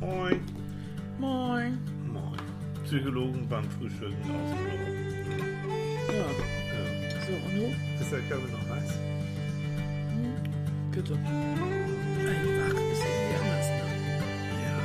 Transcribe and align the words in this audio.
Moin. 0.00 0.40
Moin. 1.18 1.78
Moin. 2.12 2.36
Psychologen 2.84 3.46
beim 3.48 3.64
Frühstücken 3.70 4.14
aus 4.30 4.50
dem 4.50 4.58
Büro. 4.64 4.78
Ja, 6.12 6.14
Ja. 6.14 6.24
so, 7.26 7.32
und 7.32 7.54
du? 7.56 7.64
Ist 8.00 8.12
der 8.12 8.20
Körper 8.20 8.48
noch 8.48 8.66
heiß? 8.76 8.90
Bitte. 10.92 11.14
Einfach 11.14 12.80
ist 12.92 13.02
irgendwie 13.04 13.36
anders, 13.40 13.68
ne? 13.68 13.82
Ja. 14.64 14.78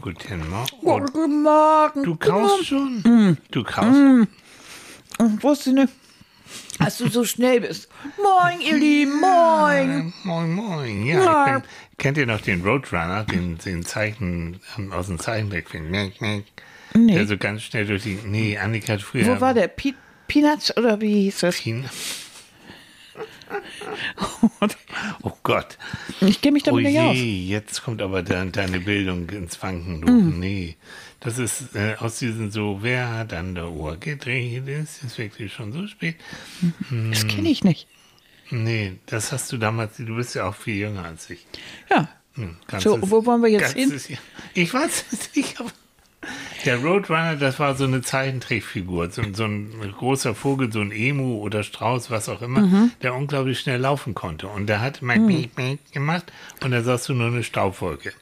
Guten 0.00 0.40
Morgen. 0.50 0.68
Oh, 0.82 0.98
guten 1.00 1.42
Morgen. 1.42 2.02
Du 2.02 2.16
kaust 2.16 2.66
schon? 2.66 3.38
Du 3.50 3.62
kaust? 3.64 3.88
Morgen. 3.88 4.28
Wusste 5.42 5.72
nicht, 5.72 5.92
dass 6.98 7.06
du 7.06 7.12
so 7.12 7.24
schnell 7.24 7.60
bist. 7.60 7.88
Moin, 8.22 8.60
ihr 8.60 8.76
Lieben, 8.76 9.20
moin. 9.20 10.12
Moin, 10.24 10.52
moin. 10.52 11.06
Ja, 11.06 11.24
Ja. 11.24 11.46
ich 11.46 11.52
bin, 11.62 11.62
kennt 11.98 12.18
ihr 12.18 12.26
noch 12.26 12.40
den 12.40 12.62
Roadrunner, 12.62 13.24
den, 13.24 13.58
den 13.58 13.84
Zeichen, 13.84 14.60
ähm, 14.78 14.92
aus 14.92 15.06
dem 15.06 15.18
Zeichentrickfilm? 15.18 15.90
Nee. 15.90 16.42
Der 16.94 17.26
so 17.26 17.36
ganz 17.36 17.62
schnell 17.62 17.86
durch 17.86 18.04
die, 18.04 18.18
nee, 18.24 18.56
Annika 18.56 18.92
hat 18.94 19.02
früher. 19.02 19.26
Wo 19.26 19.40
war 19.40 19.52
der? 19.54 19.68
Pe 19.68 19.94
Peanuts 20.28 20.76
oder 20.76 21.00
wie 21.00 21.24
hieß 21.24 21.40
das? 21.40 21.60
Oh 25.22 25.32
Gott. 25.42 25.78
Ich 26.20 26.40
kenne 26.40 26.52
mich 26.54 26.62
Oh 26.64 26.70
damit 26.70 26.84
nicht 26.86 26.98
aus. 26.98 27.14
je, 27.16 27.46
jetzt 27.46 27.82
kommt 27.84 28.02
aber 28.02 28.22
de 28.22 28.50
deine 28.50 28.80
Bildung 28.80 29.28
ins 29.30 29.62
Wanken. 29.62 30.00
Du. 30.00 30.10
Mhm. 30.12 30.38
Nee, 30.40 30.76
das 31.24 31.38
ist 31.38 31.74
äh, 31.74 31.96
aus 31.98 32.18
diesen 32.18 32.50
so, 32.50 32.78
wer 32.82 33.10
hat 33.10 33.32
an 33.32 33.54
der 33.54 33.70
Uhr 33.70 33.96
gedreht? 33.96 34.68
Es 34.68 35.02
ist 35.02 35.18
wirklich 35.18 35.52
schon 35.52 35.72
so 35.72 35.86
spät. 35.86 36.16
Das 37.10 37.26
kenne 37.26 37.48
ich 37.50 37.64
nicht. 37.64 37.88
Nee, 38.50 38.98
das 39.06 39.32
hast 39.32 39.50
du 39.52 39.56
damals, 39.56 39.96
du 39.96 40.14
bist 40.16 40.34
ja 40.34 40.48
auch 40.48 40.54
viel 40.54 40.76
jünger 40.76 41.04
als 41.04 41.28
ich. 41.30 41.46
Ja. 41.90 42.08
Hm, 42.34 42.56
So, 42.78 42.98
wo 43.10 43.24
wollen 43.26 43.42
wir 43.42 43.48
jetzt 43.48 43.72
hin? 43.74 43.90
Jahr. 43.90 44.18
Ich 44.54 44.74
weiß 44.74 45.04
es 45.12 45.34
nicht, 45.34 45.58
aber 45.60 45.70
der 46.64 46.78
Roadrunner, 46.78 47.36
das 47.36 47.58
war 47.58 47.74
so 47.74 47.84
eine 47.84 48.02
Zeichentrickfigur, 48.02 49.10
so, 49.10 49.22
so 49.32 49.44
ein 49.44 49.70
großer 49.98 50.34
Vogel, 50.34 50.72
so 50.72 50.80
ein 50.80 50.90
Emu 50.92 51.38
oder 51.38 51.62
Strauß, 51.62 52.10
was 52.10 52.28
auch 52.28 52.42
immer, 52.42 52.60
Mhm. 52.60 52.92
der 53.02 53.14
unglaublich 53.14 53.60
schnell 53.60 53.80
laufen 53.80 54.14
konnte. 54.14 54.48
Und 54.48 54.66
der 54.66 54.80
hat 54.80 55.02
mein 55.02 55.26
Piep, 55.26 55.56
Piep 55.56 55.92
gemacht 55.92 56.32
und 56.62 56.70
da 56.70 56.82
sahst 56.82 57.08
du 57.08 57.14
nur 57.14 57.28
eine 57.28 57.42
Staubwolke. 57.42 58.12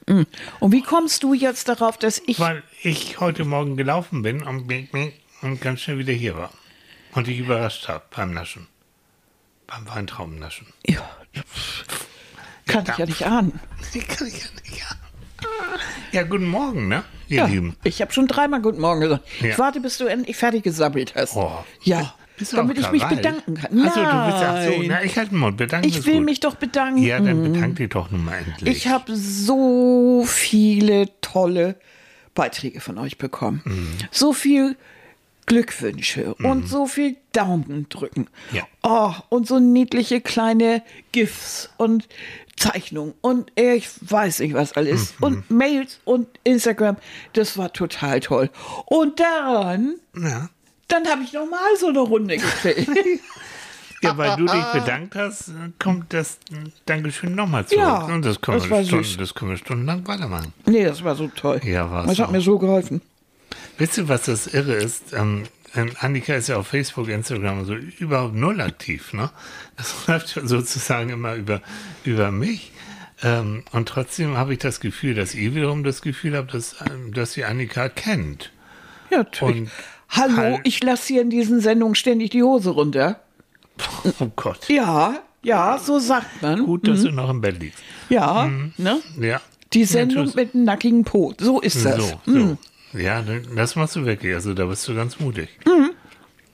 Und 0.60 0.72
wie 0.72 0.82
kommst 0.82 1.22
du 1.22 1.34
jetzt 1.34 1.68
darauf, 1.68 1.98
dass 1.98 2.20
ich. 2.26 2.38
Weil 2.40 2.62
ich 2.82 3.20
heute 3.20 3.44
Morgen 3.44 3.76
gelaufen 3.76 4.22
bin 4.22 4.42
und, 4.42 4.70
und 5.42 5.60
ganz 5.60 5.80
schnell 5.80 5.98
wieder 5.98 6.12
hier 6.12 6.36
war. 6.36 6.50
Und 7.14 7.26
dich 7.26 7.38
überrascht 7.38 7.88
habe 7.88 8.02
beim 8.14 8.32
Naschen. 8.32 8.66
Beim 9.66 9.86
Weintraubennaschen. 9.88 10.66
Ja. 10.86 11.08
Kann 12.66 12.84
ich 12.90 12.96
ja 12.98 13.06
nicht 13.06 13.26
ahnen. 13.26 13.60
Kann 14.08 14.26
ich 14.26 14.44
ja 14.44 14.50
nicht 14.64 14.88
haben. 14.90 14.98
Ja, 16.12 16.22
guten 16.24 16.48
Morgen, 16.48 16.88
ne, 16.88 17.04
ihr 17.28 17.38
Ja, 17.38 17.46
Lieben. 17.46 17.74
ich 17.84 18.00
habe 18.02 18.12
schon 18.12 18.26
dreimal 18.26 18.60
Guten 18.60 18.80
Morgen 18.80 19.00
gesagt. 19.00 19.24
Ja. 19.40 19.48
Ich 19.50 19.58
warte, 19.58 19.80
bis 19.80 19.98
du 19.98 20.06
endlich 20.06 20.36
fertig 20.36 20.62
gesammelt 20.62 21.14
hast. 21.14 21.36
Oh. 21.36 21.50
Ja, 21.82 22.14
Bist 22.36 22.52
du 22.52 22.56
damit 22.56 22.78
ich 22.78 22.90
mich 22.90 23.04
bedanken 23.04 23.54
kann. 23.54 23.80
Achso, 23.86 24.00
du 24.00 24.26
bist 24.26 24.44
ach 24.44 24.62
so, 24.64 24.70
Nein. 24.78 24.86
na, 24.88 25.04
ich 25.04 25.16
halte 25.16 25.30
den 25.30 25.38
Mund, 25.38 25.56
bedanken 25.56 25.88
ich 25.88 26.04
will 26.06 26.16
gut. 26.16 26.24
mich 26.24 26.40
doch 26.40 26.54
bedanken. 26.56 27.02
Ja, 27.02 27.18
dann 27.20 27.42
bedank 27.52 27.76
dich 27.76 27.88
doch 27.90 28.10
nun 28.10 28.24
mal 28.24 28.38
endlich. 28.38 28.76
Ich 28.76 28.88
habe 28.88 29.16
so 29.16 30.24
viele 30.26 31.08
tolle 31.20 31.76
Beiträge 32.34 32.80
von 32.80 32.98
euch 32.98 33.16
bekommen. 33.18 33.62
Mhm. 33.64 33.88
So 34.10 34.32
viel 34.32 34.76
Glückwünsche 35.46 36.34
und 36.34 36.68
so 36.68 36.86
viel 36.86 37.16
Daumen 37.32 37.86
drücken. 37.88 38.28
Ja. 38.52 38.62
Oh, 38.82 39.12
und 39.28 39.46
so 39.48 39.58
niedliche 39.58 40.20
kleine 40.20 40.82
GIFs 41.10 41.68
und 41.78 42.08
Zeichnungen 42.56 43.14
und 43.20 43.50
ich 43.54 43.88
weiß 44.00 44.40
nicht 44.40 44.54
was 44.54 44.72
alles. 44.74 45.14
Mhm. 45.18 45.24
Und 45.24 45.50
Mails 45.50 46.00
und 46.04 46.28
Instagram. 46.44 46.96
Das 47.32 47.56
war 47.56 47.72
total 47.72 48.20
toll. 48.20 48.50
Und 48.86 49.20
dann, 49.20 49.96
ja. 50.16 50.48
dann 50.88 51.06
habe 51.08 51.22
ich 51.22 51.32
noch 51.32 51.48
mal 51.48 51.76
so 51.78 51.88
eine 51.88 52.00
Runde 52.00 52.36
gekriegt. 52.36 52.88
ja, 54.02 54.16
weil 54.16 54.36
du 54.36 54.46
dich 54.46 54.64
bedankt 54.72 55.14
hast, 55.14 55.52
kommt 55.78 56.12
das 56.12 56.38
Dankeschön 56.86 57.34
nochmal 57.34 57.66
zurück. 57.66 57.82
Ja, 57.82 58.04
Und 58.04 58.24
das 58.24 58.40
können, 58.40 58.58
das 58.58 58.68
wir 58.68 58.76
war 58.76 58.84
Stunden, 58.84 59.18
das 59.18 59.34
können 59.34 59.50
wir 59.52 59.58
stundenlang 59.58 60.06
weitermachen. 60.06 60.52
nee, 60.66 60.84
das 60.84 61.02
war 61.02 61.14
so 61.14 61.28
toll. 61.28 61.60
Ja, 61.64 61.90
war's 61.90 62.06
Das 62.06 62.18
hat 62.18 62.32
mir 62.32 62.40
so 62.40 62.58
geholfen. 62.58 63.00
Wisst 63.78 63.98
ihr, 63.98 64.08
was 64.08 64.24
das 64.24 64.46
Irre 64.46 64.74
ist? 64.74 65.12
Ähm, 65.12 65.44
Annika 66.00 66.34
ist 66.34 66.48
ja 66.48 66.56
auf 66.56 66.66
Facebook, 66.68 67.08
Instagram 67.08 67.64
so 67.64 67.74
überhaupt 67.74 68.34
null 68.34 68.60
aktiv. 68.60 69.12
Ne? 69.12 69.30
Das 69.76 69.94
läuft 70.06 70.36
ja 70.36 70.46
sozusagen 70.46 71.10
immer 71.10 71.34
über, 71.34 71.60
über 72.04 72.30
mich. 72.30 72.72
Ähm, 73.22 73.62
und 73.72 73.88
trotzdem 73.88 74.36
habe 74.36 74.52
ich 74.52 74.58
das 74.58 74.80
Gefühl, 74.80 75.14
dass 75.14 75.34
ihr 75.34 75.54
wiederum 75.54 75.84
das 75.84 76.02
Gefühl 76.02 76.36
habt, 76.36 76.54
dass, 76.54 76.76
ähm, 76.90 77.14
dass 77.14 77.36
ihr 77.36 77.48
Annika 77.48 77.88
kennt. 77.88 78.50
Ja, 79.10 79.18
natürlich. 79.18 79.56
Und 79.62 79.70
Hallo, 80.08 80.36
halt- 80.36 80.60
ich 80.64 80.82
lasse 80.82 81.06
hier 81.14 81.22
in 81.22 81.30
diesen 81.30 81.60
Sendungen 81.60 81.94
ständig 81.94 82.30
die 82.30 82.42
Hose 82.42 82.70
runter. 82.70 83.20
Oh 84.20 84.30
Gott. 84.36 84.68
Ja, 84.68 85.20
ja, 85.42 85.78
so 85.78 85.98
sagt 85.98 86.42
man. 86.42 86.64
Gut, 86.64 86.86
dass 86.86 87.02
du 87.02 87.10
noch 87.10 87.30
im 87.30 87.40
Bett 87.40 87.58
liegst. 87.60 87.82
Ja, 88.08 88.48
ne? 88.76 89.00
Ja. 89.18 89.40
Die 89.72 89.84
Sendung 89.84 90.26
tschüss. 90.26 90.34
mit 90.34 90.54
dem 90.54 90.64
nackigen 90.64 91.04
Po. 91.04 91.32
So 91.38 91.60
ist 91.60 91.84
das. 91.84 91.96
So, 91.96 92.20
so. 92.26 92.58
Ja, 92.94 93.24
das 93.56 93.76
machst 93.76 93.96
du 93.96 94.04
wirklich. 94.04 94.34
Also 94.34 94.54
da 94.54 94.66
bist 94.66 94.86
du 94.88 94.94
ganz 94.94 95.18
mutig. 95.18 95.48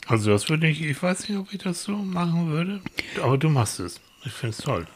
Also 0.06 0.30
das 0.30 0.48
würde 0.48 0.68
ich, 0.68 0.82
ich 0.82 1.02
weiß 1.02 1.28
nicht, 1.28 1.38
ob 1.38 1.52
ich 1.52 1.58
das 1.58 1.82
so 1.84 1.92
machen 1.92 2.48
würde, 2.50 2.80
aber 3.22 3.36
du 3.36 3.48
machst 3.50 3.80
es. 3.80 4.00
Ich 4.24 4.32
finde 4.32 4.56
es 4.56 4.64
toll. 4.64 4.86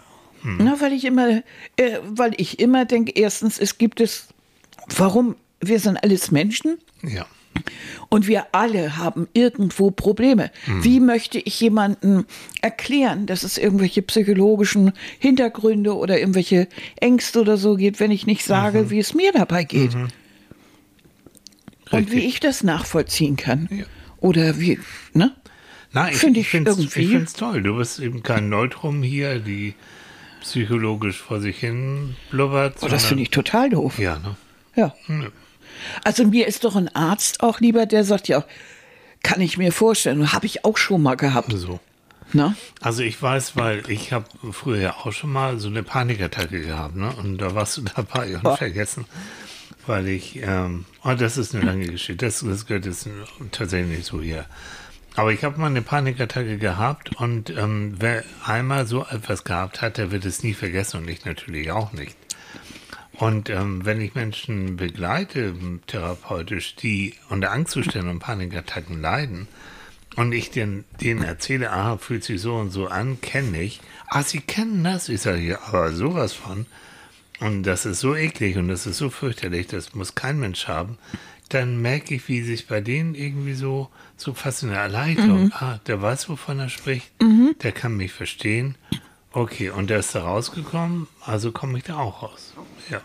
Na, 0.44 0.80
weil 0.80 0.92
ich 0.92 1.04
immer, 1.04 1.42
äh, 1.76 1.98
weil 2.08 2.32
ich 2.36 2.58
immer 2.58 2.84
denke, 2.84 3.12
erstens, 3.14 3.58
es 3.60 3.78
gibt 3.78 4.00
es, 4.00 4.28
warum, 4.96 5.36
wir 5.60 5.78
sind 5.78 5.96
alles 6.02 6.30
Menschen 6.32 6.78
Ja. 7.02 7.26
und 8.08 8.26
wir 8.26 8.46
alle 8.52 8.96
haben 8.96 9.28
irgendwo 9.34 9.92
Probleme. 9.92 10.50
Wie 10.80 10.98
möchte 10.98 11.38
ich 11.38 11.60
jemandem 11.60 12.24
erklären, 12.60 13.26
dass 13.26 13.44
es 13.44 13.56
irgendwelche 13.58 14.02
psychologischen 14.02 14.92
Hintergründe 15.20 15.94
oder 15.94 16.18
irgendwelche 16.18 16.66
Ängste 17.00 17.40
oder 17.42 17.56
so 17.56 17.76
gibt, 17.76 18.00
wenn 18.00 18.10
ich 18.10 18.26
nicht 18.26 18.44
sage, 18.44 18.90
wie 18.90 18.98
es 18.98 19.14
mir 19.14 19.30
dabei 19.32 19.62
geht? 19.64 19.94
Und 21.92 22.10
wie 22.10 22.14
Richtig. 22.16 22.34
ich 22.34 22.40
das 22.40 22.62
nachvollziehen 22.62 23.36
kann. 23.36 23.68
Ja. 23.70 23.84
Oder 24.18 24.58
wie, 24.58 24.78
ne? 25.14 25.32
Nein, 25.92 26.12
ich, 26.12 26.18
Finde 26.18 26.40
ich 26.40 26.46
ich 26.46 26.50
finde 26.50 27.22
es 27.22 27.32
toll. 27.34 27.62
Du 27.62 27.76
bist 27.76 27.98
eben 28.00 28.22
kein 28.22 28.48
Neutrum 28.48 29.02
hier, 29.02 29.38
die 29.38 29.74
psychologisch 30.40 31.18
vor 31.20 31.40
sich 31.40 31.58
hin 31.58 32.16
blubbert. 32.30 32.76
Oh, 32.80 32.88
das 32.88 33.04
finde 33.04 33.22
ich 33.24 33.30
total 33.30 33.70
doof. 33.70 33.98
Ja, 33.98 34.18
ne? 34.18 34.36
Ja. 34.74 34.94
Nö. 35.06 35.28
Also 36.04 36.24
mir 36.24 36.46
ist 36.46 36.64
doch 36.64 36.76
ein 36.76 36.88
Arzt 36.94 37.42
auch 37.42 37.60
lieber, 37.60 37.86
der 37.86 38.04
sagt, 38.04 38.28
ja, 38.28 38.44
kann 39.22 39.40
ich 39.40 39.58
mir 39.58 39.72
vorstellen, 39.72 40.32
habe 40.32 40.46
ich 40.46 40.64
auch 40.64 40.76
schon 40.78 41.02
mal 41.02 41.16
gehabt. 41.16 41.52
So. 41.54 41.78
Ne? 42.32 42.56
Also 42.80 43.02
ich 43.02 43.20
weiß, 43.20 43.56
weil 43.56 43.82
ich 43.88 44.12
habe 44.12 44.24
früher 44.52 44.78
ja 44.80 44.94
auch 44.96 45.12
schon 45.12 45.30
mal 45.30 45.58
so 45.58 45.68
eine 45.68 45.82
Panikattacke 45.82 46.62
gehabt, 46.62 46.96
ne? 46.96 47.12
Und 47.16 47.38
da 47.38 47.54
warst 47.54 47.76
du 47.76 47.82
dabei 47.82 48.34
und 48.36 48.46
Oh. 48.46 48.56
vergessen, 48.56 49.04
weil 49.86 50.08
ich, 50.08 50.40
ähm, 50.42 50.84
oh, 51.04 51.14
das 51.14 51.38
ist 51.38 51.54
eine 51.54 51.64
lange 51.64 51.86
Geschichte, 51.86 52.26
das, 52.26 52.40
das 52.40 52.66
gehört 52.66 52.86
jetzt 52.86 53.08
tatsächlich 53.50 53.98
nicht 53.98 54.06
so 54.06 54.20
hier. 54.20 54.46
Aber 55.14 55.32
ich 55.32 55.44
habe 55.44 55.60
mal 55.60 55.66
eine 55.66 55.82
Panikattacke 55.82 56.56
gehabt 56.56 57.16
und 57.16 57.50
ähm, 57.50 57.96
wer 57.98 58.24
einmal 58.44 58.86
so 58.86 59.04
etwas 59.04 59.44
gehabt 59.44 59.82
hat, 59.82 59.98
der 59.98 60.10
wird 60.10 60.24
es 60.24 60.42
nie 60.42 60.54
vergessen 60.54 60.98
und 60.98 61.08
ich 61.08 61.24
natürlich 61.24 61.70
auch 61.70 61.92
nicht. 61.92 62.16
Und 63.12 63.50
ähm, 63.50 63.84
wenn 63.84 64.00
ich 64.00 64.14
Menschen 64.14 64.76
begleite, 64.76 65.54
therapeutisch, 65.86 66.76
die 66.76 67.14
unter 67.28 67.52
Angstzuständen 67.52 68.10
und 68.10 68.18
Panikattacken 68.20 69.02
leiden, 69.02 69.48
und 70.16 70.32
ich 70.32 70.50
den, 70.50 70.84
denen 71.00 71.22
erzähle, 71.22 71.70
aha, 71.70 71.96
fühlt 71.96 72.24
sich 72.24 72.40
so 72.40 72.56
und 72.56 72.70
so 72.70 72.88
an, 72.88 73.20
kenne 73.20 73.62
ich. 73.62 73.80
Ah, 74.08 74.22
sie 74.22 74.40
kennen 74.40 74.84
das? 74.84 75.08
Ich 75.08 75.22
sage, 75.22 75.40
ja, 75.40 75.58
aber 75.62 75.92
sowas 75.92 76.32
von. 76.32 76.66
Und 77.44 77.64
das 77.64 77.86
ist 77.86 78.00
so 78.00 78.14
eklig 78.14 78.56
und 78.56 78.68
das 78.68 78.86
ist 78.86 78.98
so 78.98 79.10
fürchterlich, 79.10 79.66
das 79.66 79.94
muss 79.94 80.14
kein 80.14 80.38
Mensch 80.38 80.68
haben. 80.68 80.98
Dann 81.48 81.82
merke 81.82 82.14
ich, 82.14 82.28
wie 82.28 82.42
sich 82.42 82.66
bei 82.66 82.80
denen 82.80 83.14
irgendwie 83.14 83.54
so, 83.54 83.88
so 84.16 84.32
fast 84.32 84.62
eine 84.64 84.74
Erleichterung, 84.76 85.52
ah, 85.52 85.78
der 85.86 86.00
weiß, 86.00 86.28
wovon 86.28 86.60
er 86.60 86.68
spricht, 86.70 87.10
der 87.62 87.72
kann 87.72 87.96
mich 87.96 88.12
verstehen. 88.12 88.76
Okay, 89.32 89.70
und 89.70 89.90
der 89.90 89.98
ist 89.98 90.14
da 90.14 90.22
rausgekommen, 90.22 91.08
also 91.24 91.52
komme 91.52 91.78
ich 91.78 91.84
da 91.84 91.96
auch 91.98 92.22
raus. 92.22 92.52
Ja. 92.90 93.00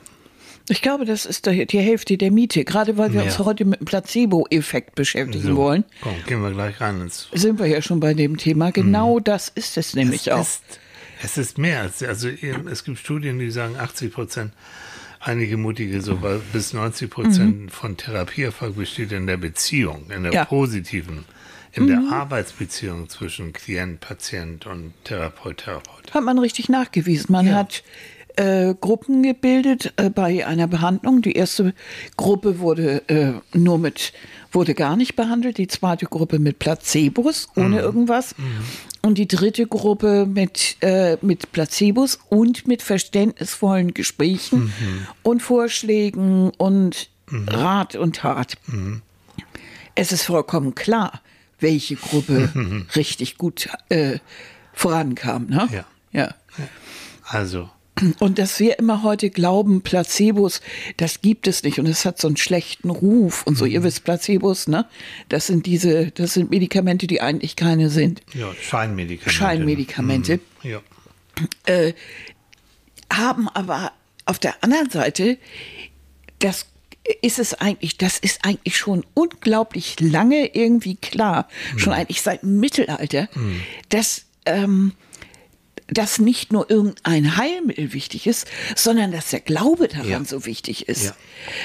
Ich 0.70 0.82
glaube, 0.82 1.06
das 1.06 1.26
ist 1.26 1.46
die 1.46 1.66
die 1.66 1.80
Hälfte 1.80 2.18
der 2.18 2.30
Miete. 2.30 2.66
Gerade 2.66 2.98
weil 2.98 3.14
wir 3.14 3.22
Ja. 3.22 3.26
uns 3.28 3.40
heute 3.40 3.64
mit 3.64 3.80
dem 3.80 3.86
Placebo-Effekt 3.86 4.96
beschäftigen 4.96 5.48
So, 5.48 5.56
wollen, 5.56 5.86
Komm, 6.02 6.16
gehen 6.26 6.42
wir 6.42 6.52
gleich 6.52 6.82
rein 6.82 7.00
ins 7.00 7.30
sind 7.34 7.58
wir 7.60 7.68
ja 7.68 7.82
schon 7.82 8.02
bei 8.02 8.14
dem 8.14 8.36
Thema. 8.36 8.72
Genau 8.72 9.20
das 9.22 9.48
ist 9.48 9.78
es 9.78 9.94
nämlich 9.94 10.28
es 10.28 10.34
auch. 10.34 10.42
Ist, 10.42 10.62
es 11.24 11.38
ist 11.38 11.58
mehr. 11.58 11.82
als- 11.82 12.04
Also 12.04 12.30
es 12.30 12.84
gibt 12.84 13.00
Studien, 13.00 13.40
die 13.40 13.52
sagen, 13.52 13.76
80 13.78 14.14
Prozent, 14.14 14.52
einige 15.20 15.58
mutige 15.58 16.02
sogar 16.02 16.40
bis 16.54 16.74
90 16.74 17.10
Prozent 17.10 17.72
von 17.72 17.98
Therapieerfolg 17.98 18.76
besteht 18.76 19.12
in 19.12 19.28
der 19.28 19.38
Beziehung, 19.38 20.10
in 20.12 20.24
der 20.24 20.34
Ja. 20.34 20.46
positiven 20.46 21.26
in 21.74 21.84
mhm. 21.84 21.88
der 21.88 22.00
Arbeitsbeziehung 22.18 23.08
zwischen 23.10 23.54
Klient, 23.54 24.00
Patient 24.00 24.66
und 24.66 24.94
Therapeut, 25.04 25.58
Therapeut. 25.58 26.14
Hat 26.14 26.24
man 26.24 26.40
richtig 26.40 26.70
nachgewiesen. 26.70 27.32
Man 27.32 27.48
ja. 27.48 27.56
hat 27.56 27.84
äh, 28.36 28.74
Gruppen 28.80 29.24
gebildet 29.24 29.94
äh, 29.98 30.10
bei 30.10 30.46
einer 30.46 30.68
Behandlung. 30.68 31.22
Die 31.22 31.34
erste 31.34 31.74
Gruppe 32.16 32.60
wurde 32.60 33.02
äh, 33.10 33.34
nur 33.58 33.78
mit, 33.80 34.14
wurde 34.52 34.74
gar 34.74 34.96
nicht 34.96 35.16
behandelt, 35.16 35.58
die 35.58 35.68
zweite 35.68 36.06
Gruppe 36.06 36.40
mit 36.40 36.60
Placebos, 36.60 37.50
ohne 37.56 37.68
mhm. 37.68 37.78
irgendwas. 37.78 38.38
Mhm. 38.38 38.44
Und 39.02 39.18
die 39.18 39.28
dritte 39.28 39.68
Gruppe 39.68 40.26
mit, 40.26 40.78
äh, 40.82 41.18
mit 41.22 41.52
Placebos 41.52 42.20
und 42.30 42.68
mit 42.68 42.82
verständnisvollen 42.82 43.94
Gesprächen 43.94 44.66
mhm. 44.66 45.08
und 45.24 45.42
Vorschlägen 45.42 46.52
und 46.58 47.10
mhm. 47.30 47.48
Rat 47.48 47.96
und 47.96 48.18
Tat. 48.18 48.56
Mhm. 48.68 49.02
Es 49.96 50.12
ist 50.12 50.24
vollkommen 50.24 50.76
klar, 50.76 51.22
welche 51.60 51.96
Gruppe 51.96 52.86
richtig 52.96 53.38
gut 53.38 53.70
äh, 53.90 54.20
vorankam. 54.74 55.48
Ne? 55.48 55.68
Ja. 55.72 55.86
ja. 56.12 56.36
Also 57.24 57.70
und 58.20 58.40
dass 58.40 58.60
wir 58.60 58.80
immer 58.80 59.04
heute 59.04 59.30
glauben, 59.30 59.82
Placebos, 59.82 60.62
das 60.98 61.22
gibt 61.22 61.48
es 61.48 61.64
nicht 61.64 61.80
und 61.80 61.88
es 61.88 62.06
hat 62.06 62.20
so 62.20 62.28
einen 62.28 62.38
schlechten 62.38 62.90
Ruf 62.90 63.44
und 63.46 63.58
so. 63.58 63.66
Mhm. 63.66 63.72
Ihr 63.72 63.84
wisst, 63.84 64.04
Placebos, 64.04 64.68
ne? 64.68 64.86
Das 65.30 65.48
sind 65.48 65.66
diese, 65.66 66.12
das 66.12 66.34
sind 66.34 66.50
Medikamente, 66.50 67.08
die 67.08 67.22
eigentlich 67.22 67.56
keine 67.56 67.90
sind. 67.90 68.22
Ja, 68.34 68.54
Scheinmedikamente. 68.62 69.32
Scheinmedikamente. 69.32 70.40
Mhm. 70.64 70.70
Ja. 70.70 70.82
Äh, 71.66 71.94
haben 73.12 73.48
aber 73.50 73.92
auf 74.26 74.40
der 74.40 74.64
anderen 74.64 74.90
Seite, 74.90 75.38
das 76.40 76.68
ist 77.22 77.40
es 77.40 77.54
eigentlich, 77.54 77.98
das 77.98 78.18
ist 78.20 78.44
eigentlich 78.44 78.78
schon 78.78 79.06
unglaublich 79.14 80.00
lange 80.00 80.54
irgendwie 80.54 80.96
klar, 80.96 81.48
mhm. 81.74 81.80
schon 81.80 81.94
eigentlich 81.94 82.22
seit 82.22 82.42
dem 82.42 82.60
Mittelalter, 82.60 83.30
mhm. 83.34 83.62
dass 83.90 84.26
ähm, 84.46 84.94
dass 85.90 86.20
nicht 86.20 86.52
nur 86.52 86.70
irgendein 86.70 87.38
Heilmittel 87.38 87.94
wichtig 87.94 88.28
ist, 88.28 88.48
sondern 88.76 89.12
dass 89.12 89.30
der 89.30 89.40
Glaube 89.40 89.88
daran 89.88 90.10
ja. 90.10 90.24
so 90.26 90.46
wichtig 90.46 90.88
ist. 90.88 91.06
Ja. 91.06 91.16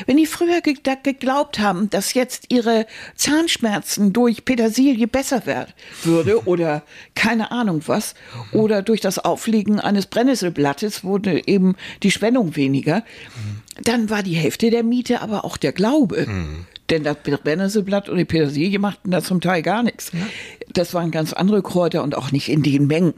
Wenn 0.06 0.16
die 0.16 0.26
früher 0.26 0.60
ge 0.60 0.76
geglaubt 1.02 1.58
haben, 1.58 1.90
dass 1.90 2.14
jetzt 2.14 2.46
ihre 2.48 2.86
Zahnschmerzen 3.16 4.12
durch 4.12 4.44
Petersilie 4.44 5.06
besser 5.06 5.46
werden 5.46 5.72
würde 6.04 6.42
oder 6.46 6.82
keine 7.14 7.50
Ahnung 7.50 7.82
was, 7.86 8.14
oder 8.52 8.82
durch 8.82 9.00
das 9.00 9.18
Auflegen 9.18 9.80
eines 9.80 10.06
Brennnesselblattes 10.06 11.04
wurde 11.04 11.46
eben 11.46 11.76
die 12.02 12.10
Schwellung 12.10 12.56
weniger, 12.56 12.98
mhm. 12.98 13.82
dann 13.82 14.10
war 14.10 14.22
die 14.22 14.34
Hälfte 14.34 14.70
der 14.70 14.82
Miete 14.82 15.20
aber 15.20 15.44
auch 15.44 15.56
der 15.56 15.72
Glaube. 15.72 16.26
Mhm. 16.26 16.66
Denn 16.90 17.04
das 17.04 17.16
Brennnesselblatt 17.22 18.08
und 18.08 18.18
die 18.18 18.24
Petersilie 18.24 18.78
machten 18.78 19.10
da 19.10 19.22
zum 19.22 19.40
Teil 19.40 19.62
gar 19.62 19.82
nichts. 19.82 20.12
Ja. 20.12 20.26
Das 20.74 20.92
waren 20.92 21.10
ganz 21.10 21.32
andere 21.32 21.62
Kräuter 21.62 22.02
und 22.02 22.14
auch 22.14 22.32
nicht 22.32 22.50
in 22.50 22.62
den 22.62 22.86
Mengen. 22.86 23.14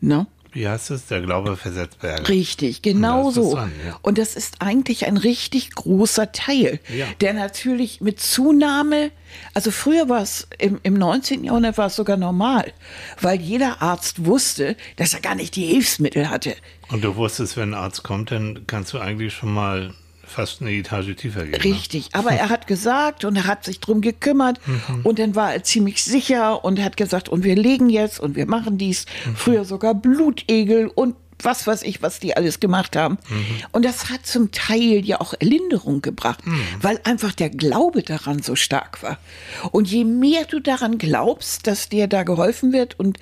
Ne? 0.00 0.26
Wie 0.58 0.68
heißt 0.68 0.90
es? 0.90 1.06
Der 1.06 1.20
Glaube 1.20 1.56
versetzt 1.56 2.00
Berge. 2.00 2.28
Richtig, 2.28 2.82
genau 2.82 3.30
so. 3.30 3.56
Ja. 3.56 3.70
Und 4.02 4.18
das 4.18 4.34
ist 4.34 4.56
eigentlich 4.58 5.06
ein 5.06 5.16
richtig 5.16 5.70
großer 5.70 6.32
Teil, 6.32 6.80
ja. 6.88 7.06
der 7.20 7.32
natürlich 7.32 8.00
mit 8.00 8.18
Zunahme, 8.18 9.12
also 9.54 9.70
früher 9.70 10.08
war 10.08 10.20
es, 10.20 10.48
im, 10.58 10.80
im 10.82 10.94
19. 10.94 11.44
Jahrhundert 11.44 11.78
war 11.78 11.86
es 11.86 11.94
sogar 11.94 12.16
normal, 12.16 12.72
weil 13.20 13.40
jeder 13.40 13.82
Arzt 13.82 14.26
wusste, 14.26 14.76
dass 14.96 15.14
er 15.14 15.20
gar 15.20 15.36
nicht 15.36 15.54
die 15.54 15.66
Hilfsmittel 15.66 16.28
hatte. 16.28 16.56
Und 16.90 17.04
du 17.04 17.14
wusstest, 17.14 17.56
wenn 17.56 17.70
ein 17.70 17.74
Arzt 17.74 18.02
kommt, 18.02 18.32
dann 18.32 18.66
kannst 18.66 18.92
du 18.92 18.98
eigentlich 18.98 19.34
schon 19.34 19.54
mal 19.54 19.94
fast 20.28 20.60
eine 20.60 20.72
Etage 20.72 21.14
tiefer 21.16 21.44
gehen. 21.44 21.52
Ne? 21.52 21.64
Richtig, 21.64 22.10
aber 22.12 22.30
er 22.30 22.48
hat 22.48 22.66
gesagt 22.66 23.24
und 23.24 23.36
er 23.36 23.46
hat 23.46 23.64
sich 23.64 23.80
drum 23.80 24.00
gekümmert 24.00 24.60
mhm. 24.66 25.00
und 25.04 25.18
dann 25.18 25.34
war 25.34 25.52
er 25.52 25.62
ziemlich 25.62 26.02
sicher 26.02 26.64
und 26.64 26.80
hat 26.82 26.96
gesagt, 26.96 27.28
und 27.28 27.44
wir 27.44 27.56
legen 27.56 27.88
jetzt 27.88 28.20
und 28.20 28.36
wir 28.36 28.46
machen 28.46 28.78
dies. 28.78 29.06
Mhm. 29.26 29.36
Früher 29.36 29.64
sogar 29.64 29.94
Blutegel 29.94 30.88
und 30.88 31.14
was 31.42 31.66
weiß 31.66 31.82
ich, 31.82 32.02
was 32.02 32.20
die 32.20 32.36
alles 32.36 32.60
gemacht 32.60 32.96
haben. 32.96 33.18
Mhm. 33.28 33.46
Und 33.72 33.84
das 33.84 34.10
hat 34.10 34.26
zum 34.26 34.50
Teil 34.50 35.04
ja 35.04 35.20
auch 35.20 35.34
Linderung 35.40 36.02
gebracht, 36.02 36.44
mhm. 36.46 36.60
weil 36.80 37.00
einfach 37.04 37.32
der 37.32 37.50
Glaube 37.50 38.02
daran 38.02 38.42
so 38.42 38.56
stark 38.56 39.02
war. 39.02 39.18
Und 39.70 39.88
je 39.88 40.04
mehr 40.04 40.44
du 40.44 40.60
daran 40.60 40.98
glaubst, 40.98 41.66
dass 41.66 41.88
dir 41.88 42.08
da 42.08 42.22
geholfen 42.22 42.72
wird 42.72 42.98
und 42.98 43.18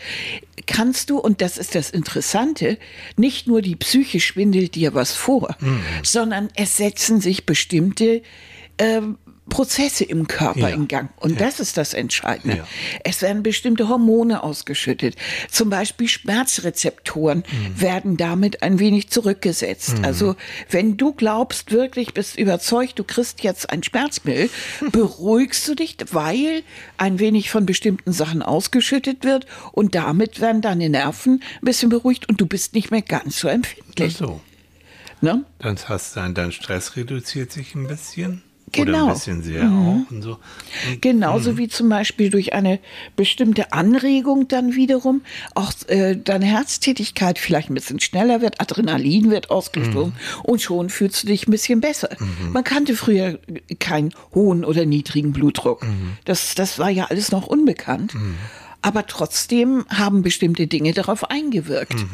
kannst 0.67 1.11
du, 1.11 1.19
und 1.19 1.41
das 1.41 1.59
ist 1.59 1.75
das 1.75 1.91
Interessante, 1.91 2.79
nicht 3.17 3.47
nur 3.47 3.63
die 3.63 3.77
Psyche 3.77 4.21
schwindelt 4.21 4.75
dir 4.75 4.95
was 4.95 5.13
vor, 5.13 5.57
mhm. 5.61 5.81
sondern 6.03 6.49
es 6.55 6.77
setzen 6.77 7.21
sich 7.21 7.47
bestimmte 7.47 8.23
ähm, 8.79 9.19
Prozesse 9.49 10.05
im 10.05 10.27
Körper 10.27 10.61
ja. 10.61 10.69
in 10.69 10.89
Gang. 10.89 11.11
Und 11.17 11.33
ja. 11.33 11.47
das 11.47 11.61
ist 11.61 11.77
das 11.77 11.95
Entscheidende. 11.95 12.59
Ja. 12.59 12.67
Es 13.05 13.23
werden 13.23 13.43
bestimmte 13.43 13.89
Hormone 13.89 14.43
ausgeschüttet. 14.43 15.17
Zum 15.51 15.71
Beispiel 15.71 16.09
Schmerzrezeptoren 16.09 17.39
mhm. 17.39 17.81
werden 17.81 18.17
damit 18.17 18.63
ein 18.63 18.79
wenig 18.79 19.09
zurückgesetzt. 19.09 19.99
Mhm. 19.99 20.05
Also 20.05 20.37
wenn 20.71 20.97
du 20.97 21.13
glaubst, 21.13 21.71
wirklich 21.71 22.13
bist 22.13 22.39
überzeugt, 22.39 22.99
du 22.99 23.05
kriegst 23.05 23.43
jetzt 23.43 23.71
ein 23.71 23.83
Schmerzmittel, 23.83 24.51
beruhigst 24.93 25.67
du 25.69 25.75
dich, 25.75 25.97
weil 26.11 26.63
ein 26.97 27.19
wenig 27.19 27.51
von 27.51 27.67
bestimmten 27.67 28.13
Sachen 28.13 28.43
ausgeschüttet 28.43 29.25
wird 29.25 29.47
und 29.73 29.95
damit 29.95 30.41
werden 30.41 30.61
deine 30.61 30.89
Nerven 30.89 31.43
ein 31.61 31.65
bisschen 31.65 31.89
beruhigt 31.89 32.29
und 32.29 32.41
du 32.41 32.47
bist 32.47 32.75
nicht 32.75 32.91
mehr 32.91 33.03
ganz 33.03 33.39
so 33.39 33.49
empfindlich. 33.49 34.15
Ach 34.17 34.27
so. 34.27 34.41
Ne? 35.21 35.45
Dann 35.61 35.79
hast 35.89 36.17
dein, 36.17 36.35
dein 36.35 36.53
Stress 36.53 36.97
reduziert 36.97 37.51
sich 37.51 37.75
ein 37.75 37.87
bisschen. 37.87 38.43
Genau. 38.73 39.05
Oder 39.05 39.07
ein 39.07 39.15
bisschen 39.15 39.43
sehr 39.43 39.65
mhm. 39.65 39.87
auch 39.87 40.11
und 40.11 40.23
so. 40.23 40.39
Und, 40.91 41.01
Genauso 41.01 41.53
mhm. 41.53 41.59
wie 41.59 41.69
zum 41.69 41.89
Beispiel 41.89 42.31
durch 42.31 42.53
eine 42.53 42.81
bestimmte 43.15 43.73
Anregung 43.73 44.49
dann 44.49 44.75
wiederum 44.75 45.23
auch 45.55 45.73
äh, 45.87 46.17
deine 46.17 46.47
Herztätigkeit 46.47 47.39
vielleicht 47.39 47.71
ein 47.71 47.75
bisschen 47.75 48.01
schneller 48.01 48.41
wird, 48.41 48.61
Adrenalin 48.61 49.31
wird 49.31 49.51
ausgestoßen 49.51 50.13
mhm. 50.13 50.41
und 50.43 50.61
schon 50.61 50.91
fühlst 50.91 51.23
du 51.23 51.29
dich 51.29 51.47
ein 51.47 51.53
bisschen 51.53 51.81
besser. 51.81 52.11
Mhm. 52.19 52.53
Man 52.53 52.65
kannte 52.65 52.97
früher 52.97 53.39
keinen 53.79 54.13
hohen 54.35 54.65
oder 54.65 54.85
niedrigen 54.85 55.33
Blutdruck. 55.33 55.85
Mhm. 55.85 56.17
Das, 56.25 56.55
das 56.57 56.79
war 56.79 56.91
ja 56.91 57.05
alles 57.05 57.31
noch 57.31 57.47
unbekannt. 57.47 58.15
Mhm. 58.15 58.35
Aber 58.83 59.07
trotzdem 59.07 59.85
haben 59.89 60.23
bestimmte 60.23 60.67
Dinge 60.67 60.93
darauf 60.93 61.31
eingewirkt. 61.31 62.07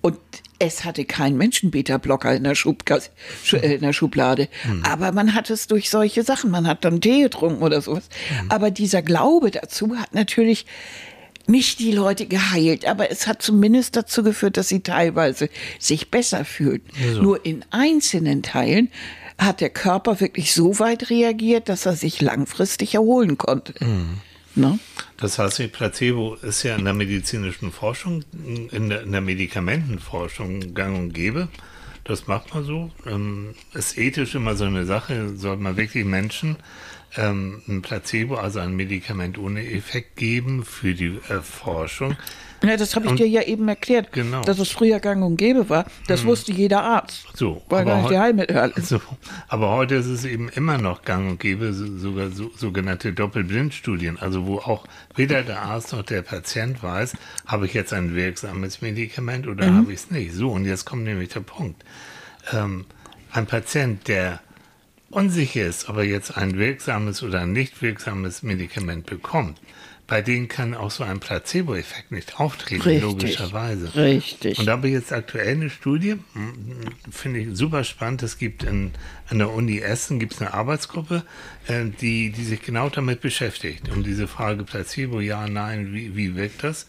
Und 0.00 0.18
es 0.58 0.84
hatte 0.84 1.04
kein 1.04 1.36
Menschenbeta-Blocker 1.36 2.34
in, 2.34 2.44
der 2.44 2.54
äh, 2.54 3.74
in 3.74 3.80
der 3.80 3.92
Schublade. 3.92 4.48
Mhm. 4.64 4.82
Aber 4.84 5.12
man 5.12 5.34
hat 5.34 5.50
es 5.50 5.66
durch 5.66 5.88
solche 5.90 6.22
Sachen. 6.24 6.50
Man 6.50 6.66
hat 6.66 6.84
dann 6.84 7.00
Tee 7.00 7.22
getrunken 7.22 7.62
oder 7.62 7.80
sowas. 7.80 8.08
Mhm. 8.42 8.50
Aber 8.50 8.70
dieser 8.70 9.02
Glaube 9.02 9.50
dazu 9.50 9.96
hat 9.96 10.14
natürlich 10.14 10.66
nicht 11.46 11.78
die 11.78 11.92
Leute 11.92 12.26
geheilt, 12.26 12.86
aber 12.86 13.10
es 13.10 13.26
hat 13.26 13.40
zumindest 13.40 13.96
dazu 13.96 14.22
geführt, 14.22 14.58
dass 14.58 14.68
sie 14.68 14.80
teilweise 14.80 15.48
sich 15.78 16.10
besser 16.10 16.44
fühlten. 16.44 16.90
Also. 17.02 17.22
Nur 17.22 17.46
in 17.46 17.64
einzelnen 17.70 18.42
Teilen 18.42 18.90
hat 19.38 19.60
der 19.60 19.70
Körper 19.70 20.20
wirklich 20.20 20.52
so 20.52 20.78
weit 20.78 21.10
reagiert, 21.10 21.68
dass 21.68 21.86
er 21.86 21.94
sich 21.94 22.20
langfristig 22.20 22.94
erholen 22.94 23.38
konnte. 23.38 23.72
Mhm. 23.82 24.18
Ne? 24.58 24.78
Das 25.18 25.38
heißt, 25.38 25.72
Placebo 25.72 26.34
ist 26.42 26.64
ja 26.64 26.74
in 26.74 26.84
der 26.84 26.94
medizinischen 26.94 27.70
Forschung, 27.70 28.24
in 28.70 28.88
der, 28.88 29.02
in 29.02 29.12
der 29.12 29.20
Medikamentenforschung 29.20 30.74
gang 30.74 30.98
und 30.98 31.12
gäbe. 31.12 31.48
Das 32.02 32.26
macht 32.26 32.54
man 32.54 32.64
so. 32.64 32.90
Ähm, 33.06 33.54
ist 33.74 33.96
ethisch 33.98 34.34
immer 34.34 34.56
so 34.56 34.64
eine 34.64 34.84
Sache. 34.84 35.36
Sollte 35.36 35.62
man 35.62 35.76
wirklich 35.76 36.04
Menschen 36.04 36.56
ähm, 37.16 37.62
ein 37.68 37.82
Placebo, 37.82 38.36
also 38.36 38.60
ein 38.60 38.74
Medikament 38.74 39.38
ohne 39.38 39.64
Effekt 39.70 40.16
geben 40.16 40.64
für 40.64 40.94
die 40.94 41.18
äh, 41.28 41.40
Forschung? 41.42 42.16
Ja, 42.62 42.76
das 42.76 42.96
habe 42.96 43.06
ich 43.06 43.12
und, 43.12 43.20
dir 43.20 43.28
ja 43.28 43.42
eben 43.42 43.68
erklärt, 43.68 44.12
genau. 44.12 44.42
dass 44.42 44.58
es 44.58 44.70
früher 44.70 44.98
gang 44.98 45.22
und 45.22 45.36
gäbe 45.36 45.68
war. 45.68 45.86
Das 46.08 46.22
hm. 46.22 46.28
wusste 46.28 46.52
jeder 46.52 46.82
Arzt. 46.82 47.26
So, 47.34 47.62
weil 47.68 47.84
gar 47.84 47.98
nicht 47.98 48.10
die 48.10 48.18
Heilmittel 48.18 48.72
so, 48.82 49.00
Aber 49.46 49.70
heute 49.70 49.94
ist 49.94 50.06
es 50.06 50.24
eben 50.24 50.48
immer 50.48 50.76
noch 50.76 51.02
gang 51.02 51.30
und 51.30 51.40
gäbe, 51.40 51.72
sogar 51.72 52.30
so, 52.30 52.50
sogenannte 52.56 53.12
Doppelblindstudien, 53.12 54.18
also 54.18 54.46
wo 54.46 54.58
auch 54.58 54.86
weder 55.14 55.42
der 55.42 55.62
Arzt 55.62 55.92
noch 55.92 56.02
der 56.02 56.22
Patient 56.22 56.82
weiß, 56.82 57.14
habe 57.46 57.66
ich 57.66 57.74
jetzt 57.74 57.92
ein 57.92 58.16
wirksames 58.16 58.82
Medikament 58.82 59.46
oder 59.46 59.70
mhm. 59.70 59.76
habe 59.76 59.92
ich 59.92 60.00
es 60.00 60.10
nicht. 60.10 60.34
So, 60.34 60.50
und 60.50 60.64
jetzt 60.64 60.84
kommt 60.84 61.04
nämlich 61.04 61.28
der 61.28 61.40
Punkt. 61.40 61.84
Ähm, 62.52 62.86
ein 63.30 63.46
Patient, 63.46 64.08
der 64.08 64.40
unsicher 65.10 65.66
ist, 65.66 65.88
ob 65.88 65.96
er 65.96 66.04
jetzt 66.04 66.36
ein 66.36 66.58
wirksames 66.58 67.22
oder 67.22 67.40
ein 67.40 67.52
nicht 67.52 67.82
wirksames 67.82 68.42
Medikament 68.42 69.06
bekommt, 69.06 69.58
bei 70.08 70.22
denen 70.22 70.48
kann 70.48 70.74
auch 70.74 70.90
so 70.90 71.04
ein 71.04 71.20
Placebo-Effekt 71.20 72.12
nicht 72.12 72.40
auftreten, 72.40 72.80
Richtig. 72.80 73.02
logischerweise. 73.02 73.94
Richtig. 73.94 74.58
Und 74.58 74.64
da 74.64 74.72
habe 74.72 74.88
ich 74.88 74.94
jetzt 74.94 75.12
aktuell 75.12 75.48
eine 75.48 75.68
Studie, 75.68 76.16
finde 77.10 77.40
ich 77.40 77.48
super 77.52 77.84
spannend. 77.84 78.22
Es 78.22 78.38
gibt 78.38 78.62
in, 78.62 78.92
an 79.28 79.38
der 79.38 79.52
Uni 79.52 79.80
Essen 79.80 80.18
gibt 80.18 80.32
es 80.32 80.40
eine 80.40 80.54
Arbeitsgruppe, 80.54 81.24
äh, 81.66 81.84
die, 82.00 82.30
die 82.30 82.44
sich 82.44 82.62
genau 82.62 82.88
damit 82.88 83.20
beschäftigt. 83.20 83.90
Um 83.90 84.02
diese 84.02 84.28
Frage 84.28 84.64
Placebo, 84.64 85.20
ja, 85.20 85.46
nein, 85.46 85.92
wie, 85.92 86.16
wie 86.16 86.34
wirkt 86.36 86.64
das? 86.64 86.86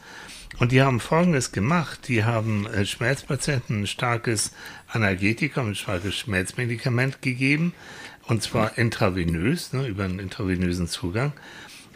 Und 0.57 0.71
die 0.71 0.81
haben 0.81 1.01
Folgendes 1.01 1.51
gemacht. 1.51 2.07
Die 2.07 2.23
haben 2.23 2.67
äh, 2.67 2.85
Schmerzpatienten 2.85 3.81
ein 3.81 3.87
starkes 3.87 4.53
Analgetikum, 4.87 5.69
ein 5.69 5.75
starkes 5.75 6.17
Schmerzmedikament 6.17 7.21
gegeben. 7.21 7.73
Und 8.29 8.43
zwar 8.43 8.77
intravenös, 8.77 9.73
ne, 9.73 9.87
über 9.87 10.03
einen 10.05 10.19
intravenösen 10.19 10.87
Zugang. 10.87 11.33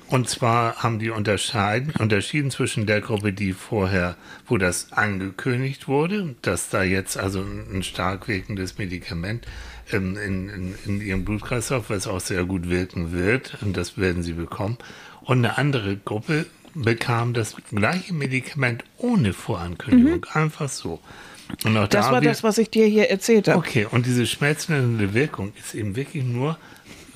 Und 0.08 0.28
zwar 0.28 0.84
haben 0.84 1.00
die 1.00 1.12
unterscheiden, 1.12 1.94
unterschieden 1.98 2.52
zwischen 2.52 2.86
der 2.86 3.02
Gruppe, 3.02 3.34
die 3.34 3.54
vorher, 3.54 4.16
wo 4.48 4.58
das 4.58 4.92
angekündigt 4.92 5.88
wurde, 5.88 6.36
dass 6.42 6.70
da 6.70 6.84
jetzt 6.84 7.18
also 7.18 7.42
ein, 7.42 7.84
stark 7.84 8.28
wirkendes 8.28 8.78
Medikament 8.78 9.48
ähm, 9.92 10.18
in, 10.18 10.50
in, 10.50 10.76
in 10.86 11.02
ihrem 11.02 11.24
Blutkreislauf, 11.24 11.90
was 11.90 12.08
auch 12.08 12.20
sehr 12.20 12.46
gut 12.46 12.70
wirken 12.70 13.12
wird, 13.12 13.58
und 13.62 13.78
das 13.78 13.98
werden 13.98 14.24
sie 14.24 14.34
bekommen. 14.34 14.78
Und 15.22 15.38
eine 15.38 15.58
andere 15.58 15.98
Gruppe 15.98 16.48
bekam 16.74 17.34
das 17.34 17.56
gleiche 17.70 18.14
Medikament 18.14 18.84
ohne 18.98 19.34
Vorankündigung, 19.34 20.26
mhm. 20.34 20.42
einfach 20.42 20.70
so. 20.70 21.00
Das 21.64 21.90
da 21.90 22.12
war 22.12 22.22
wir, 22.22 22.30
das, 22.30 22.44
was 22.44 22.58
ich 22.58 22.70
dir 22.70 22.86
hier 22.86 23.10
erzählt 23.10 23.48
habe. 23.48 23.60
Okay, 23.60 23.86
und 23.90 24.06
diese 24.06 24.26
schmerzlindernde 24.26 25.14
Wirkung 25.14 25.54
ist 25.60 25.76
eben 25.76 25.96
wirklich 25.96 26.24
nur, 26.24 26.58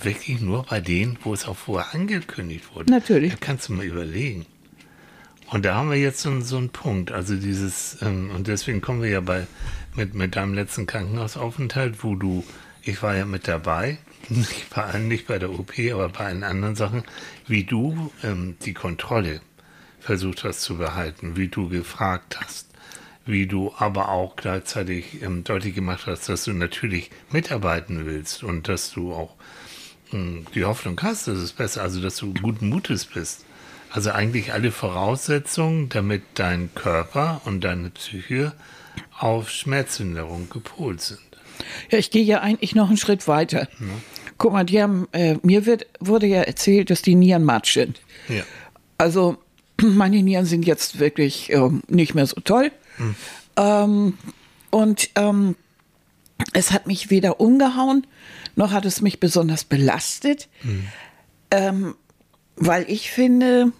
wirklich 0.01 0.41
nur 0.41 0.63
bei 0.63 0.79
denen, 0.79 1.17
wo 1.23 1.33
es 1.33 1.47
auch 1.47 1.57
vorher 1.57 1.93
angekündigt 1.93 2.65
wurde. 2.73 2.91
Natürlich. 2.91 3.33
Da 3.33 3.37
kannst 3.39 3.69
du 3.69 3.73
mal 3.73 3.85
überlegen. 3.85 4.45
Und 5.49 5.63
da 5.63 5.75
haben 5.75 5.89
wir 5.89 5.97
jetzt 5.97 6.21
so, 6.21 6.39
so 6.41 6.57
einen 6.57 6.69
Punkt. 6.69 7.11
Also 7.11 7.35
dieses, 7.35 7.97
ähm, 8.01 8.31
und 8.35 8.47
deswegen 8.47 8.81
kommen 8.81 9.01
wir 9.01 9.09
ja 9.09 9.21
bei, 9.21 9.47
mit, 9.95 10.13
mit 10.13 10.35
deinem 10.35 10.53
letzten 10.53 10.85
Krankenhausaufenthalt, 10.85 12.03
wo 12.03 12.15
du, 12.15 12.43
ich 12.83 13.01
war 13.01 13.15
ja 13.15 13.25
mit 13.25 13.47
dabei, 13.47 13.97
nicht 14.29 14.69
bei, 14.69 14.99
nicht 14.99 15.27
bei 15.27 15.39
der 15.39 15.51
OP, 15.51 15.73
aber 15.91 16.09
bei 16.09 16.25
allen 16.25 16.43
anderen 16.43 16.75
Sachen, 16.75 17.03
wie 17.47 17.63
du 17.63 18.11
ähm, 18.23 18.57
die 18.65 18.73
Kontrolle 18.73 19.41
versucht 19.99 20.43
hast 20.43 20.61
zu 20.61 20.77
behalten, 20.77 21.35
wie 21.37 21.47
du 21.47 21.69
gefragt 21.69 22.39
hast, 22.41 22.67
wie 23.27 23.47
du 23.47 23.73
aber 23.77 24.09
auch 24.09 24.35
gleichzeitig 24.35 25.21
ähm, 25.21 25.43
deutlich 25.43 25.75
gemacht 25.75 26.07
hast, 26.07 26.29
dass 26.29 26.45
du 26.45 26.53
natürlich 26.53 27.11
mitarbeiten 27.31 28.05
willst 28.05 28.43
und 28.43 28.67
dass 28.67 28.91
du 28.91 29.13
auch 29.13 29.35
ähm, 30.13 30.45
die 30.55 30.65
Hoffnung 30.65 30.99
hast, 31.01 31.27
dass 31.27 31.37
es 31.37 31.53
besser, 31.53 31.81
also 31.81 32.01
dass 32.01 32.17
du 32.17 32.33
guten 32.33 32.69
Mutes 32.69 33.05
bist. 33.05 33.45
Also 33.89 34.11
eigentlich 34.11 34.53
alle 34.53 34.71
Voraussetzungen, 34.71 35.89
damit 35.89 36.23
dein 36.33 36.69
Körper 36.75 37.41
und 37.45 37.63
deine 37.63 37.89
Psyche 37.89 38.53
auf 39.17 39.49
Schmerzlinderung 39.49 40.49
gepolt 40.49 41.01
sind. 41.01 41.19
Ja, 41.89 41.97
ich 41.97 42.11
gehe 42.11 42.23
ja 42.23 42.41
eigentlich 42.41 42.75
noch 42.75 42.89
einen 42.89 42.97
Schritt 42.97 43.27
weiter. 43.27 43.67
Ja. 43.79 43.87
Guck 44.37 44.53
mal, 44.53 44.65
die 44.65 44.81
haben, 44.81 45.07
äh, 45.13 45.37
mir 45.41 45.65
wird, 45.65 45.87
wurde 45.99 46.27
ja 46.27 46.41
erzählt, 46.41 46.89
dass 46.89 47.01
die 47.01 47.15
Nieren 47.15 47.43
matsch 47.43 47.73
sind. 47.73 48.01
Ja. 48.29 48.43
Also 48.97 49.37
meine 49.81 50.21
Nieren 50.21 50.45
sind 50.45 50.65
jetzt 50.65 50.99
wirklich 50.99 51.51
äh, 51.51 51.69
nicht 51.87 52.13
mehr 52.13 52.25
so 52.25 52.39
toll. 52.41 52.71
Hm. 52.97 53.15
Ähm, 53.55 54.17
und 54.69 55.09
ähm, 55.15 55.55
es 56.53 56.71
hat 56.71 56.87
mich 56.87 57.09
weder 57.09 57.39
umgehauen, 57.39 58.05
noch 58.55 58.71
hat 58.71 58.85
es 58.85 59.01
mich 59.01 59.19
besonders 59.19 59.63
belastet, 59.63 60.49
hm. 60.61 60.87
ähm, 61.51 61.95
weil 62.55 62.85
ich 62.89 63.11
finde, 63.11 63.71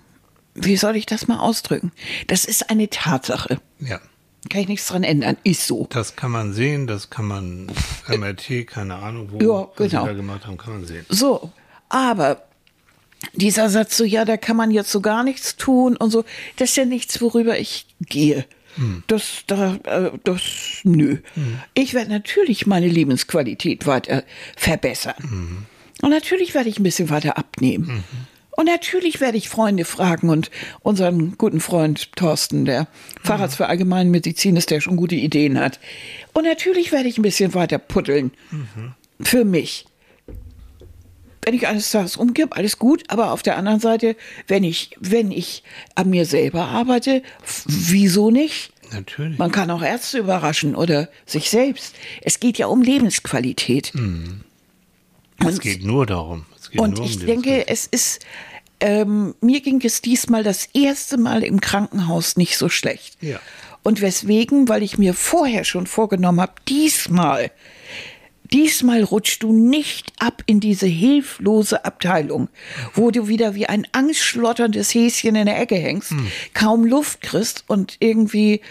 wie 0.53 0.77
soll 0.77 0.95
ich 0.95 1.05
das 1.05 1.27
mal 1.27 1.39
ausdrücken? 1.39 1.91
Das 2.27 2.45
ist 2.45 2.69
eine 2.69 2.89
Tatsache. 2.89 3.59
Ja. 3.79 3.99
Kann 4.49 4.61
ich 4.61 4.67
nichts 4.67 4.87
dran 4.87 5.03
ändern, 5.03 5.37
ist 5.43 5.67
so. 5.67 5.87
Das 5.89 6.15
kann 6.15 6.31
man 6.31 6.53
sehen, 6.53 6.87
das 6.87 7.09
kann 7.09 7.25
man, 7.25 7.67
MRT, 8.07 8.67
keine 8.67 8.95
Ahnung, 8.95 9.29
wo 9.31 9.39
ja, 9.39 9.67
genau. 9.75 10.03
sie 10.03 10.07
da 10.07 10.13
gemacht 10.13 10.47
haben, 10.47 10.57
kann 10.57 10.73
man 10.73 10.85
sehen. 10.85 11.05
So, 11.09 11.51
aber 11.89 12.43
dieser 13.33 13.69
Satz 13.69 13.97
so, 13.97 14.03
ja, 14.03 14.25
da 14.25 14.37
kann 14.37 14.55
man 14.55 14.71
jetzt 14.71 14.91
so 14.91 15.01
gar 15.01 15.23
nichts 15.23 15.55
tun 15.57 15.97
und 15.97 16.11
so, 16.11 16.23
das 16.55 16.69
ist 16.69 16.77
ja 16.77 16.85
nichts, 16.85 17.21
worüber 17.21 17.59
ich 17.59 17.87
gehe. 17.99 18.45
Hm. 18.77 19.03
Das, 19.07 19.43
da, 19.47 19.75
äh, 19.83 20.11
das, 20.23 20.41
nö. 20.83 21.17
Hm. 21.33 21.59
Ich 21.73 21.93
werde 21.93 22.11
natürlich 22.11 22.65
meine 22.65 22.87
Lebensqualität 22.87 23.85
weiter 23.85 24.23
verbessern. 24.55 25.15
Mhm. 25.19 25.65
Und 26.01 26.11
natürlich 26.11 26.53
werde 26.53 26.69
ich 26.69 26.79
ein 26.79 26.83
bisschen 26.83 27.09
weiter 27.09 27.37
abnehmen. 27.37 28.03
Und 28.51 28.65
natürlich 28.65 29.21
werde 29.21 29.37
ich 29.37 29.49
Freunde 29.49 29.85
fragen 29.85 30.29
und 30.29 30.49
unseren 30.81 31.37
guten 31.37 31.59
Freund 31.59 32.11
Thorsten, 32.15 32.65
der 32.65 32.87
Facharzt 33.23 33.57
für 33.57 33.67
Allgemeinmedizin 33.67 34.55
ist, 34.55 34.71
der 34.71 34.81
schon 34.81 34.97
gute 34.97 35.13
Ideen 35.13 35.59
hat. 35.59 35.79
Und 36.33 36.43
natürlich 36.43 36.91
werde 36.91 37.07
ich 37.07 37.19
ein 37.19 37.23
bisschen 37.23 37.53
weiter 37.53 37.77
putteln. 37.77 38.31
Mhm. 38.49 38.93
Für 39.21 39.45
mich. 39.45 39.85
Wenn 41.47 41.53
ich 41.53 41.65
eines 41.65 41.91
Tages 41.91 42.17
umgebe, 42.17 42.57
alles 42.57 42.77
gut, 42.77 43.05
aber 43.07 43.31
auf 43.31 43.41
der 43.41 43.55
anderen 43.55 43.79
Seite, 43.79 44.17
wenn 44.47 44.65
ich, 44.65 44.97
wenn 44.99 45.31
ich 45.31 45.63
an 45.95 46.09
mir 46.09 46.25
selber 46.25 46.65
arbeite, 46.65 47.23
wieso 47.65 48.31
nicht? 48.31 48.73
Natürlich. 48.91 49.37
Man 49.37 49.53
kann 49.53 49.71
auch 49.71 49.81
Ärzte 49.81 50.17
überraschen 50.17 50.75
oder 50.75 51.07
sich 51.25 51.49
selbst. 51.49 51.95
Es 52.21 52.41
geht 52.41 52.57
ja 52.57 52.67
um 52.67 52.81
Lebensqualität. 52.81 53.95
Mhm. 53.95 54.41
Es 55.39 55.61
geht 55.61 55.85
nur 55.85 56.05
darum. 56.05 56.45
Und 56.75 56.99
ich 56.99 57.19
denke, 57.19 57.69
es 57.69 57.87
ist, 57.87 58.25
ähm, 58.81 59.33
mir 59.39 59.61
ging 59.61 59.79
es 59.85 60.01
diesmal 60.01 60.43
das 60.43 60.65
erste 60.73 61.17
Mal 61.17 61.43
im 61.43 61.61
Krankenhaus 61.61 62.35
nicht 62.35 62.57
so 62.57 62.67
schlecht. 62.67 63.23
Ja. 63.23 63.39
Und 63.83 64.01
weswegen? 64.01 64.67
Weil 64.67 64.83
ich 64.83 64.97
mir 64.97 65.13
vorher 65.13 65.63
schon 65.63 65.87
vorgenommen 65.87 66.41
habe, 66.41 66.55
diesmal, 66.67 67.51
diesmal 68.51 69.03
rutschst 69.03 69.43
du 69.43 69.53
nicht 69.53 70.13
ab 70.19 70.43
in 70.45 70.59
diese 70.59 70.87
hilflose 70.87 71.85
Abteilung, 71.85 72.49
wo 72.93 73.11
du 73.11 73.27
wieder 73.27 73.55
wie 73.55 73.67
ein 73.67 73.87
angstschlotterndes 73.91 74.93
Häschen 74.93 75.35
in 75.35 75.45
der 75.45 75.59
Ecke 75.59 75.75
hängst, 75.75 76.11
hm. 76.11 76.27
kaum 76.53 76.85
Luft 76.85 77.21
kriegst 77.21 77.63
und 77.67 77.97
irgendwie 77.99 78.61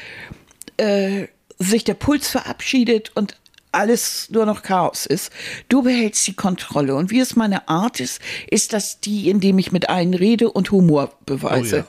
äh, 0.76 1.26
sich 1.59 1.85
der 1.85 1.95
Puls 1.95 2.28
verabschiedet 2.28 3.12
und 3.14 3.37
alles 3.73 4.30
nur 4.30 4.47
noch 4.47 4.62
Chaos 4.62 5.06
ist. 5.06 5.30
Du 5.68 5.83
behältst 5.83 6.26
die 6.26 6.35
Kontrolle. 6.35 6.95
Und 6.95 7.11
wie 7.11 7.21
es 7.21 7.37
meine 7.37 7.68
Art 7.68 8.00
ist, 8.00 8.21
ist 8.49 8.73
das 8.73 9.00
die, 9.00 9.28
indem 9.28 9.59
ich 9.59 9.71
mit 9.71 9.88
allen 9.88 10.14
rede 10.14 10.50
und 10.50 10.71
Humor 10.71 11.12
beweise. 11.26 11.85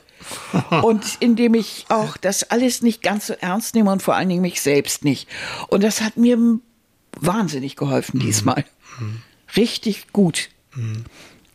Oh 0.53 0.58
ja. 0.72 0.79
und 0.82 1.17
indem 1.20 1.53
ich 1.53 1.86
auch 1.89 2.17
das 2.17 2.44
alles 2.44 2.82
nicht 2.82 3.01
ganz 3.01 3.27
so 3.27 3.34
ernst 3.39 3.75
nehme 3.75 3.91
und 3.91 4.01
vor 4.01 4.15
allen 4.15 4.29
Dingen 4.29 4.41
mich 4.41 4.62
selbst 4.62 5.06
nicht. 5.06 5.29
Und 5.70 5.84
das 5.84 6.01
hat 6.01 6.17
mir 6.17 6.38
wahnsinnig 7.21 7.75
geholfen 7.75 8.19
mhm. 8.19 8.24
diesmal. 8.24 8.65
Mhm. 9.00 9.21
Richtig 9.55 10.12
gut. 10.13 10.50
Mhm. 10.75 11.05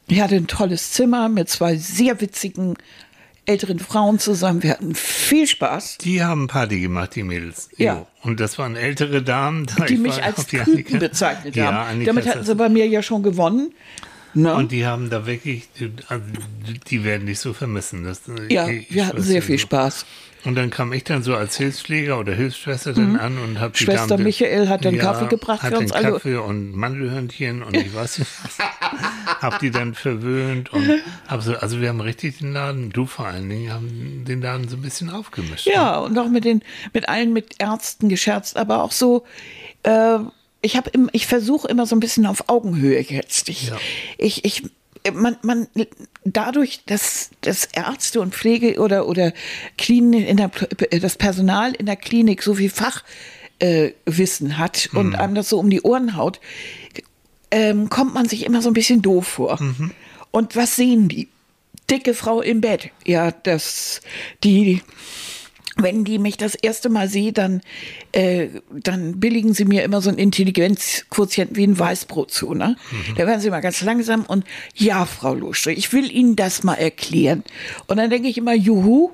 Ich 0.08 0.20
hatte 0.20 0.36
ein 0.36 0.46
tolles 0.46 0.92
Zimmer 0.92 1.28
mit 1.28 1.48
zwei 1.48 1.76
sehr 1.76 2.20
witzigen 2.20 2.76
älteren 3.44 3.78
Frauen 3.78 4.18
zusammen. 4.18 4.62
Wir 4.62 4.70
hatten 4.70 4.94
viel 4.94 5.46
Spaß. 5.46 5.98
Die 5.98 6.22
haben 6.22 6.46
Party 6.46 6.80
gemacht, 6.80 7.14
die 7.16 7.24
Mädels. 7.24 7.70
Ja. 7.76 8.06
Und 8.22 8.38
das 8.38 8.58
waren 8.58 8.76
ältere 8.76 9.22
Damen. 9.22 9.66
Die 9.88 9.96
mich 9.96 10.22
als 10.22 10.46
Küken 10.46 10.98
bezeichnet 11.00 11.56
haben. 11.56 11.74
Ja, 11.74 11.82
Annika 11.84 12.12
Damit 12.12 12.26
hatten 12.28 12.44
sie 12.44 12.54
bei 12.54 12.68
mir 12.68 12.86
ja 12.86 13.02
schon 13.02 13.22
gewonnen. 13.22 13.72
No? 14.34 14.56
Und 14.56 14.72
die 14.72 14.86
haben 14.86 15.10
da 15.10 15.26
wirklich, 15.26 15.68
also, 16.08 16.24
die 16.88 17.04
werden 17.04 17.26
dich 17.26 17.38
so 17.38 17.52
vermissen. 17.52 18.04
Das, 18.04 18.22
ja, 18.48 18.66
ich, 18.68 18.92
wir 18.92 19.06
hatten 19.06 19.22
sehr 19.22 19.42
viel 19.42 19.58
Spaß. 19.58 20.06
Und 20.44 20.56
dann 20.56 20.70
kam 20.70 20.92
ich 20.92 21.04
dann 21.04 21.22
so 21.22 21.36
als 21.36 21.56
Hilfspfleger 21.56 22.18
oder 22.18 22.34
Hilfsschwester 22.34 22.92
dann 22.92 23.12
mhm. 23.12 23.20
an 23.20 23.38
und 23.38 23.60
habe 23.60 23.72
die 23.78 23.84
Schwester 23.84 24.08
Damen, 24.08 24.24
Michael 24.24 24.68
hat 24.68 24.84
dann 24.84 24.96
ja, 24.96 25.02
Kaffee 25.02 25.28
gebracht 25.28 25.62
hat 25.62 25.72
für 25.72 25.78
uns 25.78 25.92
alle. 25.92 26.12
Kaffee 26.12 26.36
und 26.36 26.72
Mandelhörnchen 26.74 27.62
und 27.62 27.76
ich 27.76 27.94
weiß 27.94 28.18
nicht 28.18 28.30
hab 29.40 29.60
die 29.60 29.70
dann 29.70 29.94
verwöhnt 29.94 30.72
und 30.72 30.88
hab 31.28 31.42
so, 31.42 31.54
also 31.54 31.80
wir 31.80 31.88
haben 31.88 32.00
richtig 32.00 32.38
den 32.38 32.52
Laden, 32.52 32.90
du 32.90 33.06
vor 33.06 33.26
allen 33.26 33.48
Dingen, 33.48 33.72
haben 33.72 34.24
den 34.26 34.42
Laden 34.42 34.68
so 34.68 34.76
ein 34.76 34.82
bisschen 34.82 35.10
aufgemischt. 35.10 35.66
Ja, 35.66 36.00
ne? 36.00 36.06
und 36.06 36.18
auch 36.18 36.28
mit 36.28 36.44
den, 36.44 36.62
mit 36.92 37.08
allen 37.08 37.32
mit 37.32 37.54
Ärzten 37.58 38.08
gescherzt, 38.08 38.56
aber 38.56 38.82
auch 38.82 38.92
so, 38.92 39.24
äh, 39.84 40.18
ich 40.60 40.76
habe 40.76 40.90
ich 41.12 41.26
versuche 41.26 41.68
immer 41.68 41.86
so 41.86 41.94
ein 41.96 42.00
bisschen 42.00 42.26
auf 42.26 42.48
Augenhöhe 42.48 43.00
jetzt. 43.00 43.48
Ich, 43.48 43.68
ja. 43.68 43.76
ich, 44.18 44.44
ich 44.44 44.64
man, 45.12 45.36
man 45.42 45.66
dadurch, 46.24 46.84
dass, 46.86 47.30
dass 47.40 47.64
Ärzte 47.72 48.20
und 48.20 48.34
Pflege 48.34 48.78
oder, 48.80 49.08
oder 49.08 49.32
Klinik 49.78 50.28
in 50.28 50.36
der, 50.36 50.50
das 51.00 51.16
Personal 51.16 51.74
in 51.74 51.86
der 51.86 51.96
Klinik 51.96 52.42
so 52.42 52.54
viel 52.54 52.70
Fachwissen 52.70 54.50
äh, 54.50 54.54
hat 54.54 54.88
mhm. 54.92 54.98
und 54.98 55.14
einem 55.16 55.34
das 55.34 55.48
so 55.48 55.58
um 55.58 55.70
die 55.70 55.82
Ohren 55.82 56.16
haut, 56.16 56.40
ähm, 57.50 57.88
kommt 57.88 58.14
man 58.14 58.28
sich 58.28 58.46
immer 58.46 58.62
so 58.62 58.70
ein 58.70 58.74
bisschen 58.74 59.02
doof 59.02 59.26
vor. 59.26 59.60
Mhm. 59.60 59.90
Und 60.30 60.56
was 60.56 60.76
sehen 60.76 61.08
die? 61.08 61.28
Dicke 61.90 62.14
Frau 62.14 62.40
im 62.40 62.60
Bett. 62.60 62.90
Ja, 63.04 63.32
das, 63.32 64.00
die 64.44 64.82
wenn 65.76 66.04
die 66.04 66.18
mich 66.18 66.36
das 66.36 66.54
erste 66.54 66.88
Mal 66.88 67.08
sehen, 67.08 67.34
dann, 67.34 67.60
äh, 68.12 68.48
dann 68.70 69.20
billigen 69.20 69.54
sie 69.54 69.64
mir 69.64 69.84
immer 69.84 70.00
so 70.00 70.10
ein 70.10 70.18
Intelligenzquotient 70.18 71.56
wie 71.56 71.64
ein 71.64 71.78
Weißbrot 71.78 72.30
zu. 72.30 72.54
Ne? 72.54 72.76
Mhm. 72.90 73.14
Da 73.16 73.26
werden 73.26 73.40
sie 73.40 73.50
mal 73.50 73.60
ganz 73.60 73.80
langsam 73.82 74.24
und 74.26 74.44
ja, 74.74 75.06
Frau 75.06 75.34
Lusche, 75.34 75.72
ich 75.72 75.92
will 75.92 76.10
Ihnen 76.10 76.36
das 76.36 76.62
mal 76.62 76.74
erklären. 76.74 77.42
Und 77.86 77.96
dann 77.96 78.10
denke 78.10 78.28
ich 78.28 78.38
immer, 78.38 78.54
juhu, 78.54 79.10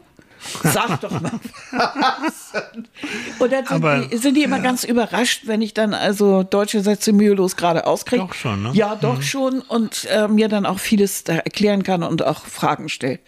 Sag 0.63 1.01
doch 1.01 1.21
mal 1.21 1.33
was. 1.73 2.53
Und 3.39 3.53
dann 3.53 3.67
sind, 3.67 3.71
Aber- 3.75 4.01
die, 4.01 4.17
sind 4.17 4.35
die 4.37 4.43
immer 4.43 4.61
ganz 4.61 4.85
überrascht, 4.85 5.43
wenn 5.47 5.63
ich 5.63 5.75
dann 5.75 5.95
also 5.95 6.43
deutsche 6.43 6.81
Sätze 6.81 7.13
mühelos 7.13 7.57
gerade 7.57 7.87
auskriege. 7.87 8.23
Doch 8.23 8.35
schon, 8.35 8.63
ne? 8.63 8.71
Ja, 8.75 8.97
doch 8.97 9.23
schon. 9.23 9.61
Und 9.61 10.07
äh, 10.11 10.29
mir 10.29 10.49
dann 10.49 10.67
auch 10.67 10.79
vieles 10.79 11.25
da 11.25 11.35
erklären 11.35 11.83
kann 11.83 12.03
und 12.03 12.25
auch 12.25 12.47
Fragen 12.47 12.89
stelle. 12.89 13.19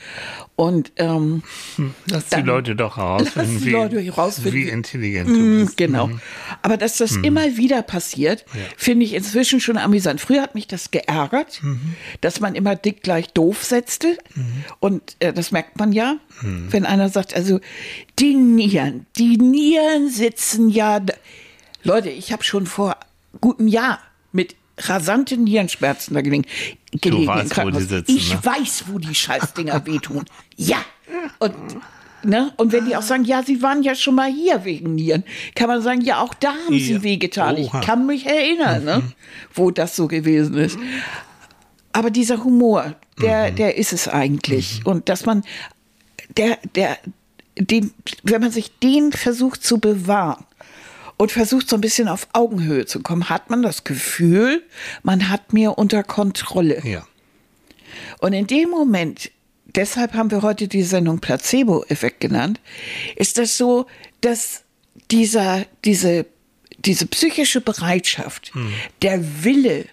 Und 0.57 0.93
ähm, 0.97 1.43
Lass 2.11 2.27
die 2.29 2.43
Leute 2.43 2.77
doch 2.77 2.99
herausfinden, 2.99 3.53
Lass 3.55 3.61
die 3.63 3.67
wie, 3.67 3.71
Leute 3.71 4.01
herausfinden. 4.01 4.53
wie 4.53 4.69
intelligent 4.69 5.29
du 5.31 5.33
Mm, 5.41 5.65
bist. 5.65 5.77
Genau. 5.79 6.11
Aber 6.61 6.77
dass 6.77 6.99
das 6.99 7.17
immer 7.17 7.57
wieder 7.57 7.81
passiert, 7.83 8.45
finde 8.77 9.07
ich 9.07 9.15
inzwischen 9.15 9.61
schon 9.61 9.79
amüsant. 9.79 10.21
Früher 10.21 10.43
hat 10.43 10.55
mich 10.55 10.67
das 10.69 10.91
geärgert, 10.91 11.63
dass 12.21 12.41
man 12.41 12.55
immer 12.55 12.77
dick 12.77 13.03
gleich 13.03 13.29
doof 13.33 13.65
setzte. 13.65 14.19
Und 14.81 15.17
äh, 15.21 15.33
das 15.33 15.51
merkt 15.51 15.79
man 15.79 15.93
ja, 15.93 16.17
wenn 16.43 16.87
einer 16.87 17.09
sagt, 17.09 17.35
also 17.35 17.61
die 18.19 18.35
Nieren, 18.35 19.07
die 19.17 19.37
Nieren 19.37 20.09
sitzen 20.09 20.69
ja. 20.69 21.01
Leute, 21.83 22.11
ich 22.11 22.33
habe 22.33 22.45
schon 22.45 22.67
vor 22.67 22.97
gutem 23.41 23.69
Jahr 23.69 23.99
mit 24.33 24.57
rasanten 24.79 25.45
Nierenschmerzen 25.45 26.15
da 26.15 26.23
gelegen, 26.23 26.45
gelegen 26.93 27.27
weißt, 27.27 27.57
wo 27.59 27.71
die 27.71 27.83
sitzen, 27.83 28.17
ich 28.17 28.35
ne? 28.35 28.41
weiß, 28.43 28.85
wo 28.89 28.99
die 28.99 29.15
Scheißdinger 29.15 29.87
wehtun. 29.87 30.25
Ja. 30.57 30.79
Und 31.39 31.55
Ne? 32.23 32.53
Und 32.57 32.73
wenn 32.73 32.85
die 32.85 32.97
auch 32.97 33.03
sagen, 33.03 33.25
ja, 33.25 33.43
sie 33.43 33.63
waren 33.63 33.83
ja 33.83 33.95
schon 33.95 34.15
mal 34.15 34.31
hier 34.31 34.65
wegen 34.67 34.95
Nieren, 34.95 35.25
kann 35.55 35.69
man 35.69 35.81
sagen, 35.81 36.03
ja, 36.03 36.21
auch 36.21 36.35
da 36.35 36.53
haben 36.67 36.79
sie 36.79 37.03
wehgetan. 37.03 37.57
Ich 37.57 37.71
kann 37.71 38.07
mich 38.07 38.27
erinnern, 38.27 38.85
ne? 38.85 39.03
wo 39.55 39.71
das 39.71 39.97
so 39.97 40.07
gewesen 40.07 40.57
ist. 40.57 40.79
Aber 41.93 42.11
dieser 42.11 42.45
Humor, 42.45 42.95
der, 43.21 43.51
der 43.51 43.77
ist 43.77 43.93
es 43.93 44.07
eigentlich. 44.07 44.83
Und 44.85 45.09
dass 45.09 45.25
man, 45.25 45.43
der, 46.37 46.59
der, 46.75 46.99
den, 47.57 47.93
wenn 48.23 48.41
man 48.41 48.51
sich 48.51 48.79
den 48.79 49.13
versucht 49.13 49.63
zu 49.63 49.79
bewahren 49.79 50.45
und 51.17 51.33
versucht 51.33 51.69
so 51.69 51.77
ein 51.77 51.81
bisschen 51.81 52.09
auf 52.09 52.29
Augenhöhe 52.33 52.87
zu 52.87 53.01
kommen, 53.01 53.29
hat 53.29 53.51
man 53.51 53.63
das 53.63 53.85
Gefühl, 53.85 54.63
man 55.03 55.29
hat 55.29 55.53
mir 55.53 55.77
unter 55.77 56.03
Kontrolle. 56.03 56.81
Ja. 56.85 57.07
Und 58.21 58.33
in 58.33 58.47
dem 58.47 58.71
Moment, 58.71 59.31
deshalb 59.67 60.15
haben 60.15 60.31
wir 60.31 60.43
heute 60.43 60.69
die 60.69 60.83
Sendung 60.83 61.21
Placebo-Effekt 61.21 62.21
genannt, 62.21 62.61
ist 63.17 63.39
das 63.39 63.57
so, 63.57 63.87
dass 64.21 64.63
dieser, 65.11 65.67
diese, 65.85 66.27
diese 66.79 67.07
psychische 67.07 67.61
Bereitschaft, 67.61 68.53
der 69.03 69.45
Wille 69.45 69.87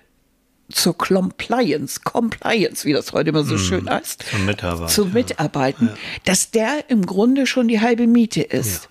zur 0.70 0.98
Compliance, 0.98 2.02
Compliance, 2.04 2.86
wie 2.86 2.94
das 2.94 3.14
heute 3.14 3.30
immer 3.30 3.44
so 3.44 3.58
schön 3.58 3.90
heißt, 3.90 4.24
Zum 4.30 4.46
Mitarbeiten, 4.46 4.90
zu 4.94 5.06
ja. 5.06 5.14
mitarbeiten, 5.14 5.90
dass 6.26 6.52
der 6.52 6.90
im 6.90 7.06
Grunde 7.06 7.48
schon 7.48 7.68
die 7.68 7.80
halbe 7.80 8.06
Miete 8.08 8.42
ist. 8.42 8.90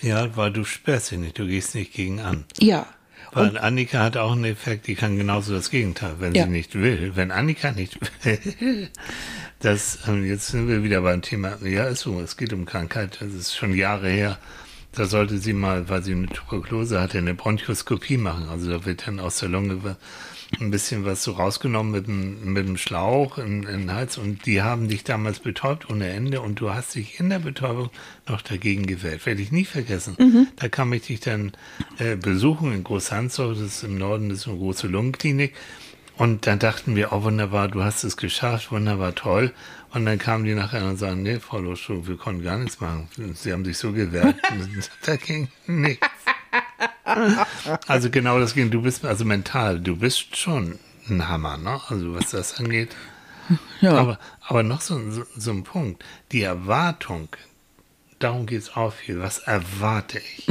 Ja, 0.00 0.36
weil 0.36 0.52
du 0.52 0.64
sperrst 0.64 1.12
dich 1.12 1.18
nicht, 1.18 1.38
du 1.38 1.46
gehst 1.46 1.74
nicht 1.76 1.92
gegen 1.92 2.20
an. 2.20 2.44
Ja. 2.58 2.86
Weil 3.34 3.56
Annika 3.56 4.00
hat 4.00 4.16
auch 4.18 4.32
einen 4.32 4.44
Effekt, 4.44 4.88
die 4.88 4.94
kann 4.94 5.16
genauso 5.16 5.54
das 5.54 5.70
Gegenteil, 5.70 6.16
wenn 6.18 6.34
Ja. 6.34 6.44
sie 6.44 6.50
nicht 6.50 6.74
will. 6.74 7.12
Wenn 7.14 7.30
Annika 7.30 7.70
nicht 7.72 7.98
will, 8.24 8.90
das, 9.60 10.00
ähm, 10.06 10.26
jetzt 10.26 10.48
sind 10.48 10.68
wir 10.68 10.82
wieder 10.82 11.00
beim 11.02 11.22
Thema, 11.22 11.56
ja, 11.64 11.84
ist 11.84 12.00
so, 12.00 12.20
es 12.20 12.36
geht 12.36 12.52
um 12.52 12.66
Krankheit, 12.66 13.18
das 13.20 13.32
ist 13.32 13.56
schon 13.56 13.74
Jahre 13.74 14.10
her. 14.10 14.38
Da 14.94 15.06
sollte 15.06 15.38
sie 15.38 15.54
mal, 15.54 15.88
weil 15.88 16.02
sie 16.02 16.12
eine 16.12 16.26
Tuberkulose 16.26 17.00
hatte, 17.00 17.16
eine 17.16 17.32
Bronchoskopie 17.32 18.18
machen. 18.18 18.48
Also 18.50 18.70
da 18.70 18.84
wird 18.84 19.06
dann 19.06 19.20
aus 19.20 19.38
der 19.38 19.48
Lunge 19.48 19.96
ein 20.60 20.70
bisschen 20.70 21.04
was 21.04 21.22
so 21.22 21.32
rausgenommen 21.32 21.92
mit 21.92 22.06
dem, 22.06 22.52
mit 22.52 22.66
dem 22.66 22.76
Schlauch 22.76 23.38
in, 23.38 23.64
in 23.64 23.80
den 23.80 23.92
Hals 23.92 24.18
und 24.18 24.46
die 24.46 24.62
haben 24.62 24.88
dich 24.88 25.04
damals 25.04 25.40
betäubt 25.40 25.88
ohne 25.90 26.08
Ende 26.08 26.40
und 26.40 26.60
du 26.60 26.70
hast 26.70 26.94
dich 26.94 27.18
in 27.20 27.30
der 27.30 27.38
Betäubung 27.38 27.90
noch 28.28 28.42
dagegen 28.42 28.86
gewehrt. 28.86 29.24
Werde 29.26 29.42
ich 29.42 29.52
nie 29.52 29.64
vergessen. 29.64 30.16
Da 30.56 30.68
kam 30.68 30.92
ich 30.92 31.06
dich 31.06 31.20
dann 31.20 31.52
äh, 31.98 32.16
besuchen 32.16 32.72
in 32.72 32.84
Großhansdorf, 32.84 33.58
das 33.58 33.66
ist 33.66 33.84
im 33.84 33.98
Norden, 33.98 34.28
das 34.28 34.38
ist 34.38 34.48
eine 34.48 34.58
große 34.58 34.86
Lungenklinik. 34.86 35.54
Und 36.16 36.46
dann 36.46 36.58
dachten 36.58 36.94
wir, 36.94 37.12
oh 37.12 37.22
wunderbar, 37.22 37.68
du 37.68 37.82
hast 37.82 38.04
es 38.04 38.16
geschafft, 38.16 38.70
wunderbar, 38.70 39.14
toll. 39.14 39.52
Und 39.92 40.06
dann 40.06 40.18
kamen 40.18 40.44
die 40.44 40.54
nachher 40.54 40.86
und 40.86 40.96
sagen, 40.96 41.22
nee, 41.22 41.40
Frau 41.40 41.58
Loschuk, 41.58 42.06
wir 42.06 42.16
konnten 42.16 42.44
gar 42.44 42.58
nichts 42.58 42.80
machen. 42.80 43.08
Sie 43.34 43.52
haben 43.52 43.64
sich 43.64 43.78
so 43.78 43.92
gewehrt. 43.92 44.36
da 45.04 45.16
ging 45.16 45.48
nichts. 45.66 46.06
Also 47.86 48.10
genau 48.10 48.38
das 48.38 48.54
ging. 48.54 48.70
Du 48.70 48.82
bist, 48.82 49.04
also 49.04 49.24
mental, 49.24 49.80
du 49.80 49.96
bist 49.96 50.36
schon 50.36 50.78
ein 51.08 51.28
Hammer, 51.28 51.56
ne? 51.56 51.80
Also 51.88 52.14
was 52.14 52.30
das 52.30 52.58
angeht. 52.58 52.96
Ja. 53.80 53.94
Aber, 53.94 54.18
aber 54.40 54.62
noch 54.62 54.80
so, 54.80 54.98
so, 55.10 55.24
so 55.36 55.50
ein 55.50 55.64
Punkt. 55.64 56.04
Die 56.30 56.42
Erwartung, 56.42 57.28
darum 58.18 58.46
geht 58.46 58.62
es 58.62 58.76
auch 58.76 58.92
viel. 58.92 59.20
Was 59.20 59.38
erwarte 59.38 60.18
ich? 60.18 60.46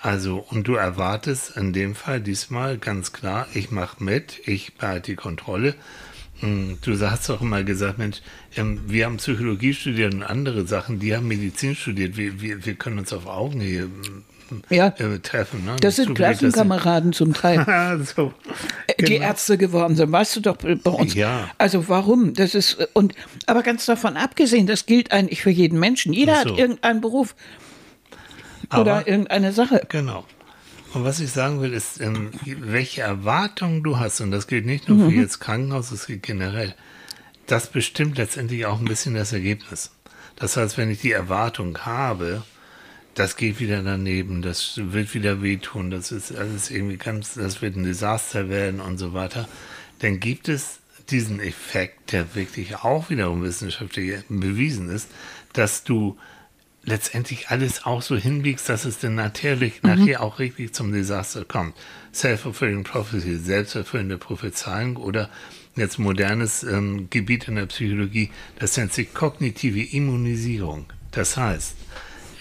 Also, 0.00 0.38
und 0.38 0.66
du 0.68 0.74
erwartest 0.74 1.56
in 1.56 1.72
dem 1.72 1.94
Fall 1.94 2.20
diesmal 2.20 2.78
ganz 2.78 3.12
klar, 3.12 3.46
ich 3.54 3.70
mache 3.70 4.02
mit, 4.02 4.40
ich 4.46 4.74
behalte 4.74 5.12
die 5.12 5.16
Kontrolle. 5.16 5.74
Hm, 6.40 6.78
Du 6.82 6.98
hast 7.00 7.28
doch 7.28 7.40
immer 7.40 7.62
gesagt, 7.62 7.98
Mensch, 7.98 8.20
ähm, 8.56 8.80
wir 8.86 9.06
haben 9.06 9.18
Psychologie 9.18 9.72
studiert 9.72 10.12
und 10.12 10.22
andere 10.22 10.66
Sachen, 10.66 10.98
die 10.98 11.14
haben 11.14 11.28
Medizin 11.28 11.76
studiert. 11.76 12.16
Wir, 12.16 12.40
wir, 12.40 12.66
wir 12.66 12.74
können 12.74 12.98
uns 12.98 13.12
auf 13.12 13.26
Augenhöhe 13.26 13.88
Ja. 14.70 14.88
äh, 14.98 15.18
treffen. 15.20 15.64
Ne? 15.64 15.76
Das 15.80 15.96
sind 15.96 16.14
Klassenkameraden 16.14 17.12
zum 17.12 17.34
Teil. 17.34 17.64
so. 18.16 18.32
die 19.00 19.04
Genau. 19.04 19.24
Ärzte 19.26 19.58
geworden 19.58 19.96
sind, 19.96 20.12
weißt 20.12 20.36
du 20.36 20.40
doch 20.40 20.56
bei 20.56 20.74
uns. 20.90 21.14
Ja. 21.14 21.50
Also 21.58 21.88
warum? 21.88 22.34
Das 22.34 22.54
ist 22.54 22.78
und 22.92 23.14
aber 23.46 23.62
ganz 23.62 23.86
davon 23.86 24.16
abgesehen, 24.16 24.66
das 24.66 24.86
gilt 24.86 25.12
eigentlich 25.12 25.42
für 25.42 25.50
jeden 25.50 25.78
Menschen. 25.80 26.12
Jeder 26.12 26.42
so. 26.42 26.50
hat 26.50 26.58
irgendeinen 26.58 27.00
Beruf 27.00 27.34
oder 28.72 28.96
Aber- 28.98 29.08
irgendeine 29.08 29.52
Sache. 29.52 29.82
Genau. 29.88 30.24
Und 30.94 31.02
was 31.04 31.18
ich 31.18 31.32
sagen 31.32 31.60
will, 31.60 31.72
ist, 31.72 32.00
ähm, 32.00 32.30
welche 32.44 33.02
Erwartungen 33.02 33.82
du 33.82 33.98
hast, 33.98 34.20
und 34.20 34.30
das 34.30 34.46
gilt 34.46 34.64
nicht 34.64 34.88
nur 34.88 35.10
für 35.10 35.14
jetzt 35.16 35.40
Krankenhaus, 35.40 35.90
das 35.90 36.06
gilt 36.06 36.22
generell, 36.22 36.72
das 37.48 37.66
bestimmt 37.66 38.16
letztendlich 38.16 38.64
auch 38.66 38.78
ein 38.78 38.84
bisschen 38.84 39.14
das 39.14 39.32
Ergebnis. 39.32 39.90
Das 40.36 40.56
heißt, 40.56 40.78
wenn 40.78 40.90
ich 40.90 41.00
die 41.00 41.10
Erwartung 41.10 41.76
habe, 41.78 42.42
das 43.14 43.36
geht 43.36 43.60
wieder 43.60 43.82
daneben, 43.82 44.42
das 44.42 44.74
wird 44.76 45.14
wieder 45.14 45.42
wehtun, 45.42 45.90
das 45.90 46.12
ist 46.12 46.34
alles 46.34 46.70
irgendwie 46.70 46.96
ganz, 46.96 47.34
das 47.34 47.62
wird 47.62 47.76
ein 47.76 47.84
Desaster 47.84 48.48
werden 48.48 48.80
und 48.80 48.98
so 48.98 49.14
weiter, 49.14 49.48
dann 50.00 50.20
gibt 50.20 50.48
es 50.48 50.80
diesen 51.10 51.40
Effekt, 51.40 52.12
der 52.12 52.34
wirklich 52.34 52.76
auch 52.76 53.10
wiederum 53.10 53.42
wissenschaftlich 53.42 54.22
bewiesen 54.28 54.90
ist, 54.90 55.08
dass 55.52 55.84
du 55.84 56.18
letztendlich 56.82 57.48
alles 57.48 57.84
auch 57.84 58.02
so 58.02 58.16
hinbiegst, 58.16 58.68
dass 58.68 58.84
es 58.84 58.98
dann 58.98 59.14
natürlich 59.14 59.82
nachher 59.82 60.22
auch 60.22 60.38
richtig 60.38 60.74
zum 60.74 60.92
Desaster 60.92 61.44
kommt. 61.44 61.74
Self-fulfilling 62.12 62.84
prophecy, 62.84 63.36
selbsterfüllende 63.36 64.18
Prophezeiung 64.18 64.96
oder 64.96 65.30
jetzt 65.76 65.98
modernes 65.98 66.62
ähm, 66.62 67.08
Gebiet 67.10 67.48
in 67.48 67.56
der 67.56 67.66
Psychologie, 67.66 68.30
das 68.58 68.76
nennt 68.76 68.92
sich 68.92 69.14
kognitive 69.14 69.82
Immunisierung. 69.96 70.86
Das 71.10 71.36
heißt, 71.36 71.74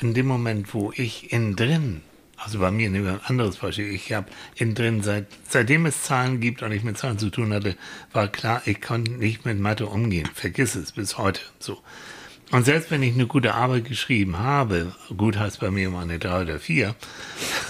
in 0.04 0.14
dem 0.14 0.28
Moment, 0.28 0.74
wo 0.74 0.92
ich 0.96 1.32
innen 1.32 1.56
drin, 1.56 2.02
also 2.38 2.60
bei 2.60 2.72
mir 2.72 2.90
ein 2.90 3.20
anderes 3.26 3.58
Beispiel, 3.58 3.90
ich 3.90 4.12
habe 4.12 4.28
innen 4.56 4.76
drin, 4.76 5.02
seit, 5.02 5.28
seitdem 5.48 5.86
es 5.86 6.04
Zahlen 6.04 6.42
gibt 6.42 6.62
und 6.62 6.72
ich 6.74 6.84
mit 6.84 6.98
Zahlen 6.98 7.18
zu 7.18 7.30
tun 7.30 7.54
hatte, 7.54 7.76
war 8.12 8.28
klar, 8.28 8.62
ich 8.66 8.82
konnte 8.82 9.14
nicht 9.14 9.46
mit 9.46 9.60
Mathe 9.60 9.88
umgehen. 9.88 10.30
Vergiss 10.34 10.76
es 10.76 10.92
bis 10.92 11.18
heute. 11.18 11.42
So. 11.60 11.80
Und 12.52 12.66
selbst 12.66 12.92
wenn 12.92 13.02
ich 13.02 13.14
eine 13.14 13.28
gute 13.28 13.54
Arbeit 13.54 13.86
geschrieben 13.86 14.40
habe, 14.40 14.94
gut 15.16 15.40
heißt 15.40 15.62
bei 15.62 15.72
mir 15.72 15.90
mal 15.90 16.04
eine 16.04 16.20
drei 16.20 16.42
oder 16.42 16.60
vier, 16.60 16.96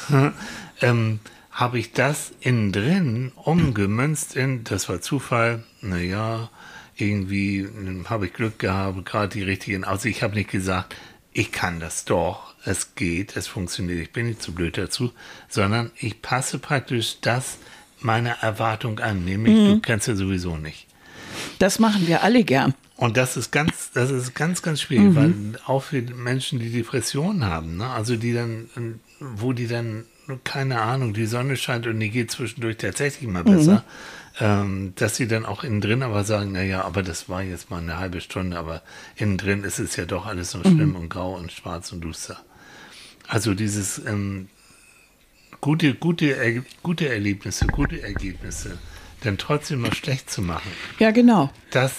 ähm, 0.81 1.19
habe 1.51 1.77
ich 1.77 1.93
das 1.93 2.33
innen 2.41 2.71
drin 2.71 3.31
umgemünzt 3.35 4.35
in, 4.35 4.63
das 4.63 4.89
war 4.89 5.01
Zufall, 5.01 5.63
naja, 5.81 6.49
irgendwie 6.95 7.59
ähm, 7.59 8.09
habe 8.09 8.25
ich 8.25 8.33
Glück 8.33 8.57
gehabt, 8.59 9.05
gerade 9.05 9.29
die 9.29 9.43
richtigen, 9.43 9.83
also 9.83 10.09
ich 10.09 10.23
habe 10.23 10.35
nicht 10.35 10.49
gesagt, 10.49 10.95
ich 11.33 11.51
kann 11.51 11.79
das 11.79 12.05
doch, 12.05 12.53
es 12.65 12.95
geht, 12.95 13.35
es 13.35 13.47
funktioniert, 13.47 13.99
ich 13.99 14.11
bin 14.11 14.27
nicht 14.27 14.41
zu 14.41 14.53
blöd 14.53 14.77
dazu, 14.77 15.11
sondern 15.49 15.91
ich 15.97 16.21
passe 16.21 16.59
praktisch 16.59 17.17
das 17.21 17.57
meiner 17.99 18.31
Erwartung 18.41 18.99
an, 18.99 19.25
nämlich 19.25 19.55
du 19.55 19.79
kannst 19.81 20.07
ja 20.07 20.15
sowieso 20.15 20.57
nicht. 20.57 20.87
Das 21.59 21.79
machen 21.79 22.07
wir 22.07 22.23
alle 22.23 22.43
gern. 22.43 22.73
Und 22.95 23.17
das 23.17 23.37
ist 23.37 23.51
ganz, 23.51 23.91
das 23.93 24.11
ist 24.11 24.35
ganz, 24.35 24.61
ganz 24.61 24.81
schwierig, 24.81 25.15
weil 25.15 25.33
auch 25.65 25.83
für 25.83 26.01
Menschen, 26.01 26.59
die 26.59 26.69
Depressionen 26.69 27.43
haben, 27.45 27.77
ne, 27.77 27.89
also 27.89 28.15
die 28.15 28.33
dann, 28.33 28.69
wo 29.19 29.51
die 29.51 29.67
dann, 29.67 30.05
keine 30.43 30.79
Ahnung, 30.81 31.13
die 31.13 31.25
Sonne 31.25 31.57
scheint 31.57 31.87
und 31.87 31.99
die 31.99 32.09
geht 32.09 32.31
zwischendurch 32.31 32.77
tatsächlich 32.77 33.29
mal 33.29 33.43
besser, 33.43 33.83
ähm, 34.39 34.93
dass 34.95 35.15
sie 35.15 35.27
dann 35.27 35.45
auch 35.45 35.63
innen 35.63 35.81
drin 35.81 36.01
aber 36.03 36.23
sagen, 36.23 36.51
naja, 36.53 36.83
aber 36.83 37.03
das 37.03 37.29
war 37.29 37.43
jetzt 37.43 37.69
mal 37.69 37.77
eine 37.81 37.97
halbe 37.97 38.19
Stunde, 38.21 38.57
aber 38.57 38.81
innen 39.15 39.37
drin 39.37 39.63
ist 39.63 39.79
es 39.79 39.95
ja 39.95 40.05
doch 40.05 40.25
alles 40.25 40.53
noch 40.53 40.63
schlimm 40.63 40.95
und 40.95 41.09
grau 41.09 41.35
und 41.35 41.51
schwarz 41.51 41.91
und 41.91 42.01
duster. 42.01 42.39
Also 43.27 43.53
dieses 43.53 43.99
ähm, 44.05 44.49
gute, 45.61 45.93
gute, 45.93 46.35
Er- 46.35 46.63
gute 46.81 47.09
Erlebnisse, 47.09 47.67
gute 47.67 48.01
Ergebnisse, 48.01 48.77
dann 49.21 49.37
trotzdem 49.37 49.81
noch 49.81 49.93
schlecht 49.93 50.29
zu 50.29 50.41
machen. 50.41 50.69
Ja, 50.99 51.11
genau. 51.11 51.51
Das 51.71 51.93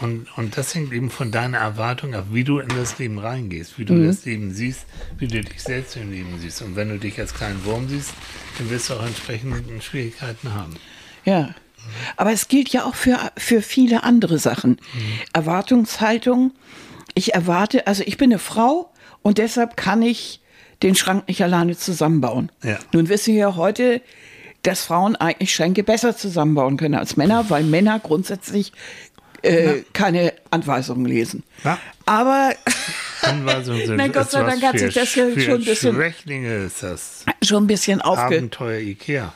und, 0.00 0.26
und 0.36 0.56
das 0.56 0.74
hängt 0.74 0.92
eben 0.92 1.10
von 1.10 1.30
deiner 1.30 1.58
Erwartung 1.58 2.14
ab, 2.14 2.26
wie 2.32 2.42
du 2.42 2.58
in 2.58 2.68
das 2.70 2.98
Leben 2.98 3.18
reingehst, 3.18 3.78
wie 3.78 3.84
du 3.84 3.92
Mhm. 3.92 4.06
das 4.06 4.24
Leben 4.24 4.52
siehst, 4.52 4.86
wie 5.18 5.28
du 5.28 5.40
dich 5.42 5.62
selbst 5.62 5.94
im 5.96 6.10
Leben 6.10 6.36
siehst. 6.40 6.62
Und 6.62 6.74
wenn 6.74 6.88
du 6.88 6.98
dich 6.98 7.20
als 7.20 7.32
kleinen 7.34 7.62
Wurm 7.64 7.88
siehst, 7.88 8.12
dann 8.58 8.70
wirst 8.70 8.88
du 8.90 8.94
auch 8.94 9.06
entsprechende 9.06 9.62
Schwierigkeiten 9.82 10.52
haben. 10.54 10.74
Ja. 11.24 11.54
Aber 12.16 12.32
es 12.32 12.48
gilt 12.48 12.68
ja 12.70 12.84
auch 12.84 12.94
für, 12.94 13.18
für 13.36 13.62
viele 13.62 14.02
andere 14.02 14.38
Sachen. 14.38 14.78
Erwartungshaltung. 15.32 16.52
Ich 17.14 17.34
erwarte, 17.34 17.86
also 17.86 18.02
ich 18.06 18.16
bin 18.16 18.30
eine 18.32 18.38
Frau 18.38 18.90
und 19.22 19.38
deshalb 19.38 19.76
kann 19.76 20.02
ich 20.02 20.40
den 20.82 20.94
Schrank 20.94 21.28
nicht 21.28 21.42
alleine 21.42 21.76
zusammenbauen. 21.76 22.50
Ja. 22.62 22.78
Nun 22.92 23.08
wissen 23.08 23.34
wir 23.34 23.40
ja 23.40 23.56
heute, 23.56 24.00
dass 24.62 24.82
Frauen 24.84 25.14
eigentlich 25.16 25.54
Schränke 25.54 25.82
besser 25.84 26.16
zusammenbauen 26.16 26.76
können 26.76 26.94
als 26.94 27.16
Männer, 27.16 27.50
weil 27.50 27.62
Männer 27.64 28.00
grundsätzlich 28.00 28.72
äh, 29.42 29.82
keine 29.92 30.32
Anweisungen 30.50 31.04
lesen. 31.04 31.42
Ja. 31.64 31.78
Aber 32.06 32.52
Anweisungen 33.22 33.86
sind 33.86 33.96
Nein, 33.96 34.12
Gott 34.12 34.30
sei 34.30 34.42
Dank 34.42 34.62
hat 34.62 34.78
sich 34.78 34.94
das 34.94 35.14
ja 35.14 35.24
schon 35.38 35.54
ein 35.60 35.64
bisschen- 35.64 35.94
Schwächlinge 35.94 36.54
ist 36.64 36.82
das. 36.82 37.24
schon 37.42 37.64
ein 37.64 37.66
bisschen 37.66 38.00
aufge 38.00 38.22
Abenteuer 38.22 38.78
Ikea. 38.80 39.32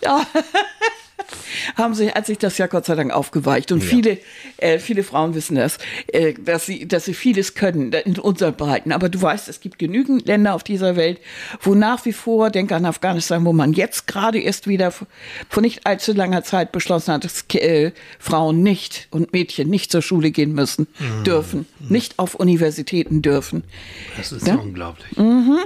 Haben 1.76 1.94
sie, 1.94 2.10
hat 2.10 2.26
sich 2.26 2.38
das 2.38 2.58
ja 2.58 2.66
Gott 2.66 2.86
sei 2.86 2.94
Dank 2.94 3.12
aufgeweicht. 3.12 3.72
Und 3.72 3.82
Ja. 3.82 3.88
viele, 3.88 4.18
äh, 4.58 4.78
viele 4.78 5.02
Frauen 5.02 5.34
wissen 5.34 5.56
das, 5.56 5.78
äh, 6.08 6.34
dass 6.34 6.66
sie, 6.66 6.86
dass 6.88 7.04
sie 7.04 7.14
vieles 7.14 7.54
können 7.54 7.92
in 7.92 8.18
unseren 8.18 8.54
Breiten. 8.54 8.92
Aber 8.92 9.08
du 9.08 9.20
weißt, 9.20 9.48
es 9.48 9.60
gibt 9.60 9.78
genügend 9.78 10.26
Länder 10.26 10.54
auf 10.54 10.62
dieser 10.62 10.96
Welt, 10.96 11.20
wo 11.60 11.74
nach 11.74 12.04
wie 12.04 12.12
vor, 12.12 12.50
denk 12.50 12.72
an 12.72 12.84
Afghanistan, 12.84 13.44
wo 13.44 13.52
man 13.52 13.72
jetzt 13.72 14.06
gerade 14.06 14.40
erst 14.40 14.66
wieder 14.66 14.90
vor 14.90 15.62
nicht 15.62 15.86
allzu 15.86 16.12
langer 16.12 16.42
Zeit 16.44 16.72
beschlossen 16.72 17.12
hat, 17.14 17.24
dass 17.24 17.44
äh, 17.54 17.92
Frauen 18.18 18.62
nicht 18.62 19.08
und 19.10 19.32
Mädchen 19.32 19.68
nicht 19.68 19.90
zur 19.92 20.02
Schule 20.02 20.30
gehen 20.30 20.52
müssen, 20.54 20.86
Mhm. 20.98 21.24
dürfen, 21.24 21.66
nicht 21.80 22.18
auf 22.18 22.34
Universitäten 22.34 23.22
dürfen. 23.22 23.64
Das 24.16 24.32
ist 24.32 24.46
Ja? 24.46 24.54
unglaublich. 24.56 25.16
Mhm. 25.16 25.58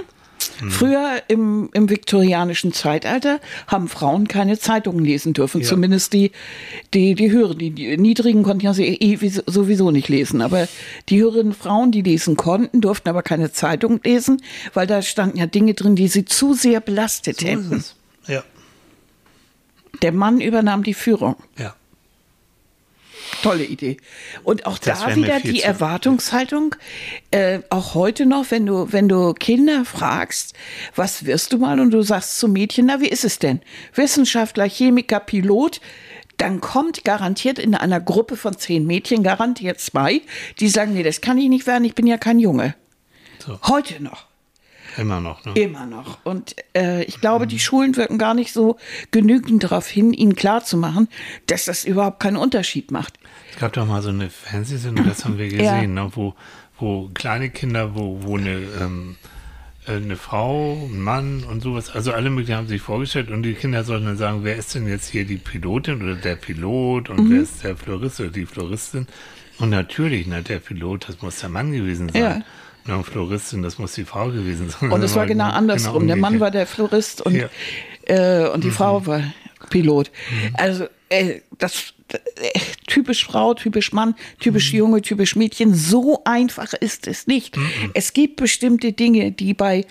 Früher 0.69 1.21
im, 1.27 1.69
im 1.73 1.89
viktorianischen 1.89 2.73
Zeitalter 2.73 3.39
haben 3.67 3.87
Frauen 3.87 4.27
keine 4.27 4.57
Zeitungen 4.59 5.03
lesen 5.03 5.33
dürfen, 5.33 5.61
Ja. 5.61 5.67
zumindest 5.67 6.13
die, 6.13 6.31
die, 6.93 7.15
die 7.15 7.31
höheren. 7.31 7.57
Die, 7.57 7.71
die 7.71 7.97
niedrigen 7.97 8.43
konnten 8.43 8.65
ja 8.65 8.73
sie 8.73 8.85
eh 8.85 9.21
wie- 9.21 9.29
sowieso 9.29 9.91
nicht 9.91 10.09
lesen, 10.09 10.41
aber 10.41 10.67
die 11.09 11.21
höheren 11.21 11.53
Frauen, 11.53 11.91
die 11.91 12.01
lesen 12.01 12.35
konnten, 12.37 12.81
durften 12.81 13.09
aber 13.09 13.23
keine 13.23 13.51
Zeitung 13.51 13.99
lesen, 14.03 14.41
weil 14.73 14.87
da 14.87 15.01
standen 15.01 15.37
ja 15.37 15.45
Dinge 15.45 15.73
drin, 15.73 15.95
die 15.95 16.07
sie 16.07 16.25
zu 16.25 16.53
sehr 16.53 16.79
belastet 16.79 17.39
So 17.41 17.47
hätten. 17.47 17.83
Ja, 18.27 18.43
Der 20.01 20.11
Mann 20.11 20.41
übernahm 20.41 20.83
die 20.83 20.93
Führung. 20.93 21.35
ja. 21.57 21.75
Tolle 23.43 23.65
Idee. 23.65 23.97
Und 24.43 24.65
auch 24.65 24.79
Das 24.79 25.01
da 25.01 25.15
wieder 25.15 25.39
die 25.39 25.61
Erwartungshaltung, 25.61 26.75
äh, 27.31 27.59
auch 27.69 27.93
heute 27.93 28.25
noch, 28.25 28.49
wenn 28.49 28.65
du, 28.65 28.91
wenn 28.91 29.07
du 29.07 29.33
Kinder 29.33 29.85
fragst, 29.85 30.53
was 30.95 31.25
wirst 31.25 31.53
du 31.53 31.57
mal 31.57 31.79
und 31.79 31.91
du 31.91 32.01
sagst 32.01 32.39
zum 32.39 32.53
Mädchen, 32.53 32.87
na, 32.87 33.01
wie 33.01 33.09
ist 33.09 33.23
es 33.23 33.39
denn? 33.39 33.61
Wissenschaftler, 33.93 34.67
Chemiker, 34.67 35.19
Pilot, 35.19 35.81
dann 36.37 36.61
kommt 36.61 37.03
garantiert 37.03 37.59
in 37.59 37.75
einer 37.75 37.99
Gruppe 37.99 38.37
von 38.37 38.57
zehn 38.57 38.87
Mädchen 38.87 39.23
garantiert 39.23 39.79
zwei, 39.79 40.21
die 40.59 40.69
sagen, 40.69 40.93
nee, 40.93 41.03
das 41.03 41.21
kann 41.21 41.37
ich 41.37 41.49
nicht 41.49 41.67
werden, 41.67 41.85
ich 41.85 41.95
bin 41.95 42.07
ja 42.07 42.17
kein 42.17 42.39
Junge. 42.39 42.75
So. 43.45 43.59
Heute 43.63 44.01
noch. 44.01 44.32
Immer 44.97 45.21
noch. 45.21 45.43
Ne? 45.45 45.53
Immer 45.59 45.85
noch. 45.85 46.19
Und 46.23 46.55
äh, 46.75 47.03
ich 47.05 47.19
glaube, 47.21 47.47
die 47.47 47.59
Schulen 47.59 47.95
wirken 47.95 48.17
gar 48.17 48.33
nicht 48.33 48.53
so 48.53 48.77
genügend 49.11 49.63
darauf 49.63 49.87
hin, 49.87 50.13
ihnen 50.13 50.35
klarzumachen, 50.35 51.07
dass 51.47 51.65
das 51.65 51.85
überhaupt 51.85 52.19
keinen 52.19 52.37
Unterschied 52.37 52.91
macht. 52.91 53.13
Es 53.53 53.59
gab 53.59 53.73
doch 53.73 53.85
mal 53.85 54.01
so 54.01 54.09
eine 54.09 54.29
Fernsehsendung, 54.29 55.05
das 55.05 55.25
haben 55.25 55.37
wir 55.37 55.47
Ja. 55.47 55.57
gesehen, 55.75 55.93
ne, 55.95 56.09
wo, 56.13 56.35
wo 56.79 57.09
kleine 57.13 57.49
Kinder, 57.49 57.95
wo, 57.95 58.19
wo 58.23 58.37
eine, 58.37 58.59
ähm, 58.81 59.15
äh, 59.87 59.93
eine 59.95 60.15
Frau, 60.15 60.73
ein 60.91 60.99
Mann 61.01 61.43
und 61.43 61.61
sowas, 61.61 61.89
also 61.89 62.13
alle 62.13 62.29
möglichen 62.29 62.55
haben 62.57 62.67
sich 62.67 62.81
vorgestellt 62.81 63.29
und 63.31 63.43
die 63.43 63.53
Kinder 63.53 63.83
sollten 63.83 64.05
dann 64.05 64.17
sagen, 64.17 64.39
wer 64.43 64.55
ist 64.55 64.73
denn 64.75 64.87
jetzt 64.87 65.09
hier 65.09 65.25
die 65.25 65.37
Pilotin 65.37 66.01
oder 66.01 66.15
der 66.15 66.35
Pilot 66.35 67.09
und 67.09 67.25
Mhm. 67.25 67.31
wer 67.31 67.41
ist 67.41 67.63
der 67.63 67.75
Florist 67.77 68.19
oder 68.19 68.29
die 68.29 68.45
Floristin? 68.45 69.07
Und 69.59 69.69
natürlich, 69.69 70.25
na, 70.27 70.41
der 70.41 70.57
Pilot, 70.59 71.07
das 71.09 71.21
muss 71.21 71.39
der 71.39 71.49
Mann 71.49 71.71
gewesen 71.71 72.09
sein. 72.09 72.21
Ja. 72.21 72.41
Und 72.87 73.03
Floristin, 73.05 73.61
das 73.63 73.77
muss 73.79 73.93
die 73.93 74.03
Frau 74.03 74.27
gewesen 74.27 74.69
sein. 74.69 74.91
Und 74.91 75.01
es 75.03 75.15
war 75.15 75.25
genau 75.25 75.49
andersrum. 75.49 76.07
der 76.07 76.15
Mann 76.17 76.39
war 76.39 76.51
der 76.51 76.67
Florist 76.67 77.21
und, 77.21 77.35
Ja. 77.35 77.49
äh, 78.05 78.49
und 78.49 78.63
die 78.63 78.71
Frau 78.71 79.05
war 79.05 79.21
Pilot. 79.69 80.11
Also 80.55 80.87
äh, 81.09 81.39
das 81.57 81.93
äh, 82.09 82.59
typisch 82.87 83.25
Frau, 83.25 83.53
typisch 83.53 83.93
Mann, 83.93 84.15
typisch 84.39 84.73
Junge, 84.73 85.01
typisch 85.01 85.35
Mädchen. 85.35 85.73
So 85.73 86.21
einfach 86.25 86.73
ist 86.73 87.07
es 87.07 87.27
nicht. 87.27 87.57
Es 87.93 88.13
gibt 88.13 88.35
bestimmte 88.35 88.91
Dinge, 88.91 89.31
die 89.31 89.53
bei 89.53 89.85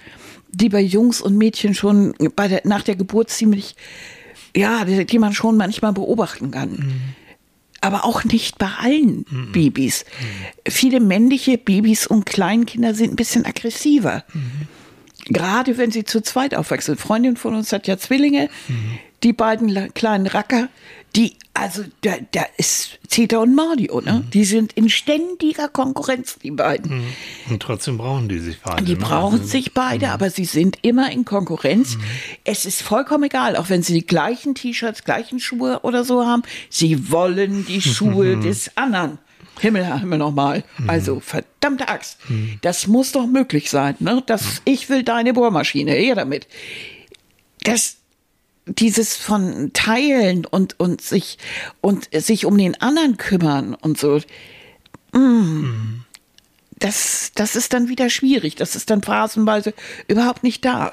die 0.54 0.68
bei 0.68 0.80
Jungs 0.80 1.22
und 1.22 1.38
Mädchen 1.38 1.74
schon 1.74 2.14
bei 2.36 2.46
der, 2.46 2.60
nach 2.64 2.82
der 2.82 2.94
Geburt 2.94 3.30
ziemlich, 3.30 3.74
ja, 4.54 4.84
die, 4.84 5.06
die 5.06 5.18
man 5.18 5.32
schon 5.32 5.56
manchmal 5.56 5.94
beobachten 5.94 6.50
kann. 6.50 6.92
Aber 7.82 8.06
auch 8.06 8.24
nicht 8.24 8.56
bei 8.58 8.68
allen 8.78 9.26
Babys. 9.52 10.06
Viele 10.66 11.00
männliche 11.00 11.58
Babys 11.58 12.06
und 12.06 12.24
Kleinkinder 12.24 12.94
sind 12.94 13.12
ein 13.12 13.16
bisschen 13.16 13.44
aggressiver. 13.44 14.24
Gerade 15.26 15.76
wenn 15.76 15.90
sie 15.90 16.04
zu 16.04 16.22
zweit 16.22 16.54
aufwachsen. 16.54 16.92
Eine 16.92 17.00
Freundin 17.00 17.36
von 17.36 17.54
uns 17.54 17.72
hat 17.72 17.86
ja 17.86 17.98
Zwillinge, 17.98 18.48
die 19.22 19.32
beiden 19.32 19.92
kleinen 19.94 20.26
Racker, 20.26 20.68
die, 21.14 21.36
also 21.52 21.84
da, 22.00 22.12
da 22.32 22.46
ist 22.56 22.98
Zeta 23.06 23.38
und 23.38 23.54
Mario, 23.54 24.00
ne? 24.00 24.24
Die 24.32 24.44
sind 24.44 24.72
in 24.72 24.88
ständiger 24.88 25.68
Konkurrenz, 25.68 26.38
die 26.42 26.50
beiden. 26.50 27.02
Und 27.50 27.60
trotzdem 27.62 27.98
brauchen 27.98 28.28
die 28.28 28.38
sich 28.38 28.60
beide. 28.62 28.84
Die 28.84 28.94
ne? 28.94 28.98
brauchen 28.98 29.40
Also, 29.40 29.50
sich 29.50 29.74
beide, 29.74 30.08
aber 30.08 30.30
sie 30.30 30.46
sind 30.46 30.78
immer 30.80 31.12
in 31.12 31.26
Konkurrenz. 31.26 31.98
Es 32.44 32.64
ist 32.64 32.80
vollkommen 32.80 33.24
egal, 33.24 33.56
auch 33.56 33.68
wenn 33.68 33.82
sie 33.82 33.92
die 33.92 34.06
gleichen 34.06 34.54
T-Shirts, 34.54 35.04
gleichen 35.04 35.40
Schuhe 35.40 35.80
oder 35.82 36.04
so 36.04 36.24
haben. 36.24 36.42
Sie 36.70 37.10
wollen 37.10 37.66
die 37.66 37.82
Schuhe 37.82 38.38
des 38.38 38.76
anderen. 38.76 39.18
Himmel, 39.60 40.00
Himmel 40.00 40.18
nochmal. 40.18 40.64
Also, 40.86 41.20
verdammte 41.20 41.88
Axt. 41.88 42.16
Das 42.62 42.86
muss 42.86 43.12
doch 43.12 43.26
möglich 43.26 43.68
sein, 43.68 43.96
ne? 43.98 44.22
Das, 44.24 44.62
ich 44.64 44.88
will 44.88 45.02
deine 45.02 45.34
Bohrmaschine, 45.34 45.92
her 45.92 46.14
damit. 46.14 46.46
Das, 47.64 47.98
dieses 48.66 49.16
von 49.16 49.72
Teilen 49.72 50.44
und, 50.46 50.78
und 50.78 51.00
sich, 51.00 51.38
und 51.80 52.08
sich 52.12 52.46
um 52.46 52.56
den 52.58 52.80
anderen 52.80 53.16
kümmern 53.16 53.74
und 53.74 53.98
so 53.98 54.20
das, 56.78 57.30
das 57.34 57.54
ist 57.54 57.72
dann 57.74 57.88
wieder 57.88 58.10
schwierig. 58.10 58.56
Das 58.56 58.74
ist 58.74 58.90
dann 58.90 59.02
phasenweise 59.02 59.72
überhaupt 60.08 60.42
nicht 60.42 60.64
da. 60.64 60.90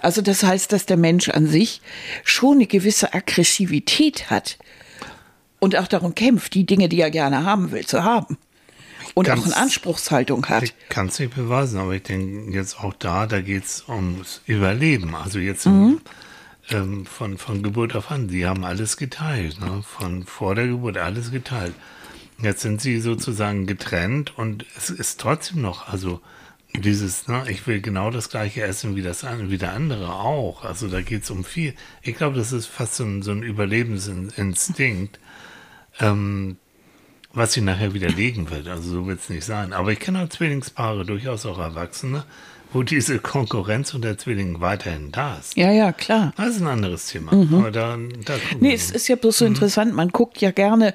Also 0.00 0.20
das 0.22 0.42
heißt, 0.42 0.72
dass 0.72 0.86
der 0.86 0.96
Mensch 0.96 1.28
an 1.28 1.46
sich 1.46 1.80
schon 2.24 2.54
eine 2.56 2.66
gewisse 2.66 3.14
Aggressivität 3.14 4.30
hat 4.30 4.58
und 5.60 5.76
auch 5.76 5.86
darum 5.86 6.14
kämpft, 6.14 6.54
die 6.54 6.64
Dinge, 6.66 6.88
die 6.88 7.00
er 7.00 7.10
gerne 7.10 7.44
haben 7.44 7.70
will, 7.70 7.86
zu 7.86 8.02
haben. 8.04 8.36
Und 9.14 9.26
Ganz- 9.26 9.42
auch 9.42 9.46
eine 9.46 9.56
Anspruchshaltung 9.56 10.46
hat. 10.48 10.62
Ich 10.64 10.74
kann 10.88 11.06
es 11.08 11.18
nicht 11.18 11.34
beweisen, 11.34 11.78
aber 11.78 11.92
ich 11.92 12.02
denke 12.02 12.50
jetzt 12.56 12.80
auch 12.80 12.94
da, 12.94 13.26
da 13.26 13.40
geht 13.40 13.64
es 13.64 13.84
ums 13.88 14.40
Überleben. 14.46 15.14
Also 15.14 15.38
jetzt 15.38 15.66
Mhm. 15.66 15.72
im, 15.72 16.00
ähm, 16.70 17.06
von, 17.06 17.38
von 17.38 17.62
Geburt 17.62 17.94
auf 17.96 18.10
an. 18.10 18.28
Sie 18.28 18.46
haben 18.46 18.64
alles 18.64 18.96
geteilt, 18.96 19.60
ne? 19.60 19.82
von 19.82 20.24
vor 20.24 20.54
der 20.54 20.66
Geburt 20.66 20.98
alles 20.98 21.30
geteilt. 21.30 21.74
Jetzt 22.40 22.60
sind 22.60 22.80
sie 22.80 23.00
sozusagen 23.00 23.66
getrennt 23.66 24.38
und 24.38 24.64
es 24.76 24.90
ist 24.90 25.20
trotzdem 25.20 25.60
noch, 25.60 25.88
also 25.88 26.20
dieses, 26.74 27.26
ne, 27.26 27.44
ich 27.48 27.66
will 27.66 27.80
genau 27.80 28.10
das 28.10 28.28
gleiche 28.28 28.62
essen 28.62 28.94
wie 28.94 29.02
das 29.02 29.24
wie 29.24 29.58
der 29.58 29.72
andere 29.72 30.14
auch. 30.14 30.64
Also 30.64 30.86
da 30.86 31.00
geht 31.00 31.24
es 31.24 31.30
um 31.30 31.44
viel. 31.44 31.74
Ich 32.02 32.16
glaube, 32.16 32.36
das 32.36 32.52
ist 32.52 32.66
fast 32.66 32.96
so 32.96 33.04
ein, 33.04 33.22
so 33.22 33.32
ein 33.32 33.42
Überlebensinstinkt. 33.42 35.18
Ähm, 35.98 36.58
was 37.32 37.52
sie 37.52 37.60
nachher 37.60 37.94
widerlegen 37.94 38.50
wird. 38.50 38.68
Also 38.68 38.90
so 38.90 39.06
wird 39.06 39.20
es 39.20 39.28
nicht 39.28 39.44
sein. 39.44 39.72
Aber 39.72 39.92
ich 39.92 40.00
kenne 40.00 40.22
auch 40.22 40.28
Zwillingspaare, 40.28 41.04
durchaus 41.04 41.46
auch 41.46 41.58
Erwachsene, 41.58 42.24
wo 42.72 42.82
diese 42.82 43.18
Konkurrenz 43.18 43.94
unter 43.94 44.16
Zwillingen 44.18 44.60
weiterhin 44.60 45.10
da 45.12 45.36
ist. 45.38 45.56
Ja, 45.56 45.70
ja, 45.72 45.92
klar. 45.92 46.32
Das 46.36 46.48
ist 46.56 46.60
ein 46.60 46.66
anderes 46.66 47.06
Thema. 47.06 47.32
Aber 47.32 47.70
da, 47.70 47.96
da 48.24 48.34
Nee, 48.60 48.74
es 48.74 48.90
ist 48.90 49.08
ja 49.08 49.16
bloß 49.16 49.38
so 49.38 49.44
interessant. 49.44 49.94
Man 49.94 50.08
guckt 50.10 50.40
ja 50.40 50.50
gerne 50.50 50.94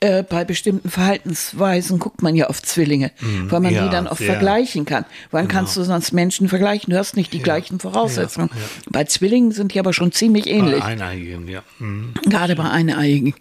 äh, 0.00 0.22
bei 0.22 0.44
bestimmten 0.44 0.90
Verhaltensweisen 0.90 1.98
guckt 1.98 2.20
man 2.20 2.34
ja 2.36 2.48
auf 2.48 2.62
Zwillinge, 2.62 3.12
weil 3.48 3.60
man 3.60 3.72
Ja, 3.72 3.84
die 3.84 3.90
dann 3.90 4.06
oft 4.06 4.18
sehr. 4.18 4.32
vergleichen 4.32 4.84
kann. 4.84 5.06
Wann 5.30 5.48
kannst 5.48 5.74
du 5.74 5.84
sonst 5.84 6.12
Menschen 6.12 6.48
vergleichen? 6.50 6.90
Du 6.92 6.98
hast 6.98 7.16
nicht 7.16 7.32
die 7.32 7.40
gleichen 7.40 7.80
Voraussetzungen. 7.80 8.50
ja. 8.52 8.60
Bei 8.90 9.04
Zwillingen 9.04 9.52
sind 9.52 9.72
die 9.72 9.78
aber 9.80 9.94
schon 9.94 10.12
ziemlich 10.12 10.48
ähnlich. 10.48 10.80
Bei 10.80 10.86
Eineiigen, 10.86 11.48
ja. 11.48 11.62
Mhm. 11.78 12.12
Gerade 12.28 12.56
bei 12.56 12.64
Eineiigen. 12.68 13.32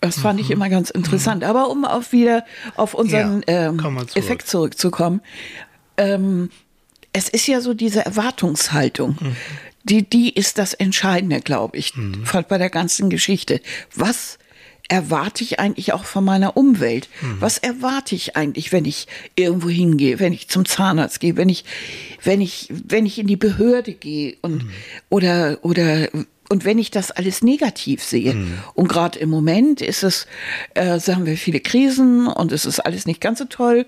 Das 0.00 0.18
fand 0.20 0.38
ich 0.38 0.50
immer 0.52 0.68
ganz 0.68 0.90
interessant. 0.90 1.42
Aber 1.42 1.70
um 1.70 1.84
auf 1.84 2.12
wieder 2.12 2.44
auf 2.76 2.94
unseren 2.94 3.42
Ja, 3.48 3.70
ähm, 3.70 3.78
zurück. 3.80 4.08
Effekt 4.14 4.46
zurückzukommen. 4.46 5.20
Ähm, 5.96 6.50
es 7.12 7.28
ist 7.28 7.46
ja 7.46 7.60
so 7.60 7.74
diese 7.74 8.04
Erwartungshaltung. 8.04 9.16
die, 9.84 10.02
die 10.02 10.34
ist 10.34 10.58
das 10.58 10.74
Entscheidende, 10.74 11.40
glaube 11.40 11.76
ich, 11.78 11.94
Mhm. 11.96 12.24
bei 12.48 12.58
der 12.58 12.70
ganzen 12.70 13.08
Geschichte. 13.08 13.60
Was 13.94 14.38
erwarte 14.88 15.44
ich 15.44 15.58
eigentlich 15.60 15.92
auch 15.92 16.04
von 16.04 16.24
meiner 16.24 16.56
Umwelt? 16.56 17.08
Mhm. 17.22 17.36
Was 17.40 17.58
erwarte 17.58 18.14
ich 18.16 18.36
eigentlich, 18.36 18.72
wenn 18.72 18.84
ich 18.84 19.06
irgendwo 19.36 19.68
hingehe, 19.68 20.18
wenn 20.18 20.32
ich 20.32 20.48
zum 20.48 20.64
Zahnarzt 20.64 21.20
gehe, 21.20 21.36
wenn 21.36 21.48
ich, 21.48 21.64
wenn 22.24 22.40
ich, 22.40 22.68
wenn 22.70 23.06
ich 23.06 23.18
in 23.20 23.28
die 23.28 23.36
Behörde 23.36 23.92
gehe 23.94 24.36
und 24.42 24.64
Mhm. 24.64 24.70
oder 25.08 25.58
oder 25.62 26.08
und 26.48 26.64
wenn 26.64 26.78
ich 26.78 26.92
das 26.92 27.10
alles 27.10 27.42
negativ 27.42 28.02
sehe, 28.04 28.34
Mhm. 28.34 28.58
und 28.74 28.88
gerade 28.88 29.18
im 29.18 29.30
Moment 29.30 29.82
ist 29.82 30.02
es, 30.04 30.26
äh, 30.74 30.98
sagen 31.00 31.26
wir, 31.26 31.36
viele 31.36 31.58
Krisen 31.60 32.26
und 32.28 32.52
es 32.52 32.66
ist 32.66 32.78
alles 32.80 33.06
nicht 33.06 33.20
ganz 33.20 33.38
so 33.40 33.46
toll. 33.46 33.86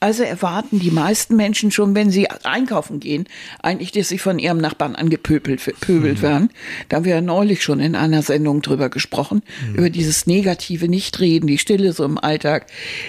Also 0.00 0.22
erwarten 0.24 0.78
die 0.78 0.90
meisten 0.90 1.36
Menschen 1.36 1.70
schon, 1.70 1.94
wenn 1.94 2.10
sie 2.10 2.28
einkaufen 2.30 3.00
gehen, 3.00 3.26
eigentlich, 3.62 3.92
dass 3.92 4.08
sie 4.08 4.18
von 4.18 4.38
ihrem 4.38 4.58
Nachbarn 4.58 4.94
angepöbelt 4.94 5.80
pöbelt 5.80 6.22
werden. 6.22 6.50
Da 6.88 6.96
haben 6.96 7.04
wir 7.04 7.14
ja 7.14 7.20
neulich 7.20 7.62
schon 7.62 7.80
in 7.80 7.94
einer 7.94 8.22
Sendung 8.22 8.60
drüber 8.60 8.90
gesprochen, 8.90 9.42
über 9.74 9.88
dieses 9.88 10.26
negative 10.26 10.88
Nichtreden, 10.88 11.46
die 11.46 11.58
Stille 11.58 11.92
so 11.92 12.04
im 12.04 12.18
Alltag. 12.18 12.66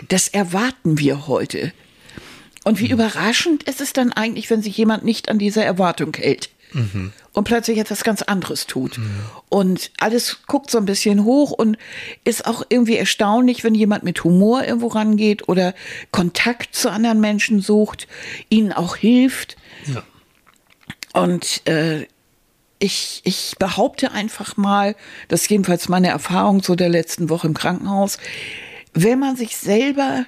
Das 0.08 0.28
erwarten 0.30 0.98
wir 0.98 1.28
heute. 1.28 1.74
Und 2.64 2.80
wie 2.80 2.90
überraschend 2.90 3.64
ist 3.64 3.82
es 3.82 3.94
dann 3.94 4.12
eigentlich, 4.12 4.50
wenn 4.50 4.62
sich 4.62 4.78
jemand 4.78 5.04
nicht 5.04 5.30
an 5.30 5.40
diese 5.40 5.64
Erwartung 5.64 6.16
hält 6.16 6.50
und 7.34 7.44
plötzlich 7.44 7.78
etwas 7.78 8.04
ganz 8.04 8.22
anderes 8.22 8.66
tut. 8.66 9.00
Und 9.50 9.92
alles 10.00 10.40
guckt 10.48 10.70
so 10.70 10.78
ein 10.78 10.86
bisschen 10.86 11.24
hoch 11.24 11.52
und 11.52 11.78
ist 12.24 12.46
auch 12.46 12.64
irgendwie 12.70 12.98
erstaunlich, 12.98 13.64
wenn 13.64 13.76
jemand 13.76 14.04
mit 14.04 14.24
Humor 14.24 14.64
irgendwo 14.64 14.88
rangeht 14.88 15.48
oder 15.48 15.74
Kontakt 16.12 16.76
zu 16.76 16.92
anderen 16.92 17.20
Menschen 17.20 17.62
sucht, 17.62 18.08
ihnen 18.50 18.74
auch 18.74 18.96
hilft. 18.96 19.56
Ja. 19.86 20.04
Und 21.14 21.66
äh, 21.68 22.06
ich, 22.80 23.22
ich 23.24 23.56
behaupte 23.58 24.12
einfach 24.12 24.58
mal, 24.58 24.96
das 25.30 25.44
ist 25.44 25.50
jedenfalls 25.50 25.90
meine 25.90 26.10
Erfahrung 26.10 26.62
so 26.62 26.76
der 26.76 26.90
letzten 26.90 27.30
Woche 27.30 27.48
im 27.48 27.54
Krankenhaus, 27.54 28.18
wenn 28.94 29.20
man 29.20 29.36
sich 29.36 29.58
selber 29.58 30.26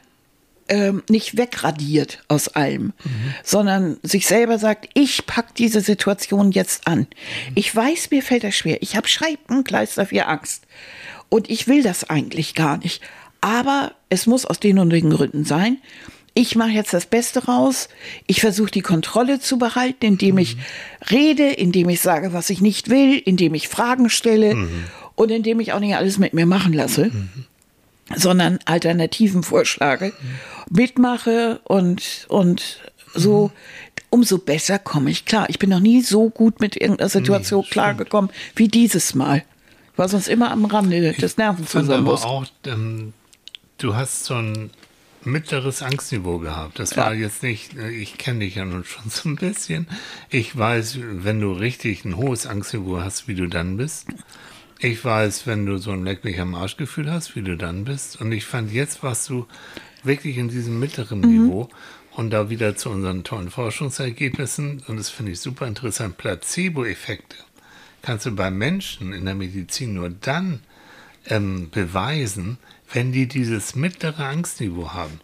ähm, 0.69 1.03
nicht 1.09 1.37
wegradiert 1.37 2.23
aus 2.27 2.47
allem, 2.47 2.93
sondern 3.43 3.97
sich 4.03 4.27
selber 4.27 4.59
sagt, 4.59 4.89
ich 4.93 5.25
pack 5.25 5.55
diese 5.55 5.81
Situation 5.81 6.51
jetzt 6.51 6.87
an. 6.87 7.07
Ich 7.55 7.75
weiß, 7.75 8.11
mir 8.11 8.23
fällt 8.23 8.43
das 8.43 8.55
schwer. 8.55 8.81
Ich 8.81 8.95
habe 8.95 9.07
Scheibenkleister 9.07 10.05
für 10.05 10.27
Angst. 10.27 10.65
Und 11.29 11.49
ich 11.49 11.67
will 11.67 11.83
das 11.83 12.09
eigentlich 12.09 12.55
gar 12.55 12.77
nicht. 12.77 13.01
Aber 13.41 13.93
es 14.09 14.27
muss 14.27 14.45
aus 14.45 14.59
den 14.59 14.79
und 14.79 14.89
den 14.89 15.09
Gründen 15.09 15.45
sein. 15.45 15.77
Ich 16.33 16.55
mache 16.55 16.69
jetzt 16.69 16.93
das 16.93 17.05
Beste 17.05 17.45
raus. 17.45 17.89
Ich 18.27 18.41
versuche 18.41 18.71
die 18.71 18.81
Kontrolle 18.81 19.39
zu 19.39 19.57
behalten, 19.57 20.05
indem 20.05 20.37
ich 20.37 20.57
rede, 21.09 21.49
indem 21.49 21.89
ich 21.89 22.01
sage, 22.01 22.33
was 22.33 22.49
ich 22.49 22.61
nicht 22.61 22.89
will, 22.89 23.17
indem 23.17 23.53
ich 23.55 23.67
Fragen 23.67 24.09
stelle 24.09 24.55
und 25.15 25.31
indem 25.31 25.59
ich 25.59 25.73
auch 25.73 25.79
nicht 25.79 25.95
alles 25.95 26.17
mit 26.17 26.33
mir 26.33 26.45
machen 26.45 26.73
lasse 26.73 27.11
sondern 28.15 28.59
Alternativen 28.65 29.43
vorschlage, 29.43 30.13
mitmache 30.69 31.59
und, 31.63 32.25
und 32.29 32.79
so, 33.13 33.51
umso 34.09 34.37
besser 34.37 34.79
komme 34.79 35.09
ich 35.11 35.25
klar. 35.25 35.47
Ich 35.49 35.59
bin 35.59 35.69
noch 35.69 35.79
nie 35.79 36.01
so 36.01 36.29
gut 36.29 36.59
mit 36.59 36.75
irgendeiner 36.75 37.09
Situation 37.09 37.63
klargekommen 37.69 38.31
wie 38.55 38.67
dieses 38.67 39.13
Mal. 39.15 39.43
Ich 39.93 39.97
war 39.97 40.09
sonst 40.09 40.27
immer 40.29 40.51
am 40.51 40.65
Rande 40.65 41.13
des 41.13 41.37
Nervenzusammenbruchs. 41.37 42.23
aber 42.23 42.31
auch, 42.31 42.45
ähm, 42.65 43.13
du 43.79 43.95
hast 43.95 44.25
so 44.25 44.35
ein 44.35 44.69
mittleres 45.25 45.81
Angstniveau 45.81 46.37
gehabt. 46.39 46.79
Das 46.79 46.95
war 46.95 47.13
Ja. 47.13 47.19
jetzt 47.19 47.43
nicht, 47.43 47.75
äh, 47.77 47.89
ich 47.89 48.17
kenne 48.17 48.39
dich 48.39 48.55
ja 48.55 48.63
nun 48.63 48.85
schon 48.85 49.09
so 49.09 49.27
ein 49.27 49.35
bisschen. 49.35 49.87
Ich 50.29 50.57
weiß, 50.57 50.99
wenn 51.01 51.41
du 51.41 51.51
richtig 51.51 52.05
ein 52.05 52.15
hohes 52.15 52.47
Angstniveau 52.47 53.01
hast, 53.01 53.27
wie 53.27 53.35
du 53.35 53.47
dann 53.47 53.75
bist. 53.75 54.07
Ich 54.81 55.03
weiß, 55.03 55.45
wenn 55.45 55.65
du 55.65 55.77
so 55.77 55.91
ein 55.91 56.05
Leck 56.05 56.23
mich 56.23 56.39
am 56.39 56.55
Arschgefühl 56.55 57.11
hast, 57.11 57.35
wie 57.35 57.41
du 57.41 57.57
dann 57.57 57.83
bist. 57.83 58.21
Und 58.21 58.31
ich 58.31 58.45
fand, 58.45 58.71
jetzt 58.71 59.03
warst 59.03 59.29
du 59.29 59.45
wirklich 60.03 60.37
in 60.37 60.47
diesem 60.47 60.79
mittleren 60.79 61.19
Niveau. 61.19 61.67
Und 62.11 62.31
da 62.31 62.49
wieder 62.49 62.75
zu 62.75 62.89
unseren 62.89 63.23
tollen 63.23 63.49
Forschungsergebnissen, 63.49 64.83
und 64.87 64.97
das 64.97 65.09
finde 65.09 65.33
ich 65.33 65.39
super 65.39 65.67
interessant, 65.67 66.17
Placebo-Effekte 66.17 67.37
kannst 68.01 68.25
du 68.25 68.31
bei 68.31 68.49
Menschen 68.49 69.13
in 69.13 69.25
der 69.25 69.35
Medizin 69.35 69.93
nur 69.93 70.09
dann 70.09 70.61
ähm, 71.27 71.69
beweisen, 71.69 72.57
wenn 72.91 73.11
die 73.11 73.27
dieses 73.27 73.75
mittlere 73.75 74.25
Angstniveau 74.25 74.93
haben. 74.93 75.19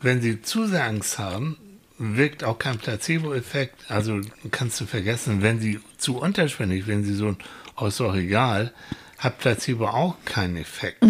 Wenn 0.00 0.20
sie 0.20 0.42
zu 0.42 0.66
sehr 0.66 0.84
Angst 0.84 1.18
haben, 1.18 1.56
wirkt 1.98 2.44
auch 2.44 2.58
kein 2.58 2.78
Placebo-Effekt. 2.78 3.88
Also 3.88 4.20
kannst 4.50 4.80
du 4.80 4.86
vergessen, 4.86 5.42
wenn 5.42 5.60
sie 5.60 5.80
zu 5.96 6.18
unterschwellig, 6.18 6.86
wenn 6.86 7.04
sie 7.04 7.14
so, 7.14 7.36
oh, 7.78 7.86
ist 7.86 8.00
doch 8.00 8.14
egal, 8.14 8.72
hat 9.18 9.38
Placebo 9.38 9.86
auch 9.86 10.16
keinen 10.26 10.56
Effekt. 10.56 11.02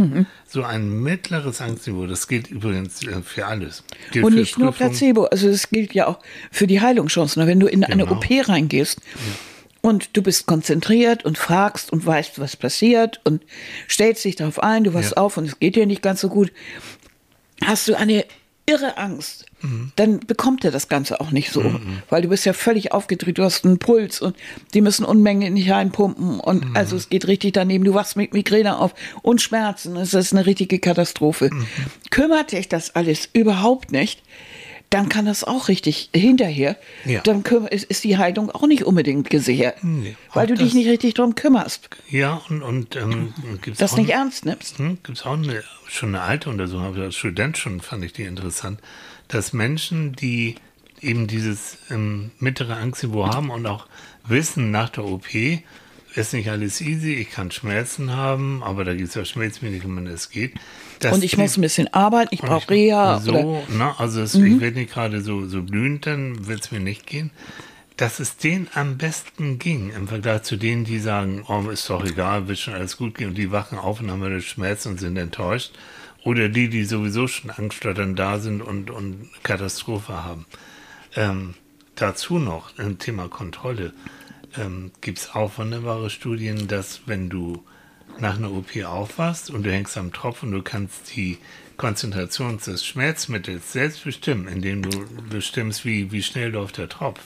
So 0.46 0.62
ein 0.62 0.88
mittleres 1.02 1.60
Angstniveau, 1.60 2.06
das 2.06 2.28
gilt 2.28 2.48
übrigens 2.48 3.02
äh, 3.02 3.20
für 3.22 3.46
alles. 3.46 3.82
Gilt 4.12 4.24
Und 4.24 4.34
nicht 4.36 4.58
nur. 4.58 4.72
Placebo, 4.72 5.24
also 5.24 5.48
es 5.48 5.68
gilt 5.70 5.92
ja 5.92 6.06
auch 6.06 6.20
für 6.52 6.66
die 6.68 6.80
Heilungschancen. 6.80 7.44
Wenn 7.46 7.58
du 7.60 7.66
in 7.66 7.82
eine 7.84 8.04
Genau. 8.04 8.16
OP 8.16 8.26
reingehst 8.48 9.00
und 9.82 10.16
du 10.16 10.22
bist 10.22 10.46
konzentriert 10.46 11.24
und 11.24 11.36
fragst 11.36 11.92
und 11.92 12.06
weißt, 12.06 12.38
was 12.38 12.56
passiert 12.56 13.20
und 13.24 13.42
stellst 13.88 14.24
dich 14.24 14.36
darauf 14.36 14.62
ein, 14.62 14.84
du 14.84 14.94
wachst 14.94 15.12
Ja. 15.16 15.22
auf 15.22 15.36
und 15.36 15.44
es 15.46 15.58
geht 15.58 15.74
dir 15.76 15.86
nicht 15.86 16.02
ganz 16.02 16.20
so 16.20 16.28
gut, 16.28 16.52
hast 17.64 17.88
du 17.88 17.94
eine 17.98 18.24
irre 18.66 18.98
Angst, 18.98 19.46
Mhm. 19.62 19.92
dann 19.96 20.20
bekommt 20.20 20.64
er 20.64 20.70
das 20.70 20.88
Ganze 20.88 21.20
auch 21.20 21.30
nicht 21.30 21.50
so, 21.50 21.62
weil 22.10 22.20
du 22.22 22.28
bist 22.28 22.44
ja 22.44 22.52
völlig 22.52 22.92
aufgedreht, 22.92 23.38
du 23.38 23.44
hast 23.44 23.64
einen 23.64 23.78
Puls 23.78 24.20
und 24.20 24.36
die 24.74 24.80
müssen 24.80 25.04
Unmengen 25.04 25.54
nicht 25.54 25.70
reinpumpen 25.70 26.40
und 26.40 26.70
Mhm. 26.70 26.76
also 26.76 26.96
es 26.96 27.08
geht 27.08 27.26
richtig 27.26 27.52
daneben, 27.54 27.84
du 27.84 27.94
wachst 27.94 28.16
mit 28.16 28.34
Migräne 28.34 28.78
auf 28.78 28.92
und 29.22 29.40
Schmerzen, 29.40 29.96
es 29.96 30.12
ist 30.14 30.32
eine 30.34 30.44
richtige 30.46 30.78
Katastrophe. 30.78 31.50
Mhm. 31.52 31.66
Kümmert 32.10 32.52
dich 32.52 32.68
das 32.68 32.94
alles 32.94 33.28
überhaupt 33.32 33.92
nicht, 33.92 34.22
dann 34.96 35.08
kann 35.10 35.26
das 35.26 35.44
auch 35.44 35.68
richtig 35.68 36.08
hinterher, 36.14 36.76
Ja. 37.04 37.20
dann 37.20 37.42
ist, 37.70 37.84
ist 37.84 38.02
die 38.04 38.16
Heilung 38.16 38.50
auch 38.50 38.66
nicht 38.66 38.84
unbedingt 38.84 39.28
gesichert, 39.28 39.76
Nee, 39.82 40.16
weil 40.32 40.46
du 40.46 40.54
dich 40.54 40.72
nicht 40.72 40.88
richtig 40.88 41.14
drum 41.14 41.34
kümmerst, 41.34 41.90
Ja, 42.08 42.40
und, 42.48 42.62
und 42.62 42.96
ähm, 42.96 43.34
gibt's 43.60 43.78
das 43.78 43.96
nicht 43.96 44.10
ernst 44.10 44.46
nimmst. 44.46 44.78
Hm, 44.78 44.98
Gibt 45.02 45.18
es 45.18 45.26
auch 45.26 45.34
eine, 45.34 45.62
schon 45.86 46.14
eine 46.14 46.22
alte 46.22 46.48
Untersuchung, 46.48 46.84
habe 46.84 46.98
ich 46.98 47.04
als 47.04 47.16
Student 47.16 47.58
schon, 47.58 47.80
fand 47.80 48.04
ich 48.04 48.14
die 48.14 48.22
interessant, 48.22 48.80
dass 49.28 49.52
Menschen, 49.52 50.14
die 50.16 50.54
eben 51.02 51.26
dieses 51.26 51.76
ähm, 51.90 52.30
mittlere 52.38 52.76
Angstniveau 52.76 53.26
haben 53.26 53.50
und 53.50 53.66
auch 53.66 53.86
wissen 54.26 54.70
nach 54.70 54.88
der 54.88 55.04
OP, 55.04 55.26
ist 56.14 56.32
nicht 56.32 56.48
alles 56.48 56.80
easy, 56.80 57.12
ich 57.14 57.30
kann 57.30 57.50
Schmerzen 57.50 58.16
haben, 58.16 58.62
aber 58.62 58.84
da 58.86 58.94
gibt 58.94 59.08
es 59.10 59.14
ja 59.14 59.26
Schmerzmedikamente, 59.26 60.10
es 60.10 60.30
geht. 60.30 60.54
Dass 61.00 61.12
Und 61.14 61.24
ich 61.24 61.36
muss 61.36 61.56
ein 61.56 61.60
bisschen 61.62 61.92
arbeiten, 61.92 62.28
ich 62.34 62.40
brauche 62.40 62.70
Reha 62.70 63.18
So, 63.20 63.30
oder 63.32 63.44
Mhm. 63.44 63.78
ne, 63.78 63.94
also 63.98 64.20
es, 64.22 64.34
ich 64.34 64.60
werde 64.60 64.78
nicht 64.78 64.92
gerade 64.92 65.20
so, 65.20 65.46
so 65.46 65.62
blühend, 65.62 66.06
dann 66.06 66.46
wird 66.46 66.64
es 66.64 66.70
mir 66.72 66.80
nicht 66.80 67.06
gehen. 67.06 67.30
Dass 67.96 68.20
es 68.20 68.36
denen 68.36 68.68
am 68.74 68.98
besten 68.98 69.58
ging 69.58 69.90
im 69.90 70.06
Vergleich 70.06 70.42
zu 70.42 70.56
denen, 70.56 70.84
die 70.84 70.98
sagen, 70.98 71.44
oh, 71.48 71.70
ist 71.70 71.88
doch 71.88 72.04
egal, 72.04 72.46
wird 72.46 72.58
schon 72.58 72.74
alles 72.74 72.96
gut 72.98 73.14
gehen 73.16 73.28
und 73.28 73.38
die 73.38 73.50
wachen 73.52 73.78
auf 73.78 74.00
und 74.00 74.10
haben 74.10 74.22
eine 74.22 74.42
Schmerzen 74.42 74.90
und 74.90 75.00
sind 75.00 75.16
enttäuscht. 75.16 75.72
Oder 76.24 76.48
die, 76.48 76.68
die 76.68 76.84
sowieso 76.84 77.26
schon 77.26 77.50
angststotternd 77.50 78.18
da 78.18 78.38
sind 78.38 78.60
und, 78.60 78.90
und 78.90 79.30
Katastrophe 79.42 80.24
haben. 80.24 80.44
Ähm, 81.14 81.54
dazu 81.94 82.38
noch 82.38 82.76
ein 82.78 82.98
Thema 82.98 83.28
Kontrolle. 83.28 83.92
Ähm, 84.58 84.90
Gibt 85.00 85.18
es 85.18 85.34
auch 85.34 85.56
wunderbare 85.56 86.10
Studien, 86.10 86.68
dass 86.68 87.02
wenn 87.06 87.28
du 87.30 87.62
nach 88.18 88.36
einer 88.36 88.52
OP 88.52 88.82
aufwachst 88.84 89.50
und 89.50 89.64
du 89.64 89.72
hängst 89.72 89.96
am 89.96 90.12
Tropf 90.12 90.42
und 90.42 90.52
du 90.52 90.62
kannst 90.62 91.16
die 91.16 91.38
Konzentration 91.76 92.58
des 92.58 92.84
Schmerzmittels 92.84 93.72
selbst 93.72 94.04
bestimmen, 94.04 94.48
indem 94.48 94.82
du 94.82 95.04
bestimmst, 95.28 95.84
wie, 95.84 96.10
wie 96.12 96.22
schnell 96.22 96.50
läuft 96.50 96.78
der 96.78 96.88
Tropf. 96.88 97.20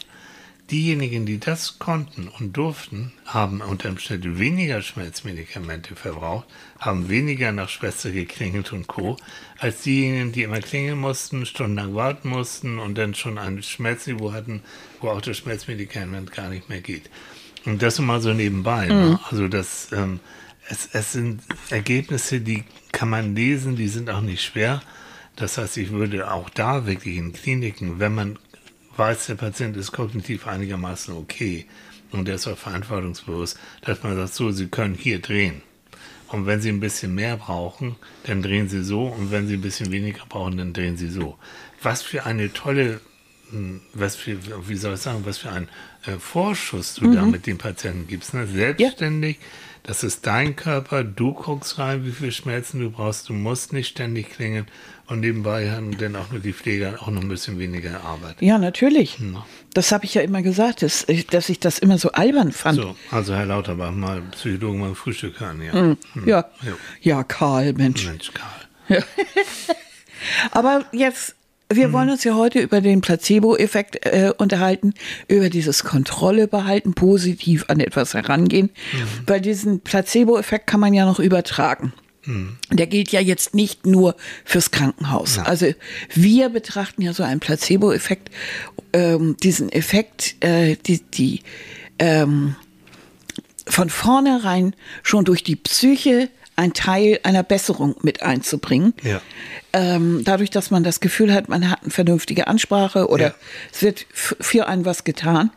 Diejenigen, 0.70 1.26
die 1.26 1.40
das 1.40 1.80
konnten 1.80 2.28
und 2.28 2.56
durften, 2.56 3.12
haben 3.24 3.60
unter 3.60 3.88
Umständen 3.88 4.38
weniger 4.38 4.82
Schmerzmedikamente 4.82 5.96
verbraucht, 5.96 6.46
haben 6.78 7.08
weniger 7.08 7.50
nach 7.50 7.68
Schwester 7.68 8.12
geklingelt 8.12 8.72
und 8.72 8.86
Co., 8.86 9.16
als 9.58 9.82
diejenigen, 9.82 10.30
die 10.30 10.44
immer 10.44 10.60
klingeln 10.60 10.98
mussten, 10.98 11.44
stundenlang 11.44 11.96
warten 11.96 12.28
mussten 12.28 12.78
und 12.78 12.96
dann 12.96 13.14
schon 13.14 13.36
ein 13.36 13.64
Schmerzniveau 13.64 14.32
hatten, 14.32 14.62
wo 15.00 15.08
auch 15.08 15.20
das 15.20 15.38
Schmerzmedikament 15.38 16.30
gar 16.30 16.48
nicht 16.48 16.68
mehr 16.68 16.80
geht. 16.80 17.10
Und 17.66 17.82
das 17.82 17.98
mal 17.98 18.20
so 18.20 18.32
nebenbei. 18.32 18.86
Ne? 18.86 19.18
Also 19.28 19.48
das, 19.48 19.90
ähm, 19.92 20.20
es, 20.70 20.88
es 20.92 21.12
sind 21.12 21.42
Ergebnisse, 21.68 22.40
die 22.40 22.64
kann 22.92 23.10
man 23.10 23.34
lesen, 23.34 23.76
die 23.76 23.88
sind 23.88 24.08
auch 24.08 24.20
nicht 24.20 24.42
schwer. 24.42 24.80
Das 25.36 25.58
heißt, 25.58 25.76
ich 25.76 25.90
würde 25.90 26.30
auch 26.30 26.48
da 26.50 26.86
wirklich 26.86 27.16
in 27.16 27.32
Kliniken, 27.32 27.98
wenn 27.98 28.14
man 28.14 28.38
weiß, 28.96 29.26
der 29.26 29.34
Patient 29.34 29.76
ist 29.76 29.92
kognitiv 29.92 30.46
einigermaßen 30.46 31.14
okay 31.14 31.66
und 32.12 32.28
der 32.28 32.36
ist 32.36 32.46
auch 32.46 32.58
verantwortungsbewusst, 32.58 33.58
dass 33.82 34.02
man 34.02 34.16
sagt, 34.16 34.34
so, 34.34 34.50
Sie 34.50 34.68
können 34.68 34.94
hier 34.94 35.20
drehen. 35.20 35.62
Und 36.28 36.46
wenn 36.46 36.60
Sie 36.60 36.68
ein 36.68 36.80
bisschen 36.80 37.14
mehr 37.14 37.36
brauchen, 37.36 37.96
dann 38.24 38.42
drehen 38.42 38.68
Sie 38.68 38.84
so. 38.84 39.06
Und 39.06 39.32
wenn 39.32 39.48
Sie 39.48 39.54
ein 39.54 39.60
bisschen 39.60 39.90
weniger 39.90 40.24
brauchen, 40.28 40.58
dann 40.58 40.72
drehen 40.72 40.96
Sie 40.96 41.08
so. 41.08 41.36
Was 41.82 42.02
für 42.02 42.24
eine 42.24 42.52
tolle 42.52 43.00
hm, 43.50 43.80
was 43.94 44.14
für, 44.14 44.38
wie 44.68 44.76
soll 44.76 44.94
ich 44.94 45.00
sagen, 45.00 45.22
was 45.24 45.38
für 45.38 45.50
einen 45.50 45.68
äh, 46.06 46.12
Vorschuss 46.18 46.94
du 46.94 47.12
da 47.12 47.24
mit 47.24 47.46
dem 47.46 47.58
Patienten 47.58 48.06
gibst. 48.06 48.32
Ne? 48.32 48.46
Selbstständig, 48.46 49.38
das 49.82 50.02
ist 50.04 50.26
dein 50.26 50.56
Körper, 50.56 51.04
du 51.04 51.32
guckst 51.32 51.78
rein, 51.78 52.04
wie 52.04 52.10
viel 52.12 52.32
Schmerzen 52.32 52.80
du 52.80 52.90
brauchst, 52.90 53.28
du 53.28 53.32
musst 53.32 53.72
nicht 53.72 53.88
ständig 53.88 54.30
klingen 54.30 54.66
und 55.06 55.20
nebenbei 55.20 55.70
haben 55.70 55.96
dann 55.98 56.14
auch 56.16 56.30
nur 56.30 56.40
die 56.40 56.52
Pfleger 56.52 57.02
auch 57.02 57.08
noch 57.08 57.22
ein 57.22 57.28
bisschen 57.28 57.58
weniger 57.58 58.04
Arbeit. 58.04 58.36
Ja, 58.40 58.58
natürlich. 58.58 59.18
Das 59.74 59.90
habe 59.92 60.04
ich 60.04 60.14
ja 60.14 60.22
immer 60.22 60.42
gesagt, 60.42 60.82
dass, 60.82 61.08
ich- 61.08 61.26
dass 61.26 61.48
ich 61.48 61.58
das 61.60 61.78
immer 61.78 61.98
so 61.98 62.12
albern 62.12 62.52
fand. 62.52 62.76
So, 62.80 62.96
also 63.10 63.34
Herr 63.34 63.46
Lauterbach, 63.46 63.90
mal 63.92 64.20
Psychologen 64.32 64.80
beim 64.80 64.94
Frühstück 64.94 65.40
hören, 65.40 65.62
ja. 65.62 65.96
Ja. 66.26 66.50
Ja. 66.62 66.72
ja, 67.00 67.24
Karl, 67.24 67.72
Mensch. 67.72 68.04
Mensch, 68.06 68.30
Karl. 68.32 69.04
Aber 70.52 70.84
jetzt, 70.92 71.34
wir 71.72 71.92
wollen 71.92 72.10
uns 72.10 72.24
ja 72.24 72.34
heute 72.34 72.60
über 72.60 72.80
den 72.80 73.00
Placebo-Effekt 73.00 74.04
äh, 74.04 74.32
unterhalten, 74.36 74.94
über 75.28 75.50
dieses 75.50 75.84
Kontrolle 75.84 76.48
behalten, 76.48 76.94
positiv 76.94 77.64
an 77.68 77.80
etwas 77.80 78.14
herangehen, 78.14 78.70
weil 79.26 79.40
diesen 79.40 79.80
Placebo-Effekt 79.80 80.66
kann 80.66 80.80
man 80.80 80.94
ja 80.94 81.06
noch 81.06 81.20
übertragen. 81.20 81.92
Der 82.70 82.86
gilt 82.86 83.12
ja 83.12 83.20
jetzt 83.20 83.54
nicht 83.54 83.86
nur 83.86 84.14
fürs 84.44 84.70
Krankenhaus. 84.70 85.38
Also 85.46 85.72
wir 86.14 86.50
betrachten 86.50 87.02
ja 87.02 87.12
so 87.12 87.22
einen 87.22 87.40
Placebo-Effekt, 87.40 88.30
ähm, 88.92 89.36
diesen 89.42 89.70
Effekt, 89.72 90.36
äh, 90.40 90.76
die, 90.86 91.00
die 91.02 91.40
ähm, 91.98 92.56
von 93.66 93.88
vornherein 93.88 94.74
schon 95.02 95.24
durch 95.24 95.42
die 95.42 95.56
Psyche 95.56 96.28
ein 96.60 96.74
Teil 96.74 97.18
einer 97.22 97.42
Besserung 97.42 97.96
mit 98.02 98.22
einzubringen. 98.22 98.92
Ja. 99.02 99.20
Ähm, 99.72 100.22
dadurch, 100.24 100.50
dass 100.50 100.70
man 100.70 100.84
das 100.84 101.00
Gefühl 101.00 101.32
hat, 101.32 101.48
man 101.48 101.70
hat 101.70 101.82
eine 101.82 101.90
vernünftige 101.90 102.46
Ansprache 102.48 103.08
oder 103.08 103.28
Ja. 103.28 103.34
es 103.72 103.82
wird 103.82 104.06
für 104.12 104.66
einen 104.68 104.84
was 104.84 105.04
getan, 105.04 105.50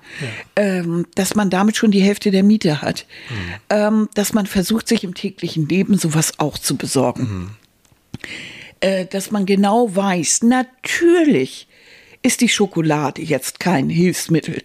ähm, 0.55 1.05
dass 1.15 1.35
man 1.35 1.49
damit 1.49 1.75
schon 1.75 1.91
die 1.91 2.01
Hälfte 2.01 2.31
der 2.31 2.43
Miete 2.43 2.81
hat. 2.81 3.05
Mhm. 3.29 3.35
Ähm, 3.69 4.09
dass 4.13 4.33
man 4.33 4.45
versucht, 4.45 4.87
sich 4.87 5.03
im 5.03 5.13
täglichen 5.13 5.67
Leben 5.67 5.97
sowas 5.97 6.39
auch 6.39 6.57
zu 6.57 6.77
besorgen. 6.77 7.23
Mhm. 7.23 7.49
Äh, 8.79 9.05
dass 9.05 9.31
man 9.31 9.45
genau 9.45 9.93
weiß, 9.95 10.43
natürlich 10.43 11.67
ist 12.23 12.41
die 12.41 12.49
Schokolade 12.49 13.21
jetzt 13.21 13.59
kein 13.59 13.89
Hilfsmittel, 13.89 14.63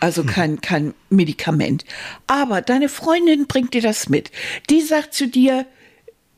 also 0.00 0.22
Hm. 0.22 0.28
kein, 0.28 0.60
kein 0.60 0.94
Medikament. 1.10 1.84
Aber 2.26 2.62
deine 2.62 2.88
Freundin 2.88 3.46
bringt 3.46 3.74
dir 3.74 3.82
das 3.82 4.08
mit. 4.08 4.30
Die 4.70 4.80
sagt 4.80 5.14
zu 5.14 5.28
dir, 5.28 5.66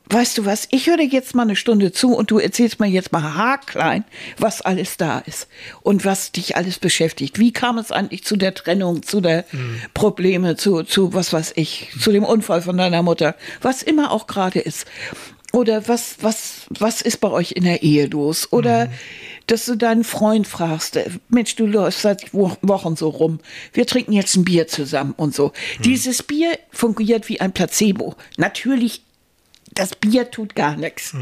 weißt 0.09 0.37
du 0.37 0.45
was, 0.45 0.67
ich 0.71 0.87
höre 0.87 0.97
dir 0.97 1.07
jetzt 1.07 1.35
mal 1.35 1.43
eine 1.43 1.55
Stunde 1.55 1.91
zu 1.91 2.13
und 2.13 2.31
du 2.31 2.39
erzählst 2.39 2.79
mir 2.79 2.87
jetzt 2.87 3.11
mal 3.11 3.35
haarklein, 3.35 4.05
was 4.37 4.61
alles 4.61 4.97
da 4.97 5.19
ist 5.19 5.47
und 5.81 6.05
was 6.05 6.31
dich 6.31 6.55
alles 6.55 6.79
beschäftigt. 6.79 7.39
Wie 7.39 7.51
kam 7.51 7.77
es 7.77 7.91
eigentlich 7.91 8.23
zu 8.23 8.35
der 8.37 8.53
Trennung, 8.53 9.03
zu 9.03 9.21
der 9.21 9.45
Probleme, 9.93 10.55
zu, 10.55 10.83
zu 10.83 11.13
was 11.13 11.33
weiß 11.33 11.53
ich, 11.55 11.89
zu 11.99 12.11
dem 12.11 12.23
Unfall 12.23 12.61
von 12.61 12.77
deiner 12.77 13.03
Mutter, 13.03 13.35
was 13.61 13.83
immer 13.83 14.11
auch 14.11 14.27
gerade 14.27 14.59
ist. 14.59 14.85
Oder 15.53 15.87
was, 15.87 16.17
was, 16.21 16.67
was 16.69 17.01
ist 17.01 17.17
bei 17.17 17.29
euch 17.29 17.53
in 17.53 17.63
der 17.63 17.81
Ehe 17.81 18.07
los? 18.07 18.51
Oder 18.51 18.91
dass 19.47 19.65
du 19.65 19.75
deinen 19.75 20.03
Freund 20.03 20.45
fragst, 20.47 20.95
äh, 20.97 21.09
Mensch, 21.29 21.55
du 21.55 21.65
läufst 21.65 22.01
seit 22.01 22.33
Wo- 22.33 22.57
Wochen 22.61 22.95
so 22.95 23.09
rum. 23.09 23.39
Wir 23.73 23.87
trinken 23.87 24.11
jetzt 24.13 24.35
ein 24.35 24.45
Bier 24.45 24.67
zusammen 24.67 25.13
und 25.17 25.33
so. 25.33 25.51
Dieses 25.83 26.21
Bier 26.23 26.57
fungiert 26.71 27.27
wie 27.29 27.41
ein 27.41 27.51
Placebo. 27.53 28.15
Natürlich 28.37 29.01
das 29.73 29.93
Bier 29.95 30.31
tut 30.31 30.55
gar 30.55 30.75
nichts. 30.75 31.13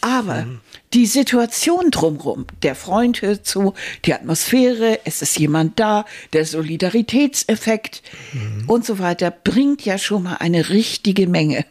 Aber 0.00 0.46
die 0.94 1.06
Situation 1.06 1.90
drumherum, 1.90 2.46
der 2.62 2.76
Freund 2.76 3.20
hört 3.20 3.46
zu, 3.46 3.74
die 4.04 4.14
Atmosphäre, 4.14 5.00
es 5.04 5.22
ist 5.22 5.36
jemand 5.40 5.80
da, 5.80 6.04
der 6.32 6.44
Solidaritätseffekt 6.44 8.02
und 8.68 8.84
so 8.86 8.98
weiter, 9.00 9.30
bringt 9.32 9.84
ja 9.84 9.98
schon 9.98 10.22
mal 10.24 10.36
eine 10.36 10.68
richtige 10.68 11.26
Menge. 11.26 11.64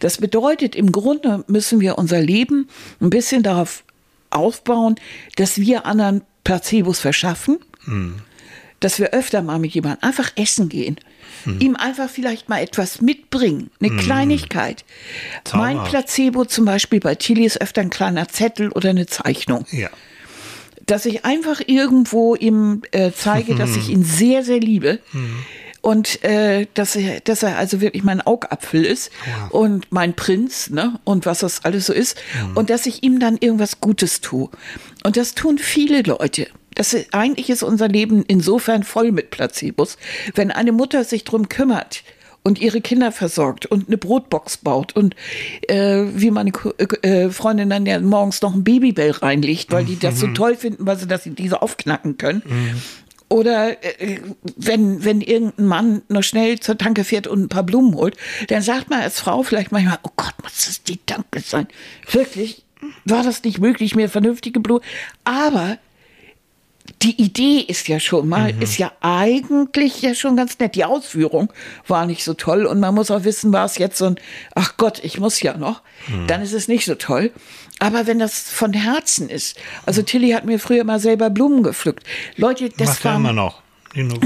Das 0.00 0.18
bedeutet, 0.18 0.76
im 0.76 0.92
Grunde 0.92 1.44
müssen 1.48 1.80
wir 1.80 1.98
unser 1.98 2.20
Leben 2.20 2.68
ein 3.00 3.10
bisschen 3.10 3.42
darauf 3.42 3.82
aufbauen, 4.34 4.96
dass 5.36 5.58
wir 5.58 5.86
anderen 5.86 6.22
Placebos 6.44 7.00
verschaffen 7.00 7.58
dass 8.80 8.98
wir 8.98 9.10
öfter 9.14 9.40
mal 9.40 9.58
mit 9.58 9.72
jemandem 9.72 10.02
einfach 10.06 10.30
essen 10.36 10.68
gehen, 10.68 10.96
ihm 11.58 11.74
einfach 11.76 12.08
vielleicht 12.10 12.48
mal 12.50 12.60
etwas 12.62 13.00
mitbringen, 13.00 13.70
eine 13.80 13.96
Kleinigkeit. 13.96 14.84
Mein 15.54 15.76
Zauberhaft. 15.76 15.90
Placebo 15.90 16.44
zum 16.44 16.64
Beispiel 16.66 17.00
bei 17.00 17.14
Tilly 17.14 17.44
ist 17.46 17.60
öfter 17.62 17.80
ein 17.80 17.88
kleiner 17.90 18.28
Zettel 18.28 18.70
oder 18.72 18.90
eine 18.90 19.06
Zeichnung, 19.06 19.64
Ja. 19.70 19.88
dass 20.84 21.06
ich 21.06 21.24
einfach 21.24 21.62
irgendwo 21.66 22.34
ihm 22.34 22.82
äh, 22.90 23.10
zeige, 23.12 23.54
dass 23.54 23.74
ich 23.76 23.88
ihn 23.94 24.02
sehr, 24.04 24.42
sehr 24.42 24.60
liebe. 24.60 24.98
Und 25.84 26.24
äh, 26.24 26.66
dass, 26.72 26.96
er, 26.96 27.20
dass 27.20 27.42
er 27.42 27.58
also 27.58 27.82
wirklich 27.82 28.04
mein 28.04 28.22
Augapfel 28.22 28.86
ist 28.86 29.10
und 29.50 29.86
mein 29.90 30.14
Prinz, 30.14 30.70
ne? 30.70 30.98
Und 31.04 31.26
was 31.26 31.40
das 31.40 31.64
alles 31.66 31.84
so 31.86 31.92
ist. 31.92 32.16
Und 32.54 32.70
dass 32.70 32.86
ich 32.86 33.02
ihm 33.02 33.20
dann 33.20 33.36
irgendwas 33.38 33.80
Gutes 33.80 34.22
tue. 34.22 34.48
Und 35.04 35.18
das 35.18 35.34
tun 35.34 35.58
viele 35.58 36.00
Leute. 36.00 36.46
Das 36.74 36.94
ist, 36.94 37.12
eigentlich 37.12 37.50
ist 37.50 37.62
unser 37.62 37.86
Leben 37.88 38.24
insofern 38.26 38.82
voll 38.82 39.12
mit 39.12 39.30
Placebos. 39.30 39.98
Wenn 40.34 40.50
eine 40.50 40.72
Mutter 40.72 41.04
sich 41.04 41.24
drum 41.24 41.50
kümmert 41.50 42.02
und 42.42 42.60
ihre 42.60 42.80
Kinder 42.80 43.12
versorgt 43.12 43.66
und 43.66 43.88
eine 43.88 43.96
Brotbox 43.98 44.56
baut 44.58 44.96
und 44.96 45.14
äh, 45.68 46.04
wie 46.14 46.30
meine 46.30 46.50
Ko- 46.52 46.72
äh, 47.02 47.28
Freundin 47.30 47.70
dann 47.70 47.86
ja 47.86 48.00
morgens 48.00 48.40
noch 48.42 48.54
ein 48.54 48.64
Babybell 48.64 49.12
reinlegt, 49.12 49.70
weil 49.70 49.84
die 49.84 49.98
das 49.98 50.18
so 50.18 50.26
toll 50.34 50.56
finden, 50.56 50.86
weil 50.86 50.98
sie, 50.98 51.06
dass 51.06 51.24
sie 51.24 51.30
diese 51.30 51.60
aufknacken 51.62 52.16
können. 52.18 52.42
Oder 53.28 53.82
äh, 53.82 54.20
wenn, 54.56 55.04
wenn 55.04 55.20
irgendein 55.20 55.66
Mann 55.66 56.02
noch 56.08 56.22
schnell 56.22 56.60
zur 56.60 56.78
Tanke 56.78 57.04
fährt 57.04 57.26
und 57.26 57.42
ein 57.42 57.48
paar 57.48 57.62
Blumen 57.62 57.94
holt, 57.94 58.16
dann 58.48 58.62
sagt 58.62 58.90
man 58.90 59.00
als 59.00 59.20
Frau 59.20 59.42
vielleicht 59.42 59.72
manchmal, 59.72 59.98
oh 60.02 60.10
Gott, 60.16 60.34
muss 60.42 60.66
das 60.66 60.82
die 60.82 60.98
Tanke 61.04 61.40
sein? 61.40 61.66
Wirklich, 62.10 62.64
war 63.04 63.22
das 63.22 63.42
nicht 63.42 63.60
möglich, 63.60 63.94
mir 63.94 64.08
vernünftige 64.08 64.60
Blumen? 64.60 64.84
Aber 65.24 65.78
die 67.04 67.20
Idee 67.22 67.58
ist 67.58 67.86
ja 67.88 68.00
schon 68.00 68.28
mal, 68.28 68.54
ist 68.60 68.78
ja 68.78 68.90
eigentlich 69.02 70.00
ja 70.00 70.14
schon 70.14 70.36
ganz 70.36 70.58
nett. 70.58 70.74
Die 70.74 70.86
Ausführung 70.86 71.52
war 71.86 72.06
nicht 72.06 72.24
so 72.24 72.32
toll 72.32 72.64
und 72.64 72.80
man 72.80 72.94
muss 72.94 73.10
auch 73.10 73.24
wissen, 73.24 73.52
war 73.52 73.66
es 73.66 73.76
jetzt 73.76 73.98
so 73.98 74.06
ein, 74.06 74.16
ach 74.54 74.78
Gott, 74.78 75.00
ich 75.04 75.20
muss 75.20 75.42
ja 75.42 75.56
noch, 75.56 75.82
dann 76.26 76.40
ist 76.40 76.54
es 76.54 76.66
nicht 76.66 76.86
so 76.86 76.94
toll. 76.94 77.30
Aber 77.78 78.06
wenn 78.06 78.18
das 78.18 78.48
von 78.48 78.72
Herzen 78.72 79.28
ist, 79.28 79.58
also 79.84 80.00
Tilly 80.00 80.30
hat 80.30 80.46
mir 80.46 80.58
früher 80.58 80.84
mal 80.84 80.98
selber 80.98 81.28
Blumen 81.28 81.62
gepflückt. 81.62 82.06
Leute, 82.36 82.70
das 82.70 82.88
Macht 82.88 83.04
war 83.04 83.16
immer 83.16 83.32
noch. 83.34 83.63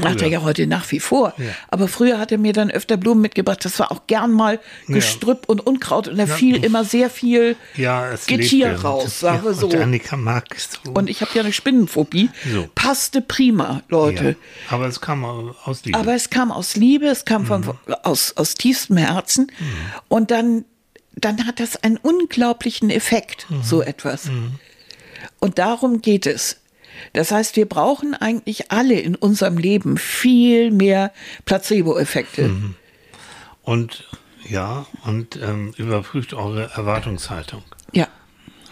Macht 0.03 0.23
er 0.23 0.29
ja 0.29 0.43
heute 0.43 0.67
nach 0.67 0.91
wie 0.93 1.01
vor. 1.01 1.35
Ja. 1.39 1.47
Aber 1.69 1.89
früher 1.89 2.19
hat 2.19 2.33
er 2.33 2.39
mir 2.39 2.53
dann 2.53 2.71
öfter 2.71 2.97
Blumen 2.97 3.21
mitgebracht. 3.21 3.65
Das 3.65 3.79
war 3.79 3.93
auch 3.93 4.07
gern 4.07 4.33
mal 4.33 4.59
Gestrüpp 4.87 5.49
und 5.49 5.67
Unkraut. 5.67 6.09
Und 6.09 6.17
da 6.19 6.27
fiel 6.27 6.65
immer 6.65 6.85
sehr 6.85 7.11
viel 7.11 7.57
Ja, 7.77 8.15
Getier 8.27 8.77
raus, 8.83 9.21
sagen 9.21 9.43
wir 9.45 9.53
ja, 9.53 9.57
so. 9.57 9.67
Und 9.69 9.77
Annika 9.77 10.17
mag 10.17 10.45
es 10.57 10.71
so. 10.85 10.93
Und 10.93 11.11
ich 11.11 11.21
habe 11.21 11.31
ja 11.35 11.43
eine 11.43 11.53
Spinnenphobie. 11.53 12.31
So. 12.53 12.69
Passte 12.75 13.21
prima, 13.21 13.83
Leute. 13.89 14.25
ja. 14.31 14.35
Aber 14.75 14.87
es 14.87 15.01
kam 15.01 15.25
aus 15.25 15.85
Liebe. 15.85 15.99
Aber 15.99 16.15
es 16.15 16.31
kam 16.31 16.51
aus 16.51 16.75
Liebe, 16.77 17.07
es 17.07 17.25
kam 17.25 17.45
von, 17.47 17.61
Mhm. 17.63 17.73
aus, 18.03 18.33
aus 18.37 18.55
tiefstem 18.55 18.97
Herzen. 18.97 19.51
Und 20.09 20.31
dann, 20.31 20.65
dann 21.15 21.47
hat 21.47 21.61
das 21.61 21.83
einen 21.83 21.97
unglaublichen 21.99 22.91
Effekt, 22.91 23.47
Mhm. 23.51 23.63
so 23.63 23.83
etwas. 23.83 24.31
Und 25.41 25.59
darum 25.59 26.01
geht 26.03 26.27
es. 26.27 26.57
Das 27.13 27.31
heißt, 27.31 27.57
wir 27.57 27.67
brauchen 27.67 28.15
eigentlich 28.15 28.71
alle 28.71 28.99
in 28.99 29.15
unserem 29.15 29.59
Leben 29.59 29.97
viel 29.97 30.71
mehr 30.71 31.13
Placebo-Effekte. 31.45 32.49
Mhm. 32.49 32.75
Und 33.63 34.05
ja, 34.49 34.87
und 35.05 35.37
ähm, 35.37 35.75
überprüft 35.77 36.33
eure 36.35 36.71
Erwartungshaltung. 36.71 37.63
Ja. 37.93 38.09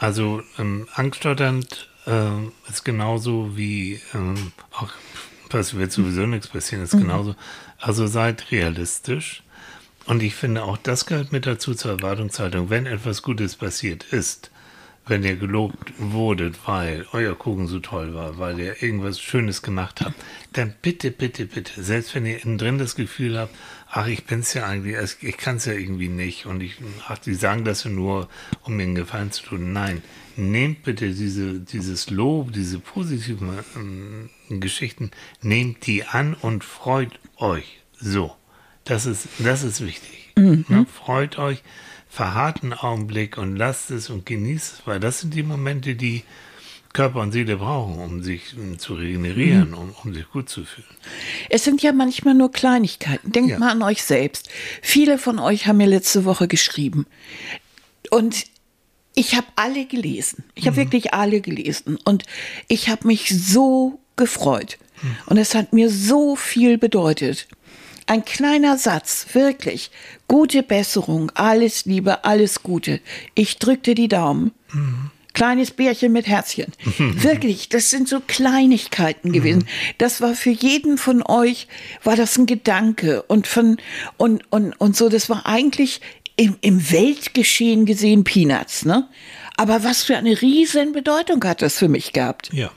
Also 0.01 0.43
ähm, 0.59 0.89
angststotternd 0.95 1.89
ähm, 2.07 2.53
ist 2.69 2.85
genauso 2.85 3.57
wie 3.57 4.01
ähm, 4.15 4.53
auch 4.73 4.91
was 5.51 5.77
wird 5.77 5.93
sowieso 5.93 6.27
nichts 6.27 6.49
passieren, 6.49 6.83
ist 6.83 6.93
genauso. 6.93 7.37
Also 7.79 8.07
seid 8.07 8.51
realistisch. 8.51 9.43
Und 10.07 10.23
ich 10.23 10.35
finde 10.35 10.65
auch 10.65 10.77
das 10.77 11.07
gehört 11.07 11.33
mit 11.33 11.47
dazu 11.47 11.75
zur 11.75 11.93
Erwartungshaltung. 11.93 12.71
Wenn 12.71 12.87
etwas 12.87 13.23
Gutes 13.23 13.57
passiert 13.57 14.05
ist, 14.05 14.51
wenn 15.09 15.23
ihr 15.23 15.37
gelobt 15.37 15.93
wurdet, 15.99 16.59
weil 16.67 17.07
euer 17.13 17.37
Kuchen 17.39 17.69
so 17.69 17.79
toll 17.79 18.13
war, 18.15 18.39
weil 18.39 18.59
ihr 18.59 18.83
irgendwas 18.83 19.21
Schönes 19.21 19.63
gemacht 19.63 20.01
habt, 20.01 20.15
dann 20.53 20.75
bitte, 20.83 21.11
bitte, 21.13 21.47
bitte, 21.47 21.83
selbst 21.83 22.15
wenn 22.15 22.27
ihr 22.27 22.43
innen 22.43 22.59
drin 22.59 22.79
das 22.79 22.97
Gefühl 22.97 23.39
habt, 23.39 23.55
ach, 23.89 24.09
ich 24.09 24.25
bin's 24.25 24.53
ja 24.55 24.67
eigentlich, 24.67 24.97
es- 24.97 25.19
ich 25.23 25.37
kann's 25.37 25.65
ja 25.65 25.75
irgendwie 25.75 26.09
nicht 26.09 26.47
und 26.47 26.61
ich, 26.61 26.77
ach, 27.09 27.19
die 27.19 27.35
sagen 27.35 27.65
das 27.65 27.85
ja 27.85 27.91
nur, 27.91 28.29
um 28.63 28.77
mir 28.77 28.83
einen 28.83 28.97
Gefallen 28.97 29.31
zu 29.31 29.45
tun. 29.45 29.73
Nein, 29.73 30.03
nehmt 30.37 30.83
bitte 30.83 31.09
diese, 31.15 31.61
dieses 31.61 32.11
Lob, 32.11 32.53
diese 32.53 32.81
positiven 32.81 33.51
ähm, 33.77 34.31
Geschichten, 34.61 35.13
nehmt 35.41 35.87
die 35.87 36.05
an 36.05 36.35
und 36.35 36.65
freut 36.65 37.19
euch. 37.37 37.79
So, 37.99 38.35
das 38.85 39.07
ist, 39.07 39.29
das 39.39 39.63
ist 39.63 39.85
wichtig. 39.87 40.33
Ne? 40.37 40.85
Freut 40.93 41.39
euch, 41.39 41.63
verharrt 42.17 42.63
einen 42.63 42.73
Augenblick 42.73 43.37
und 43.37 43.57
lasst 43.57 43.91
es 43.91 44.09
und 44.09 44.25
genießt 44.25 44.73
es, 44.73 44.87
weil 44.87 45.01
das 45.01 45.21
sind 45.21 45.35
die 45.35 45.43
Momente, 45.43 45.95
die, 45.95 46.25
Körper 46.95 47.21
und 47.21 47.33
Seele 47.33 47.59
brauchen, 47.59 47.99
um 47.99 48.23
sich 48.23 48.55
zu 48.79 48.95
regenerieren, 48.95 49.75
um, 49.75 49.95
um 50.03 50.15
sich 50.15 50.27
gut 50.31 50.49
zu 50.49 50.65
fühlen. 50.65 50.87
Es 51.51 51.63
sind 51.63 51.83
ja 51.83 51.93
manchmal 51.93 52.33
nur 52.33 52.51
Kleinigkeiten. 52.51 53.33
Denkt 53.33 53.51
Ja. 53.51 53.59
mal 53.59 53.71
an 53.73 53.83
euch 53.83 54.03
selbst. 54.03 54.49
Viele 54.81 55.19
von 55.19 55.39
euch 55.39 55.67
haben 55.67 55.77
mir 55.77 55.87
letzte 55.87 56.25
Woche 56.25 56.49
geschrieben. 56.49 57.05
Und 58.11 58.45
ich 59.15 59.35
habe 59.35 59.47
alle 59.57 59.85
gelesen. 59.85 60.45
Ich 60.55 60.67
habe 60.67 60.79
wirklich 60.79 61.13
alle 61.13 61.43
gelesen. 61.43 61.99
Und 62.05 62.25
ich 62.67 62.89
habe 62.89 63.07
mich 63.07 63.29
so 63.29 64.01
gefreut. 64.17 64.79
Und 65.27 65.37
es 65.37 65.55
hat 65.55 65.75
mir 65.75 65.91
so 65.91 66.35
viel 66.35 66.79
bedeutet. 66.79 67.47
Ein 68.07 68.25
kleiner 68.25 68.79
Satz, 68.79 69.27
wirklich. 69.33 69.91
Gute 70.29 70.63
Besserung, 70.63 71.33
alles 71.35 71.85
Liebe, 71.87 72.25
alles 72.25 72.63
Gute. 72.63 73.01
Ich 73.35 73.59
drückte 73.59 73.95
die 73.95 74.09
Daumen. 74.09 74.53
Kleines 75.33 75.73
Bärchen 75.73 76.13
mit 76.13 76.27
Herzchen. 76.27 76.73
Wirklich, 76.99 77.69
das 77.69 77.91
sind 77.91 78.09
so 78.09 78.21
Kleinigkeiten 78.27 79.33
gewesen. 79.33 79.67
Das 79.99 80.23
war 80.23 80.35
für 80.35 80.51
jeden 80.51 80.97
von 80.97 81.23
euch, 81.23 81.69
war 82.05 82.17
das 82.17 82.39
ein 82.39 82.47
Gedanke 82.47 83.23
und 83.23 83.47
von, 83.47 83.77
und, 84.17 84.51
und, 84.51 84.73
und 84.81 84.97
so, 84.97 85.11
das 85.11 85.29
war 85.29 85.45
eigentlich 85.45 86.01
im, 86.37 86.57
im 86.63 86.91
Weltgeschehen 86.91 87.85
gesehen 87.87 88.25
Peanuts, 88.25 88.85
ne? 88.85 89.09
Aber 89.57 89.85
was 89.85 90.05
für 90.05 90.17
eine 90.17 90.41
riesen 90.41 90.93
Bedeutung 90.93 91.43
hat 91.45 91.63
das 91.63 91.79
für 91.79 91.89
mich 91.89 92.13
gehabt. 92.13 92.51
Ja. 92.53 92.71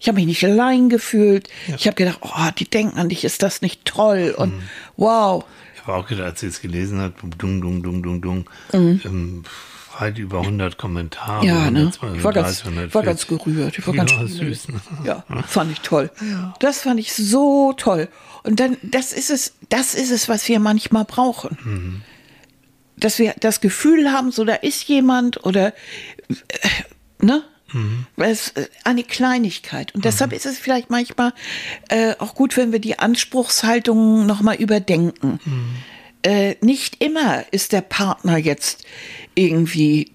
Ich 0.00 0.08
habe 0.08 0.16
mich 0.16 0.26
nicht 0.26 0.42
allein 0.44 0.88
gefühlt. 0.88 1.48
Ich 1.76 1.86
habe 1.86 1.94
gedacht, 1.94 2.18
oh, 2.22 2.50
die 2.58 2.68
denken 2.68 2.98
an 2.98 3.08
dich, 3.10 3.22
ist 3.24 3.42
das 3.42 3.60
nicht 3.62 3.84
toll? 3.84 4.34
Und 4.36 4.54
Mhm. 4.56 4.62
wow. 4.96 5.44
Ich 5.74 5.82
habe 5.86 5.94
auch 5.94 6.06
gedacht, 6.06 6.26
als 6.26 6.40
sie 6.40 6.46
es 6.46 6.60
gelesen 6.60 7.00
hat, 7.00 7.12
dung, 7.38 7.60
dung, 7.60 7.82
dung, 7.82 8.02
dung, 8.02 8.20
dung, 8.22 8.50
ähm, 8.72 9.44
weit 9.98 10.18
über 10.18 10.40
100 10.40 10.78
Kommentare. 10.78 11.42
Mhm. 11.42 11.48
Ja, 11.48 11.70
ne? 11.70 11.90
132, 11.92 12.16
Ich 12.18 12.24
war 12.24 12.32
ganz, 12.32 12.60
140. 12.64 12.94
war 12.94 13.02
ganz 13.02 13.26
gerührt. 13.26 13.78
Ich 13.78 13.86
war 13.86 13.94
Ja, 13.94 14.04
ganz 14.04 14.32
süß, 14.34 14.68
ne? 14.68 14.80
Ja, 15.04 15.24
fand 15.46 15.72
ich 15.72 15.80
toll. 15.80 16.10
Das 16.60 16.80
fand 16.80 16.98
ich 16.98 17.12
so 17.12 17.72
toll. 17.74 18.08
Und 18.42 18.58
dann, 18.60 18.78
das 18.82 19.12
ist 19.12 19.28
es, 19.30 19.52
das 19.68 19.94
ist 19.94 20.10
es, 20.10 20.28
was 20.30 20.48
wir 20.48 20.60
manchmal 20.60 21.04
brauchen. 21.04 21.58
Mhm. 21.62 22.02
Dass 22.96 23.18
wir 23.18 23.34
das 23.40 23.60
Gefühl 23.60 24.12
haben, 24.12 24.30
so 24.32 24.44
da 24.44 24.54
ist 24.54 24.84
jemand 24.84 25.44
oder, 25.44 25.74
äh, 26.28 26.34
ne? 27.20 27.42
Mhm. 27.72 28.06
Es 28.16 28.48
ist 28.48 28.70
eine 28.84 29.04
Kleinigkeit. 29.04 29.94
Und 29.94 30.04
deshalb 30.04 30.32
ist 30.32 30.46
es 30.46 30.58
vielleicht 30.58 30.90
manchmal 30.90 31.32
äh, 31.88 32.14
auch 32.18 32.34
gut, 32.34 32.56
wenn 32.56 32.72
wir 32.72 32.78
die 32.78 32.98
Anspruchshaltung 32.98 34.26
nochmal 34.26 34.56
überdenken. 34.56 35.40
Mhm. 35.44 35.76
Äh, 36.22 36.56
nicht 36.60 37.02
immer 37.02 37.44
ist 37.50 37.72
der 37.72 37.80
Partner 37.80 38.36
jetzt 38.36 38.84
irgendwie 39.34 40.12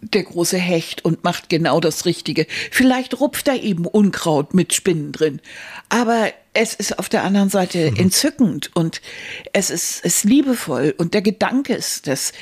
der 0.00 0.22
große 0.22 0.58
Hecht 0.58 1.04
und 1.04 1.24
macht 1.24 1.48
genau 1.48 1.80
das 1.80 2.04
Richtige. 2.04 2.46
Vielleicht 2.70 3.20
rupft 3.20 3.48
er 3.48 3.62
eben 3.62 3.84
Unkraut 3.84 4.54
mit 4.54 4.72
Spinnen 4.72 5.10
drin. 5.12 5.40
Aber 5.88 6.32
es 6.60 6.74
ist 6.74 6.98
auf 6.98 7.08
der 7.08 7.22
anderen 7.24 7.48
Seite 7.50 7.92
entzückend 7.96 8.70
und 8.74 9.00
es 9.52 9.70
ist, 9.70 10.04
ist 10.04 10.24
liebevoll 10.24 10.94
und 10.98 11.14
der 11.14 11.22
Gedanke 11.22 11.74
ist 11.74 12.06
das, 12.08 12.32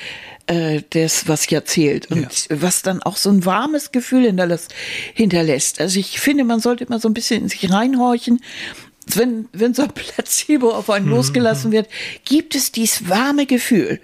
äh, 0.46 0.82
das 0.90 1.28
was 1.28 1.42
hier 1.44 1.64
zählt 1.66 2.10
und 2.10 2.46
was 2.48 2.82
dann 2.82 3.02
auch 3.02 3.16
so 3.18 3.30
ein 3.30 3.44
warmes 3.44 3.92
Gefühl 3.92 4.24
hinterlässt. 4.24 4.74
hinterlässt. 5.14 5.80
Also 5.80 6.00
ich 6.00 6.18
finde, 6.18 6.44
man 6.44 6.60
sollte 6.60 6.84
immer 6.84 6.98
so 6.98 7.08
ein 7.08 7.14
bisschen 7.14 7.42
in 7.42 7.48
sich 7.48 7.70
reinhorchen. 7.70 8.40
Wenn, 9.14 9.48
wenn 9.52 9.74
so 9.74 9.82
ein 9.82 9.90
Placebo 9.94 10.70
auf 10.70 10.88
einen 10.90 11.08
losgelassen 11.08 11.70
wird, 11.72 11.88
gibt 12.24 12.54
es 12.54 12.72
dieses 12.72 13.08
warme 13.08 13.46
Gefühl, 13.46 14.00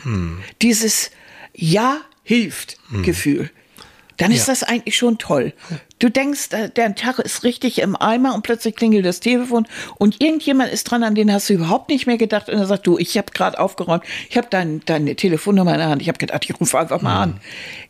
dieses 0.60 1.10
Ja 1.54 2.00
hilft 2.22 2.76
Gefühl. 3.02 3.50
Dann 4.18 4.30
ist 4.30 4.46
Ja. 4.46 4.52
das 4.52 4.62
eigentlich 4.62 4.96
schon 4.96 5.18
toll. 5.18 5.54
Du 6.02 6.08
denkst, 6.10 6.48
äh, 6.50 6.68
der 6.68 6.96
Tag 6.96 7.20
ist 7.20 7.44
richtig 7.44 7.78
im 7.80 7.94
Eimer 7.94 8.34
und 8.34 8.42
plötzlich 8.42 8.74
klingelt 8.74 9.06
das 9.06 9.20
Telefon 9.20 9.68
und 9.98 10.20
irgendjemand 10.20 10.72
ist 10.72 10.82
dran, 10.90 11.04
an 11.04 11.14
den 11.14 11.32
hast 11.32 11.48
du 11.48 11.54
überhaupt 11.54 11.90
nicht 11.90 12.08
mehr 12.08 12.18
gedacht 12.18 12.48
und 12.48 12.58
er 12.58 12.66
sagt, 12.66 12.88
du, 12.88 12.98
ich 12.98 13.16
habe 13.16 13.30
gerade 13.32 13.60
aufgeräumt, 13.60 14.02
ich 14.28 14.36
habe 14.36 14.48
dein, 14.50 14.80
deine 14.84 15.14
Telefonnummer 15.14 15.74
in 15.74 15.78
der 15.78 15.88
Hand, 15.90 16.02
ich 16.02 16.08
habe 16.08 16.18
gedacht, 16.18 16.44
ich 16.44 16.58
rufe 16.60 16.76
einfach 16.76 17.02
mal 17.02 17.22
an. 17.22 17.40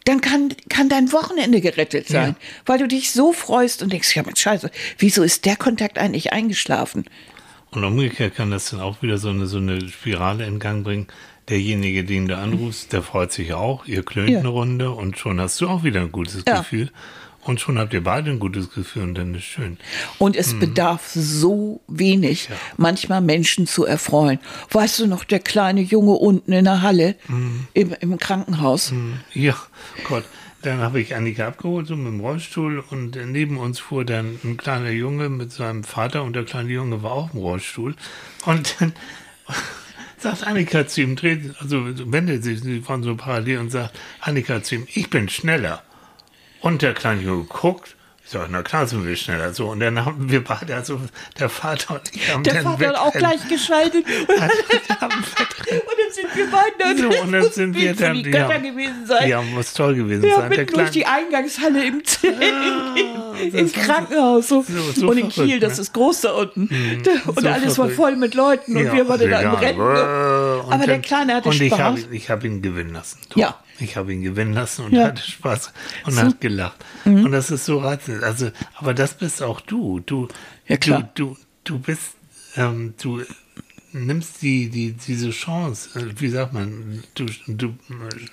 Dann 0.04 0.20
kann, 0.20 0.50
kann 0.68 0.90
dein 0.90 1.10
Wochenende 1.10 1.62
gerettet 1.62 2.06
sein, 2.06 2.36
weil 2.66 2.78
du 2.78 2.86
dich 2.86 3.12
so 3.12 3.32
freust 3.32 3.82
und 3.82 3.90
denkst, 3.90 4.14
ja, 4.14 4.22
Mensch, 4.22 4.42
scheiße, 4.42 4.70
wieso 4.98 5.22
ist 5.22 5.46
der 5.46 5.56
Kontakt 5.56 5.98
eigentlich 5.98 6.34
eingeschlafen? 6.34 7.06
Und 7.70 7.82
umgekehrt 7.82 8.34
kann 8.34 8.50
das 8.50 8.68
dann 8.68 8.80
auch 8.80 9.00
wieder 9.00 9.16
so 9.16 9.30
eine, 9.30 9.46
so 9.46 9.56
eine 9.56 9.88
Spirale 9.88 10.44
in 10.44 10.58
Gang 10.58 10.84
bringen. 10.84 11.06
Derjenige, 11.48 12.04
den 12.04 12.28
du 12.28 12.36
anrufst, 12.36 12.92
der 12.92 13.02
freut 13.02 13.32
sich 13.32 13.54
auch. 13.54 13.86
Ihr 13.86 14.04
klönt 14.04 14.28
Ja. 14.28 14.40
eine 14.40 14.48
Runde 14.48 14.90
und 14.90 15.18
schon 15.18 15.40
hast 15.40 15.58
du 15.62 15.68
auch 15.68 15.82
wieder 15.82 16.00
ein 16.02 16.12
gutes 16.12 16.42
Ja. 16.46 16.58
Gefühl. 16.58 16.90
Und 17.44 17.60
schon 17.60 17.78
habt 17.78 17.92
ihr 17.92 18.04
beide 18.04 18.30
ein 18.30 18.38
gutes 18.38 18.72
Gefühl 18.72 19.02
und 19.02 19.14
dann 19.14 19.34
ist 19.34 19.42
schön. 19.44 19.76
Und 20.18 20.36
es 20.36 20.54
bedarf 20.54 21.08
so 21.12 21.80
wenig, 21.88 22.48
manchmal 22.76 23.20
Menschen 23.20 23.66
zu 23.66 23.84
erfreuen. 23.84 24.38
Weißt 24.70 25.00
du 25.00 25.06
noch, 25.08 25.24
der 25.24 25.40
kleine 25.40 25.80
Junge 25.80 26.12
unten 26.12 26.52
in 26.52 26.64
der 26.64 26.82
Halle 26.82 27.16
im, 27.74 27.96
im 27.98 28.18
Krankenhaus? 28.18 28.92
Ja, 29.32 29.56
Gott. 30.04 30.24
Dann 30.62 30.78
habe 30.78 31.00
ich 31.00 31.16
Annika 31.16 31.48
abgeholt, 31.48 31.88
so 31.88 31.96
mit 31.96 32.06
dem 32.06 32.20
Rollstuhl 32.20 32.84
und 32.90 33.18
neben 33.26 33.56
uns 33.56 33.80
fuhr 33.80 34.04
dann 34.04 34.38
ein 34.44 34.56
kleiner 34.56 34.90
Junge 34.90 35.28
mit 35.28 35.50
seinem 35.50 35.82
Vater 35.82 36.22
und 36.22 36.36
der 36.36 36.44
kleine 36.44 36.70
Junge 36.70 37.02
war 37.02 37.10
auch 37.10 37.34
im 37.34 37.40
Rollstuhl. 37.40 37.96
Und 38.46 38.76
dann 38.78 38.92
sagt 40.18 40.46
Annika 40.46 40.86
zu 40.86 41.00
ihm, 41.00 41.16
dreht, 41.16 41.56
also 41.58 41.84
wendet 42.12 42.44
sich, 42.44 42.60
sie 42.60 42.86
waren 42.88 43.02
so 43.02 43.16
parallel 43.16 43.58
und 43.58 43.70
sagt 43.72 43.98
Annika 44.20 44.62
zu 44.62 44.76
ihm, 44.76 44.86
ich 44.94 45.10
bin 45.10 45.28
schneller. 45.28 45.82
Und 46.62 46.80
der 46.82 46.94
kleine 46.94 47.20
Junge 47.22 47.44
guckt, 47.44 47.96
ich 48.24 48.30
sage, 48.30 48.46
na 48.50 48.62
klar 48.62 48.86
sind 48.86 49.04
wir 49.06 49.16
schneller. 49.16 49.52
So, 49.52 49.66
und 49.70 49.80
dann 49.80 50.04
haben 50.04 50.30
wir 50.30 50.42
beide, 50.44 50.74
also 50.76 51.00
der 51.40 51.48
Vater 51.48 51.94
und 51.94 52.02
ich 52.14 52.32
haben 52.32 52.44
Der 52.44 52.54
dann 52.54 52.62
Vater 52.64 52.88
hat 52.90 52.96
auch 52.96 53.12
gleich 53.12 53.46
geschaltet. 53.48 54.04
Und 55.72 55.88
dann 55.98 56.12
sind 56.12 56.36
wir 56.36 56.46
beide 56.50 56.98
so, 57.14 57.22
und 57.22 57.32
dann 57.32 57.50
sind 57.50 57.74
wir 57.76 57.94
dann, 57.94 58.14
die 58.14 58.22
Götter 58.24 58.50
ja, 58.52 58.58
gewesen 58.58 59.06
sein. 59.06 59.28
ja, 59.28 59.40
muss 59.42 59.72
toll 59.72 59.94
gewesen 59.94 60.24
Ja, 60.24 60.36
sein. 60.36 60.50
Der 60.50 60.58
mitten 60.60 60.74
durch 60.74 60.90
die 60.90 61.06
Eingangshalle 61.06 61.84
im, 61.84 62.02
im, 62.22 63.52
im 63.52 63.52
das 63.66 63.76
war 63.76 63.84
Krankenhaus. 63.84 64.48
So. 64.48 64.62
so- 64.62 64.92
so 64.92 65.08
und 65.08 65.16
in 65.18 65.30
verrückt, 65.30 65.50
Kiel, 65.50 65.60
das 65.60 65.76
ne? 65.76 65.82
ist 65.82 65.92
groß 65.94 66.20
da 66.22 66.32
unten. 66.32 66.68
Da, 67.02 67.10
und 67.30 67.46
alles 67.46 67.68
war 67.78 67.86
verrückt. 67.86 67.96
voll 67.96 68.16
mit 68.16 68.34
Leuten 68.34 68.76
und 68.76 68.84
Ja, 68.84 68.92
wir 68.92 69.08
waren 69.08 69.30
da 69.30 69.40
im 69.40 69.54
Rennen. 69.54 69.80
und 69.80 69.88
Aber 70.72 70.76
der 70.78 70.86
dann- 70.86 71.02
Kleine 71.02 71.34
hatte 71.36 71.48
und 71.48 71.60
ich 71.60 71.68
Spaß. 71.72 71.80
habe 71.80 72.00
ich 72.10 72.30
hab 72.30 72.44
ihn 72.44 72.60
gewinnen 72.62 72.92
lassen. 72.92 73.18
Doch. 73.30 73.36
Ja. 73.36 73.58
Ich 73.78 73.96
habe 73.96 74.12
ihn 74.12 74.22
gewinnen 74.22 74.52
lassen 74.52 74.84
und 74.84 74.92
Ja. 74.92 75.06
hatte 75.06 75.22
Spaß 75.22 75.72
und 76.06 76.12
So. 76.12 76.20
Mhm. 76.20 76.26
hat 76.26 76.40
gelacht. 76.40 76.84
Und 77.04 77.32
das 77.32 77.50
ist 77.50 77.64
so 77.64 77.78
reizend. 77.78 78.22
Also, 78.22 78.50
aber 78.76 78.94
das 78.94 79.14
bist 79.14 79.42
auch 79.42 79.60
du. 79.60 80.00
Du, 80.00 80.28
Ja, 80.68 80.76
klar. 80.76 81.10
du, 81.14 81.34
du, 81.34 81.36
du 81.64 81.78
bist, 81.78 82.12
ähm, 82.56 82.94
du 83.00 83.22
nimmst 83.92 84.40
die, 84.42 84.68
die, 84.70 84.92
diese 84.92 85.30
Chance, 85.30 85.98
äh, 85.98 86.20
wie 86.20 86.28
sagt 86.28 86.52
man, 86.52 87.02
du, 87.14 87.26
du 87.46 87.74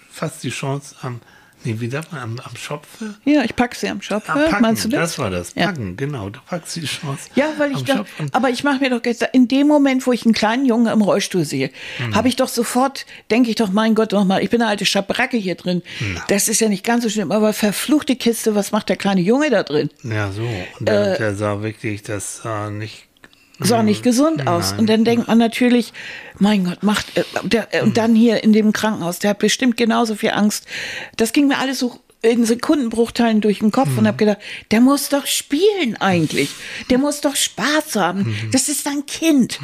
fasst 0.09 0.43
die 0.43 0.49
Chance 0.51 0.95
am, 1.01 1.19
nee, 1.63 1.75
wie 1.79 1.89
sagt 1.89 2.11
man, 2.11 2.21
am, 2.21 2.39
am 2.39 2.55
Schopfe? 2.55 3.15
Ja, 3.25 3.43
ich 3.43 3.55
pack 3.55 3.75
sie 3.75 3.87
am 3.89 4.01
Schopf. 4.01 4.29
Am 4.29 4.37
Packen, 4.45 4.61
Meinst 4.61 4.85
du 4.85 4.89
das? 4.89 4.99
das 5.01 5.19
war 5.19 5.29
das. 5.29 5.53
Ja. 5.55 5.67
Packen, 5.67 5.97
genau. 5.97 6.29
Du 6.29 6.39
packst 6.47 6.75
die 6.75 6.85
Chance. 6.85 7.29
Ja, 7.35 7.47
weil 7.57 7.71
ich 7.73 7.83
da, 7.83 8.05
aber 8.31 8.49
ich 8.49 8.63
mache 8.63 8.79
mir 8.79 8.89
doch 8.89 9.03
jetzt, 9.05 9.25
in 9.33 9.47
dem 9.47 9.67
Moment, 9.67 10.07
wo 10.07 10.13
ich 10.13 10.25
einen 10.25 10.33
kleinen 10.33 10.65
Jungen 10.65 10.87
im 10.87 11.01
Rollstuhl 11.01 11.45
sehe, 11.45 11.71
Mhm. 11.99 12.15
habe 12.15 12.27
ich 12.27 12.35
doch 12.35 12.47
sofort, 12.47 13.05
denke 13.31 13.49
ich 13.49 13.55
doch, 13.57 13.69
mein 13.71 13.95
Gott, 13.95 14.11
noch 14.13 14.25
mal, 14.25 14.41
ich 14.41 14.49
bin 14.49 14.61
eine 14.61 14.69
alte 14.69 14.85
Schabracke 14.85 15.37
hier 15.37 15.55
drin. 15.55 15.81
Das 16.29 16.47
ist 16.47 16.61
ja 16.61 16.69
nicht 16.69 16.83
ganz 16.85 17.03
so 17.03 17.09
schlimm, 17.09 17.31
aber 17.31 17.51
verfluchte 17.53 18.15
Kiste, 18.15 18.55
was 18.55 18.71
macht 18.71 18.89
der 18.89 18.95
kleine 18.95 19.21
Junge 19.21 19.49
da 19.49 19.63
drin? 19.63 19.89
Ja, 20.03 20.31
so. 20.31 20.43
Und 20.79 20.87
der, 20.87 21.17
der 21.17 21.35
sah 21.35 21.61
wirklich, 21.61 22.03
das 22.03 22.37
sah 22.43 22.69
nicht. 22.69 23.08
Sah 23.59 23.83
nicht 23.83 24.03
gesund 24.03 24.47
aus. 24.47 24.65
Mhm. 24.65 24.69
Nein. 24.71 24.79
Und 24.79 24.87
dann 24.89 25.03
denkt 25.05 25.27
man 25.27 25.37
natürlich, 25.37 25.93
mein 26.39 26.63
Gott, 26.65 26.83
macht, 26.83 27.17
äh, 27.17 27.23
der, 27.43 27.61
Mhm. 27.63 27.67
äh, 27.71 27.81
und 27.81 27.97
dann 27.97 28.15
hier 28.15 28.43
in 28.43 28.53
dem 28.53 28.71
Krankenhaus, 28.73 29.19
der 29.19 29.31
hat 29.31 29.39
bestimmt 29.39 29.75
genauso 29.77 30.15
viel 30.15 30.31
Angst. 30.31 30.65
Das 31.17 31.33
ging 31.33 31.47
mir 31.47 31.57
alles 31.57 31.79
so 31.79 31.99
in 32.21 32.43
Sekundenbruchteilen 32.45 33.39
durch 33.41 33.59
den 33.59 33.71
Kopf 33.71 33.89
und 33.89 34.03
Mhm. 34.03 34.07
habe 34.07 34.17
gedacht, 34.17 34.39
der 34.71 34.81
muss 34.81 35.09
doch 35.09 35.25
spielen 35.25 35.95
eigentlich. 35.99 36.49
Der 36.89 36.97
muss 36.97 37.21
doch 37.21 37.35
Spaß 37.35 37.95
haben. 37.95 38.23
Mhm. 38.23 38.51
Das 38.51 38.67
ist 38.69 38.85
ein 38.87 39.05
Kind. 39.05 39.59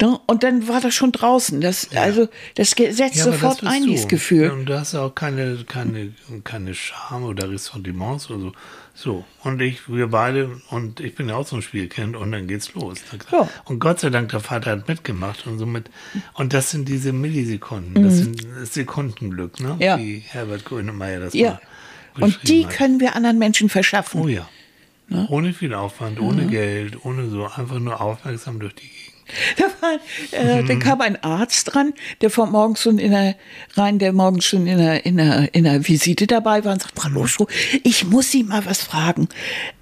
Ne? 0.00 0.18
Und 0.26 0.42
dann 0.42 0.66
war 0.66 0.80
das 0.80 0.94
schon 0.94 1.12
draußen. 1.12 1.60
Das, 1.60 1.88
Also 1.94 2.28
das 2.56 2.70
setzt 2.70 3.00
aber 3.22 3.32
sofort 3.32 3.62
das 3.62 3.70
ein, 3.70 3.82
du. 3.82 3.88
dieses 3.90 4.08
Gefühl. 4.08 4.50
Und 4.50 4.66
du 4.66 4.78
hast 4.78 4.94
auch 4.94 5.14
keine, 5.14 5.64
keine, 5.68 6.12
keine 6.42 6.74
Scham 6.74 7.24
oder 7.24 7.50
Ressentiments 7.50 8.28
oder 8.30 8.40
so. 8.40 8.52
So. 8.96 9.24
Und 9.42 9.60
ich, 9.60 9.88
wir 9.92 10.06
beide, 10.06 10.60
und 10.70 11.00
ich 11.00 11.16
bin 11.16 11.28
ja 11.28 11.34
auch 11.34 11.46
so 11.46 11.56
ein 11.56 11.62
Spielkind 11.62 12.14
und 12.16 12.30
dann 12.30 12.46
geht's 12.46 12.74
los. 12.74 13.00
Ja. 13.32 13.48
Und 13.64 13.80
Gott 13.80 13.98
sei 13.98 14.10
Dank, 14.10 14.30
der 14.30 14.38
Vater 14.40 14.70
hat 14.70 14.86
mitgemacht 14.86 15.46
und 15.48 15.58
somit, 15.58 15.90
und 16.34 16.52
das 16.52 16.70
sind 16.70 16.88
diese 16.88 17.12
Millisekunden, 17.12 18.04
das 18.04 18.18
sind 18.18 18.46
das 18.60 18.72
Sekundenglück, 18.72 19.58
ne? 19.58 19.74
Mhm. 19.74 19.80
Ja. 19.80 19.98
Wie 19.98 20.18
Herbert 20.18 20.64
Grönemeyer 20.64 21.18
das 21.20 21.34
Ja. 21.34 21.60
mal 22.16 22.26
Und 22.26 22.48
die 22.48 22.66
hat. 22.66 22.74
können 22.74 23.00
wir 23.00 23.16
anderen 23.16 23.38
Menschen 23.38 23.68
verschaffen. 23.68 24.20
Oh 24.20 24.28
ja. 24.28 24.48
Ohne 25.28 25.52
viel 25.52 25.74
Aufwand, 25.74 26.18
ohne 26.20 26.46
Geld, 26.46 27.04
ohne 27.04 27.28
so, 27.28 27.44
einfach 27.46 27.78
nur 27.78 28.00
aufmerksam 28.00 28.58
durch 28.60 28.74
die 28.76 28.88
Gegend. 28.88 29.13
Da 29.56 29.64
war, 29.80 29.98
äh, 30.32 30.62
Mhm. 30.62 30.66
dann 30.66 30.78
kam 30.78 31.00
ein 31.00 31.22
Arzt 31.22 31.72
dran, 31.74 31.92
der 32.20 32.30
von 32.30 32.50
morgens 32.50 32.82
schon 32.82 32.98
in 32.98 33.10
der 33.12 33.36
rein, 33.74 33.98
der 33.98 34.12
morgens 34.12 34.44
schon 34.44 34.66
in 34.66 34.78
der, 34.78 35.06
in 35.06 35.16
der, 35.16 35.54
in 35.54 35.64
der 35.64 35.86
Visite 35.88 36.26
dabei 36.26 36.64
war 36.64 36.72
und 36.74 36.82
sagt, 36.82 36.98
Frau 36.98 37.08
Loschko, 37.08 37.48
ich 37.82 38.04
muss 38.04 38.30
Sie 38.30 38.42
mal 38.44 38.64
was 38.66 38.82
fragen. 38.82 39.28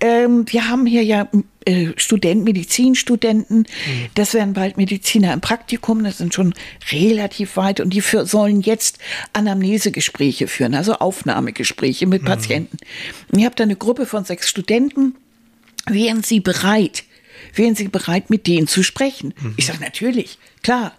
Ähm, 0.01 0.45
wir 0.49 0.68
haben 0.68 0.86
hier 0.86 1.03
ja 1.05 1.28
äh, 1.64 1.88
Studenten, 1.97 2.45
Medizinstudenten, 2.45 3.59
Mhm. 3.59 4.07
das 4.14 4.34
werden 4.34 4.53
bald 4.55 4.76
Mediziner 4.76 5.32
im 5.32 5.40
Praktikum, 5.40 6.03
das 6.05 6.18
sind 6.18 6.34
schon 6.34 6.55
relativ 6.90 7.57
weit 7.57 7.80
und 7.80 7.90
die 7.90 8.01
für, 8.01 8.26
sollen 8.26 8.61
jetzt 8.62 8.99
Anamnesegespräche 9.32 10.49
führen, 10.49 10.74
also 10.74 10.95
Aufnahmegespräche 10.95 12.07
Mhm. 12.07 12.11
mit 12.11 12.24
Patienten. 12.24 12.78
Und 13.30 13.38
ich 13.38 13.45
habe 13.45 13.55
da 13.55 13.64
eine 13.64 13.76
Gruppe 13.76 14.07
von 14.07 14.24
sechs 14.24 14.49
Studenten, 14.49 15.14
wären 15.86 16.22
Sie 16.22 16.40
bereit, 16.40 17.05
wären 17.55 17.75
Sie 17.75 17.89
bereit, 17.89 18.31
mit 18.31 18.47
denen 18.47 18.67
zu 18.67 18.83
sprechen? 18.83 19.35
Ich 19.57 19.67
sage 19.67 19.81
natürlich, 19.81 20.39
klar, 20.63 20.93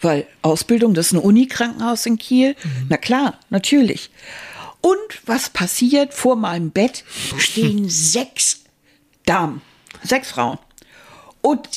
weil 0.00 0.26
Ausbildung, 0.42 0.94
das 0.94 1.06
ist 1.06 1.12
ein 1.12 1.18
Unikrankenhaus 1.18 2.06
in 2.06 2.18
Kiel. 2.18 2.54
Na 2.88 2.96
klar, 2.96 3.38
natürlich. 3.50 4.10
Und 4.80 4.96
was 5.26 5.50
passiert? 5.50 6.14
Vor 6.14 6.36
meinem 6.36 6.70
Bett 6.70 7.04
stehen 7.38 7.88
sechs 7.88 8.60
Damen, 9.26 9.60
sechs 10.02 10.30
Frauen. 10.30 10.58
Und 11.40 11.68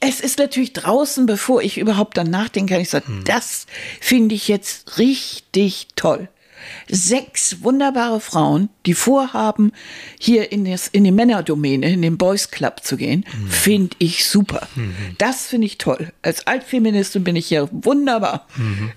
es 0.00 0.20
ist 0.20 0.38
natürlich 0.38 0.72
draußen, 0.72 1.26
bevor 1.26 1.62
ich 1.62 1.78
überhaupt 1.78 2.16
dann 2.16 2.30
nachdenken 2.30 2.68
kann, 2.70 2.80
ich 2.80 2.90
sage, 2.90 3.06
das 3.24 3.66
finde 4.00 4.34
ich 4.34 4.48
jetzt 4.48 4.98
richtig 4.98 5.88
toll. 5.96 6.28
Sechs 6.88 7.62
wunderbare 7.62 8.20
Frauen, 8.20 8.68
die 8.86 8.94
vorhaben, 8.94 9.72
hier 10.18 10.52
in, 10.52 10.64
das, 10.64 10.88
in 10.88 11.04
die 11.04 11.12
Männerdomäne, 11.12 11.90
in 11.90 12.02
den 12.02 12.16
Boys 12.16 12.50
Club 12.50 12.82
zu 12.82 12.96
gehen, 12.96 13.24
finde 13.48 13.96
ich 13.98 14.26
super. 14.26 14.68
Das 15.18 15.46
finde 15.46 15.66
ich 15.66 15.78
toll. 15.78 16.12
Als 16.22 16.46
Altfeministin 16.46 17.24
bin 17.24 17.36
ich 17.36 17.50
ja 17.50 17.68
wunderbar 17.70 18.46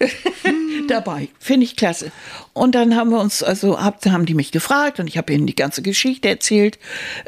dabei. 0.87 1.29
Finde 1.39 1.65
ich 1.65 1.75
klasse. 1.75 2.11
Und 2.53 2.75
dann 2.75 2.95
haben 2.95 3.11
wir 3.11 3.19
uns, 3.19 3.43
also 3.43 3.81
hab, 3.81 4.05
haben 4.05 4.25
die 4.25 4.33
mich 4.33 4.51
gefragt 4.51 4.99
und 4.99 5.07
ich 5.07 5.17
habe 5.17 5.33
ihnen 5.33 5.47
die 5.47 5.55
ganze 5.55 5.81
Geschichte 5.81 6.29
erzählt, 6.29 6.79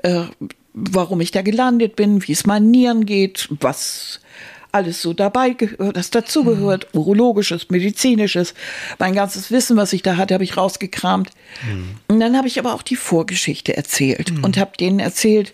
äh, 0.03 0.23
warum 0.73 1.21
ich 1.21 1.31
da 1.31 1.41
gelandet 1.41 1.95
bin, 1.95 2.25
wie 2.27 2.31
es 2.31 2.45
meinen 2.45 2.71
Nieren 2.71 3.05
geht, 3.05 3.47
was 3.59 4.20
alles 4.72 5.01
so 5.01 5.13
dabei 5.13 5.51
gehört, 5.51 5.97
das 5.97 6.09
dazugehört, 6.09 6.88
urologisches, 6.93 7.69
medizinisches, 7.69 8.53
mein 8.99 9.13
ganzes 9.13 9.51
Wissen, 9.51 9.78
was 9.78 9.93
ich 9.93 10.01
da 10.03 10.17
hatte, 10.17 10.34
habe 10.34 10.43
ich 10.43 10.57
rausgekramt. 10.57 11.32
Und 12.07 12.19
dann 12.19 12.38
habe 12.38 12.47
ich 12.47 12.59
aber 12.59 12.74
auch 12.74 12.82
die 12.82 12.95
Vorgeschichte 12.95 13.76
erzählt 13.76 14.32
und 14.43 14.57
habe 14.57 14.72
denen 14.78 14.99
erzählt, 14.99 15.53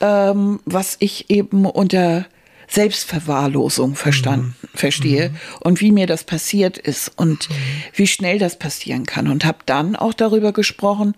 ähm, 0.00 0.60
was 0.64 0.96
ich 0.98 1.30
eben 1.30 1.66
unter 1.66 2.26
Selbstverwahrlosung 2.68 3.94
verstanden, 3.94 4.56
verstehe 4.74 5.30
und 5.60 5.80
wie 5.80 5.92
mir 5.92 6.06
das 6.06 6.24
passiert 6.24 6.78
ist 6.78 7.12
und 7.16 7.48
wie 7.94 8.06
schnell 8.06 8.38
das 8.38 8.58
passieren 8.58 9.06
kann 9.06 9.28
und 9.28 9.44
habe 9.44 9.58
dann 9.66 9.96
auch 9.96 10.14
darüber 10.14 10.52
gesprochen, 10.52 11.14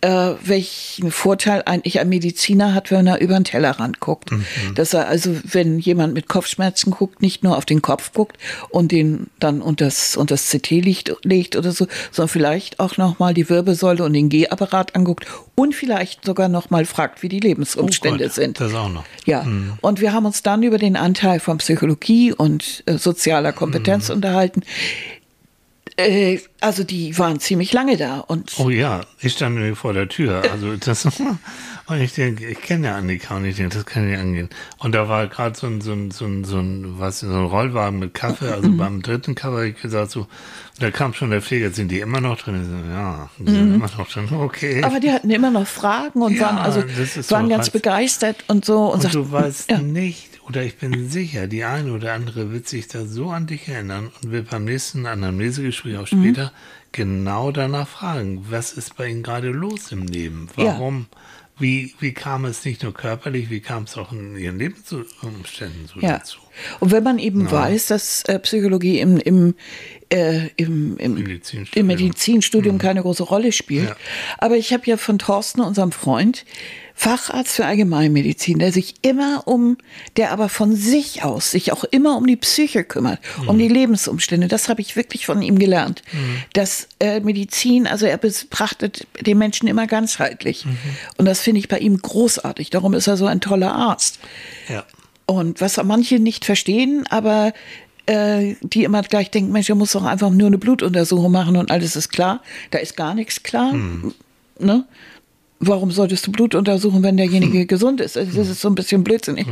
äh, 0.00 0.32
welchen 0.42 1.10
Vorteil 1.10 1.62
eigentlich 1.66 2.00
ein 2.00 2.08
Mediziner 2.08 2.74
hat, 2.74 2.90
wenn 2.90 3.06
er 3.06 3.20
über 3.20 3.34
den 3.34 3.44
Tellerrand 3.44 4.00
guckt. 4.00 4.30
Dass 4.74 4.94
er 4.94 5.08
also, 5.08 5.36
wenn 5.44 5.78
jemand 5.78 6.14
mit 6.14 6.28
Kopfschmerzen 6.28 6.90
guckt, 6.90 7.22
nicht 7.22 7.42
nur 7.42 7.56
auf 7.56 7.64
den 7.64 7.82
Kopf 7.82 8.12
guckt 8.12 8.36
und 8.70 8.92
den 8.92 9.28
dann 9.38 9.62
unter 9.62 9.86
das, 9.86 10.16
unter 10.16 10.34
das 10.34 10.50
CT 10.50 10.70
legt, 10.70 11.14
legt 11.22 11.56
oder 11.56 11.72
so, 11.72 11.86
sondern 12.10 12.28
vielleicht 12.28 12.80
auch 12.80 12.96
nochmal 12.96 13.34
die 13.34 13.48
Wirbelsäule 13.48 14.04
und 14.04 14.12
den 14.12 14.28
G-Apparat 14.28 14.94
anguckt 14.96 15.26
und 15.54 15.74
vielleicht 15.74 16.24
sogar 16.24 16.48
nochmal 16.48 16.84
fragt, 16.84 17.22
wie 17.22 17.28
die 17.28 17.40
Lebensumstände 17.40 18.24
Oh 18.24 18.26
Gott, 18.26 18.34
sind. 18.34 18.60
Das 18.60 18.74
auch 18.74 18.88
noch. 18.88 19.04
Ja, 19.24 19.46
und 19.80 20.00
wir 20.00 20.12
haben 20.12 20.26
uns 20.26 20.42
dann 20.42 20.62
über 20.62 20.78
den 20.78 20.87
Anteil 20.96 21.40
von 21.40 21.58
Psychologie 21.58 22.32
und 22.32 22.82
äh, 22.86 22.98
sozialer 22.98 23.52
Kompetenz 23.52 24.10
unterhalten. 24.10 24.62
Äh, 25.96 26.38
also 26.60 26.84
die 26.84 27.16
waren 27.18 27.40
ziemlich 27.40 27.72
lange 27.72 27.96
da 27.96 28.18
und 28.20 28.52
Oh 28.58 28.70
ja, 28.70 29.00
ich 29.20 29.32
stand 29.32 29.56
nämlich 29.56 29.76
vor 29.78 29.92
der 29.94 30.08
Tür. 30.08 30.42
Also 30.52 30.76
das 30.84 31.04
und 31.86 32.00
ich 32.00 32.12
denke, 32.12 32.46
ich 32.46 32.60
kenne 32.60 32.88
ja 32.88 32.96
Annika 32.96 33.36
und 33.36 33.44
ich 33.46 33.56
denke, 33.56 33.74
das 33.76 33.84
kann 33.86 34.08
nicht 34.08 34.18
angehen. 34.18 34.48
Und 34.78 34.94
da 34.94 35.08
war 35.08 35.26
gerade 35.26 35.56
so 35.58 35.66
ein, 35.66 35.80
so 35.80 35.92
ein, 35.92 36.10
so 36.12 36.24
ein, 36.26 36.44
so 36.44 36.58
ein, 36.58 36.98
was, 37.00 37.20
so 37.20 37.26
ein 37.26 37.46
Rollwagen 37.46 37.98
mit 37.98 38.14
Kaffee. 38.14 38.48
Also 38.52 38.70
beim 38.70 39.02
dritten 39.02 39.34
Cover 39.34 39.56
habe 39.56 39.68
ich 39.70 39.80
gesagt 39.80 40.12
so, 40.12 40.28
da 40.78 40.92
kam 40.92 41.14
schon 41.14 41.30
der 41.30 41.42
Pfleger, 41.42 41.70
sind 41.70 41.90
die 41.90 41.98
immer 41.98 42.20
noch 42.20 42.38
drin? 42.38 42.64
So, 42.64 42.92
ja, 42.92 43.28
die 43.38 43.50
sind 43.50 43.74
immer 43.74 43.90
noch 43.98 44.08
drin. 44.08 44.28
Okay. 44.32 44.84
aber 44.84 45.00
die 45.00 45.10
hatten 45.10 45.30
immer 45.30 45.50
noch 45.50 45.66
Fragen 45.66 46.22
und 46.22 46.34
Ja, 46.34 46.42
waren 46.42 46.58
also 46.58 46.82
waren 47.30 47.48
ganz 47.48 47.66
reiz- 47.66 47.70
begeistert 47.72 48.44
und 48.46 48.64
so 48.64 48.84
und, 48.86 48.92
Und 48.94 49.00
sagten, 49.02 49.16
du 49.24 49.32
weißt 49.32 49.70
ja. 49.72 49.78
nicht, 49.78 50.27
oder 50.48 50.62
ich 50.62 50.76
bin 50.78 51.08
sicher, 51.10 51.46
die 51.46 51.64
eine 51.64 51.92
oder 51.92 52.14
andere 52.14 52.52
wird 52.52 52.68
sich 52.68 52.88
da 52.88 53.04
so 53.04 53.30
an 53.30 53.46
dich 53.46 53.68
erinnern 53.68 54.10
und 54.22 54.30
wird 54.30 54.50
beim 54.50 54.64
nächsten 54.64 55.04
Anamnesegespräch 55.06 55.96
auch 55.98 56.10
Mhm. 56.12 56.22
später 56.24 56.52
genau 56.92 57.50
danach 57.52 57.86
fragen, 57.88 58.46
was 58.48 58.72
ist 58.72 58.96
bei 58.96 59.08
Ihnen 59.08 59.22
gerade 59.22 59.48
los 59.50 59.92
im 59.92 60.06
Leben? 60.06 60.48
Ja. 60.56 60.64
Warum? 60.66 61.06
Wie, 61.60 61.92
wie 61.98 62.12
kam 62.14 62.44
es 62.44 62.64
nicht 62.64 62.84
nur 62.84 62.94
körperlich, 62.94 63.50
wie 63.50 63.58
kam 63.60 63.82
es 63.82 63.96
auch 63.96 64.12
in 64.12 64.36
Ihren 64.36 64.58
Lebensumständen 64.60 65.88
so 65.92 66.00
Ja. 66.00 66.18
dazu? 66.18 66.38
Und 66.80 66.92
wenn 66.92 67.02
man 67.02 67.18
eben 67.18 67.50
weiß, 67.50 67.88
dass 67.88 68.22
äh, 68.22 68.38
Psychologie 68.38 69.00
im, 69.00 69.16
im, 69.18 69.54
äh, 70.10 70.48
im, 70.56 70.96
im, 70.98 71.14
Medizinstudium. 71.14 71.80
im 71.80 71.86
Medizinstudium 71.86 72.78
keine 72.78 73.02
große 73.02 73.22
Rolle 73.22 73.52
spielt. 73.52 73.90
Ja. 73.90 73.96
Aber 74.38 74.56
ich 74.56 74.72
habe 74.72 74.84
ja 74.86 74.96
von 74.96 75.18
Thorsten, 75.18 75.60
unserem 75.60 75.92
Freund, 75.92 76.44
Facharzt 76.94 77.54
für 77.54 77.64
Allgemeinmedizin, 77.64 78.58
der 78.58 78.72
sich 78.72 78.96
immer 79.02 79.46
um, 79.46 79.76
der 80.16 80.32
aber 80.32 80.48
von 80.48 80.74
sich 80.74 81.22
aus 81.22 81.52
sich 81.52 81.70
auch 81.70 81.84
immer 81.84 82.16
um 82.16 82.26
die 82.26 82.34
Psyche 82.34 82.82
kümmert, 82.82 83.20
um 83.46 83.56
die 83.56 83.68
Lebensumstände. 83.68 84.48
Das 84.48 84.68
habe 84.68 84.80
ich 84.80 84.96
wirklich 84.96 85.24
von 85.24 85.40
ihm 85.40 85.60
gelernt. 85.60 86.02
Dass 86.54 86.88
äh, 86.98 87.20
Medizin, 87.20 87.86
also 87.86 88.04
er 88.06 88.16
betrachtet 88.16 89.06
den 89.20 89.38
Menschen 89.38 89.68
immer 89.68 89.86
ganzheitlich. 89.86 90.66
Und 91.18 91.26
das 91.26 91.38
finde 91.38 91.60
ich 91.60 91.68
bei 91.68 91.78
ihm 91.78 92.02
großartig. 92.02 92.70
Darum 92.70 92.94
ist 92.94 93.06
er 93.06 93.16
so 93.16 93.26
ein 93.26 93.40
toller 93.40 93.72
Arzt. 93.72 94.18
Ja. 94.68 94.84
Und 95.24 95.60
was 95.60 95.76
manche 95.84 96.18
nicht 96.18 96.44
verstehen, 96.44 97.06
aber 97.10 97.52
äh, 98.08 98.56
die 98.62 98.84
immer 98.84 99.02
gleich 99.02 99.30
denken, 99.30 99.52
Mensch, 99.52 99.68
er 99.68 99.74
muss 99.74 99.92
doch 99.92 100.04
einfach 100.04 100.30
nur 100.30 100.46
eine 100.46 100.56
Blutuntersuchung 100.56 101.30
machen 101.30 101.56
und 101.56 101.70
alles 101.70 101.94
ist 101.94 102.08
klar. 102.08 102.42
Da 102.70 102.78
ist 102.78 102.96
gar 102.96 103.14
nichts 103.14 103.42
klar. 103.42 103.74
Ne? 104.58 104.84
Warum 105.60 105.90
solltest 105.90 106.26
du 106.26 106.32
Blut 106.32 106.54
untersuchen, 106.54 107.02
wenn 107.02 107.18
derjenige 107.18 107.66
gesund 107.66 108.00
ist? 108.00 108.16
Also 108.16 108.38
das 108.38 108.48
ist 108.48 108.62
so 108.62 108.68
ein 108.68 108.74
bisschen 108.74 109.04
blödsinnig. 109.04 109.46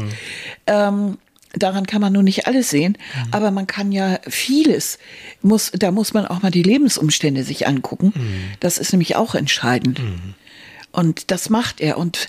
Ähm, 0.66 1.18
daran 1.52 1.86
kann 1.86 2.00
man 2.00 2.14
nur 2.14 2.22
nicht 2.22 2.46
alles 2.46 2.70
sehen, 2.70 2.96
aber 3.30 3.50
man 3.50 3.66
kann 3.66 3.92
ja 3.92 4.20
vieles, 4.26 4.98
muss, 5.42 5.70
da 5.72 5.90
muss 5.90 6.14
man 6.14 6.26
auch 6.26 6.42
mal 6.42 6.50
die 6.50 6.62
Lebensumstände 6.62 7.42
sich 7.44 7.66
angucken. 7.66 8.14
Das 8.60 8.78
ist 8.78 8.92
nämlich 8.92 9.16
auch 9.16 9.34
entscheidend. 9.34 10.00
Und 10.92 11.30
das 11.30 11.50
macht 11.50 11.82
er. 11.82 11.98
Und 11.98 12.28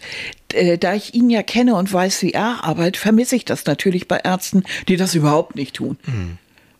äh, 0.53 0.77
da 0.77 0.93
ich 0.93 1.13
ihn 1.13 1.29
ja 1.29 1.43
kenne 1.43 1.75
und 1.75 1.91
weiß, 1.91 2.21
wie 2.23 2.31
er 2.31 2.63
arbeitet, 2.63 2.97
vermisse 2.97 3.35
ich 3.35 3.45
das 3.45 3.65
natürlich 3.65 4.07
bei 4.07 4.17
Ärzten, 4.17 4.63
die 4.87 4.95
das 4.97 5.15
überhaupt 5.15 5.55
nicht 5.55 5.75
tun. 5.75 5.97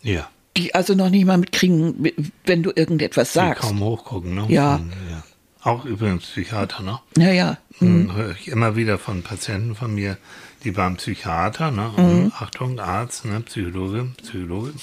Ja. 0.04 0.30
Die 0.56 0.74
also 0.74 0.94
noch 0.96 1.10
nicht 1.10 1.26
mal 1.26 1.38
mitkriegen, 1.38 2.12
wenn 2.46 2.64
du 2.64 2.72
irgendetwas 2.76 3.30
Die 3.34 3.36
sagst. 3.40 3.62
kaum 3.64 3.80
hochgucken, 3.80 4.34
ne? 4.36 4.46
Ja. 4.50 4.80
ja. 5.10 5.24
Auch 5.62 5.86
übrigens 5.86 6.24
Psychiater, 6.24 6.82
ne? 6.82 7.00
Naja. 7.18 7.58
Hm, 7.80 8.16
höre 8.16 8.32
ich 8.32 8.48
immer 8.48 8.76
wieder 8.76 8.98
von 8.98 9.22
Patienten 9.22 9.76
von 9.76 9.94
mir, 9.94 10.18
die 10.64 10.72
beim 10.72 10.96
Psychiater, 10.96 11.70
ne, 11.70 11.90
und 11.96 12.32
Achtung, 12.36 12.80
Arzt, 12.80 13.26
ne, 13.26 13.42
Psychologe, 13.42 14.08
Psychologe, 14.24 14.74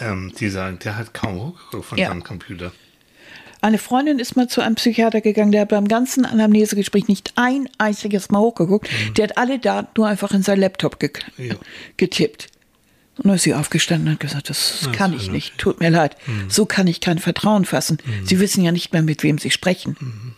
ähm, 0.00 0.32
die 0.38 0.48
sagen, 0.48 0.78
der 0.82 0.96
hat 0.96 1.14
kaum 1.14 1.36
hochgeguckt 1.38 1.84
von 1.84 1.98
Ja. 1.98 2.08
seinem 2.08 2.24
Computer. 2.24 2.72
Eine 3.62 3.78
Freundin 3.78 4.18
ist 4.18 4.36
mal 4.36 4.48
zu 4.48 4.60
einem 4.62 4.74
Psychiater 4.76 5.20
gegangen, 5.20 5.52
der 5.52 5.62
hat 5.62 5.68
beim 5.68 5.86
ganzen 5.88 6.24
Anamnesegespräch 6.24 7.08
nicht 7.08 7.32
ein 7.36 7.68
einziges 7.78 8.30
Mal 8.30 8.40
hochgeguckt. 8.40 8.88
Der 9.16 9.24
hat 9.28 9.36
alle 9.38 9.58
Daten 9.58 9.88
nur 9.96 10.06
einfach 10.08 10.32
in 10.32 10.42
sein 10.42 10.58
Laptop 10.60 10.98
ge 10.98 11.10
Ja. 11.36 11.54
getippt. 11.96 12.48
Und 13.18 13.26
dann 13.26 13.34
ist 13.34 13.42
sie 13.42 13.52
aufgestanden 13.54 14.08
und 14.08 14.14
hat 14.14 14.20
gesagt, 14.20 14.48
das 14.48 14.80
Ja, 14.86 14.92
kann 14.92 15.12
ich 15.12 15.30
nicht, 15.30 15.58
tut 15.58 15.80
mir 15.80 15.90
leid. 15.90 16.16
So 16.48 16.64
kann 16.64 16.86
ich 16.86 17.00
kein 17.02 17.18
Vertrauen 17.18 17.66
fassen. 17.66 17.98
Sie 18.24 18.40
wissen 18.40 18.64
ja 18.64 18.72
nicht 18.72 18.92
mehr, 18.94 19.02
mit 19.02 19.22
wem 19.22 19.36
Sie 19.36 19.50
sprechen. 19.50 20.34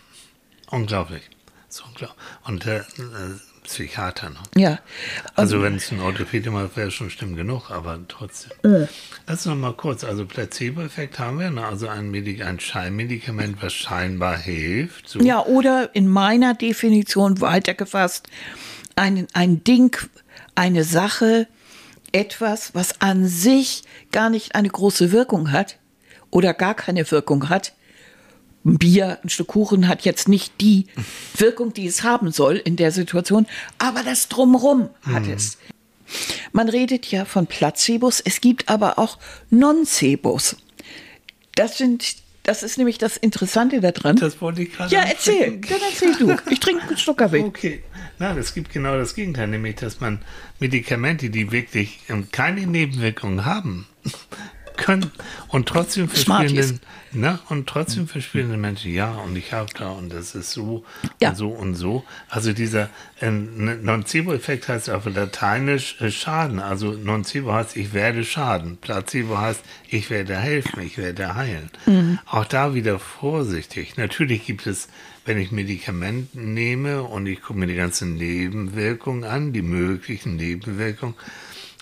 Unglaublich. 0.69 1.21
So 1.69 1.83
unglaublich. 1.85 2.17
Und 2.45 2.65
der 2.65 2.81
äh, 2.81 2.83
Psychiater, 3.73 4.29
ne? 4.29 4.37
Ja. 4.55 4.79
Also 5.35 5.61
wenn 5.61 5.75
es 5.75 5.91
ein 5.91 5.99
Orthopäde 5.99 6.51
macht, 6.51 6.77
wäre 6.77 6.91
schon 6.91 7.09
schlimm 7.09 7.35
genug, 7.35 7.71
aber 7.71 7.99
trotzdem. 8.07 8.87
Lass 9.27 9.45
noch 9.45 9.55
mal 9.55 9.73
kurz, 9.73 10.03
also 10.03 10.25
Placebo-Effekt 10.25 11.17
haben 11.17 11.39
wir, 11.39 11.49
ne? 11.49 11.65
also 11.65 11.87
ein, 11.87 12.11
Medik 12.11 12.45
ein 12.45 12.59
Scheinmedikament, 12.59 13.61
was 13.61 13.73
scheinbar 13.73 14.37
hilft. 14.37 15.09
So. 15.09 15.19
Ja, 15.19 15.43
oder 15.45 15.89
in 15.93 16.07
meiner 16.07 16.53
Definition 16.53 17.41
weitergefasst, 17.41 18.27
ein, 18.95 19.27
ein 19.33 19.63
Ding, 19.63 19.97
eine 20.55 20.83
Sache, 20.83 21.47
etwas, 22.11 22.75
was 22.75 23.01
an 23.01 23.27
sich 23.27 23.83
gar 24.11 24.29
nicht 24.29 24.55
eine 24.55 24.69
große 24.69 25.11
Wirkung 25.11 25.51
hat 25.51 25.79
oder 26.29 26.53
gar 26.53 26.75
keine 26.75 27.09
Wirkung 27.09 27.49
hat. 27.49 27.73
Ein 28.65 28.77
Bier, 28.77 29.19
ein 29.23 29.29
Stück 29.29 29.47
Kuchen 29.47 29.87
hat 29.87 30.03
jetzt 30.03 30.29
nicht 30.29 30.61
die 30.61 30.87
Wirkung, 31.37 31.73
die 31.73 31.87
es 31.87 32.03
haben 32.03 32.31
soll 32.31 32.55
in 32.55 32.75
der 32.75 32.91
Situation, 32.91 33.45
aber 33.77 34.03
das 34.03 34.29
Drumrum 34.29 34.89
hat 35.05 35.27
es. 35.27 35.57
Man 36.51 36.69
redet 36.69 37.07
ja 37.07 37.25
von 37.25 37.47
Placebos, 37.47 38.21
es 38.21 38.39
gibt 38.39 38.69
aber 38.69 38.99
auch 38.99 39.17
Nocebos. 39.49 40.57
Das 41.55 41.77
sind 41.77 42.23
das 42.43 42.61
ist 42.61 42.77
nämlich 42.77 42.97
das 42.97 43.15
Interessante 43.15 43.79
daran. 43.79 44.17
Das 44.17 44.41
wollte 44.41 44.63
ich 44.63 44.73
gerade 44.73 44.93
Ja, 44.93 45.03
erzähl. 45.03 45.59
Dann 45.61 45.79
erzähl 45.89 46.15
du. 46.17 46.35
Ich 46.51 46.59
trinke 46.59 46.83
einen 46.83 46.97
Schluck 46.97 47.19
Kaffee. 47.19 47.39
Okay. 47.39 47.83
Nein, 48.19 48.37
es 48.37 48.53
gibt 48.53 48.71
genau 48.71 48.97
das 48.97 49.15
Gegenteil, 49.15 49.47
nämlich 49.47 49.75
dass 49.75 50.01
man 50.01 50.19
Medikamente, 50.59 51.29
die 51.29 51.51
wirklich 51.53 51.99
ähm, 52.09 52.27
keine 52.31 52.67
Nebenwirkungen 52.67 53.45
haben, 53.45 53.87
können 54.77 55.11
und 55.49 55.67
trotzdem 55.67 56.07
verspielen 56.09 56.79
ne, 57.11 57.39
und 57.49 57.67
trotzdem 57.67 58.07
verspielen 58.07 58.51
die 58.51 58.57
Menschen, 58.57 58.91
ja, 58.93 59.13
und 59.15 59.35
ich 59.35 59.53
habe 59.53 59.69
da 59.77 59.89
und 59.89 60.11
das 60.11 60.35
ist 60.35 60.51
so 60.51 60.83
Ja. 61.21 61.29
und 61.29 61.35
so 61.35 61.49
und 61.49 61.75
so. 61.75 62.03
Also 62.29 62.53
dieser 62.53 62.89
äh, 63.21 63.29
Nocebo-Effekt 63.29 64.67
heißt 64.67 64.89
auf 64.89 65.05
Lateinisch 65.05 65.99
äh, 66.01 66.11
Schaden. 66.11 66.59
Also 66.59 66.93
Nocebo 66.93 67.53
heißt, 67.53 67.75
ich 67.77 67.93
werde 67.93 68.23
schaden. 68.23 68.77
Placebo 68.77 69.37
heißt, 69.37 69.61
ich 69.89 70.09
werde 70.09 70.35
helfen, 70.37 70.81
ich 70.81 70.97
werde 70.97 71.35
heilen. 71.35 71.69
Auch 72.25 72.45
da 72.45 72.73
wieder 72.73 72.99
vorsichtig. 72.99 73.97
Natürlich 73.97 74.45
gibt 74.45 74.67
es, 74.67 74.87
wenn 75.25 75.37
ich 75.37 75.51
Medikamente 75.51 76.39
nehme 76.39 77.03
und 77.03 77.27
ich 77.27 77.41
gucke 77.41 77.59
mir 77.59 77.67
die 77.67 77.75
ganzen 77.75 78.15
Nebenwirkungen 78.15 79.23
an, 79.23 79.53
die 79.53 79.61
möglichen 79.61 80.35
Nebenwirkungen, 80.35 81.15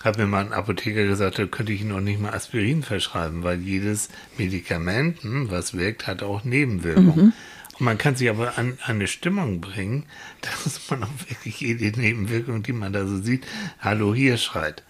hat 0.04 0.18
mir 0.18 0.26
mal 0.26 0.44
ein 0.44 0.52
Apotheker 0.52 1.04
gesagt, 1.04 1.38
da 1.38 1.46
könnte 1.46 1.72
ich 1.72 1.80
Ihnen 1.82 1.90
noch 1.90 2.00
nicht 2.00 2.20
mal 2.20 2.32
Aspirin 2.34 2.82
verschreiben, 2.82 3.42
weil 3.44 3.60
jedes 3.60 4.08
Medikament, 4.38 5.22
hm, 5.22 5.50
was 5.50 5.74
wirkt, 5.74 6.06
hat 6.06 6.22
auch 6.22 6.44
Nebenwirkungen. 6.44 7.32
Und 7.78 7.80
man 7.84 7.98
kann 7.98 8.16
sich 8.16 8.28
aber 8.28 8.58
an, 8.58 8.78
an 8.84 8.96
eine 8.96 9.06
Stimmung 9.06 9.60
bringen, 9.60 10.04
dass 10.64 10.80
man 10.90 11.04
auch 11.04 11.08
wirklich 11.28 11.60
jede 11.60 11.98
Nebenwirkung, 11.98 12.62
die 12.62 12.72
man 12.72 12.92
da 12.92 13.06
so 13.06 13.18
sieht, 13.20 13.44
Hallo 13.80 14.14
hier 14.14 14.36
schreit. 14.36 14.82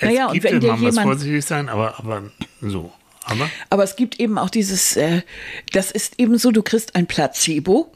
Es 0.00 0.06
Naja, 0.08 0.26
und 0.28 0.32
gibt, 0.34 0.44
wenn 0.44 0.60
dir 0.60 0.68
man 0.72 0.80
muss 0.80 0.94
jemand- 0.94 1.06
vorsichtig 1.06 1.44
sein, 1.44 1.68
aber, 1.68 1.98
aber 1.98 2.22
so. 2.62 2.92
Aber 3.24 3.50
Aber 3.70 3.82
es 3.84 3.96
gibt 3.96 4.20
eben 4.20 4.38
auch 4.38 4.50
dieses, 4.50 4.96
äh, 4.96 5.22
das 5.72 5.90
ist 5.90 6.18
eben 6.18 6.38
so, 6.38 6.52
du 6.52 6.62
kriegst 6.62 6.94
ein 6.94 7.06
Placebo 7.06 7.92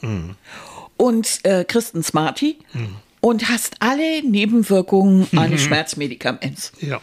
und 0.96 1.40
äh, 1.44 1.64
kriegst 1.64 1.94
ein 1.94 2.02
Smartie 2.02 2.58
und 3.20 3.48
hast 3.48 3.76
alle 3.80 4.22
Nebenwirkungen 4.22 5.26
eines 5.36 5.62
Schmerzmedikaments. 5.62 6.72
ja. 6.80 7.00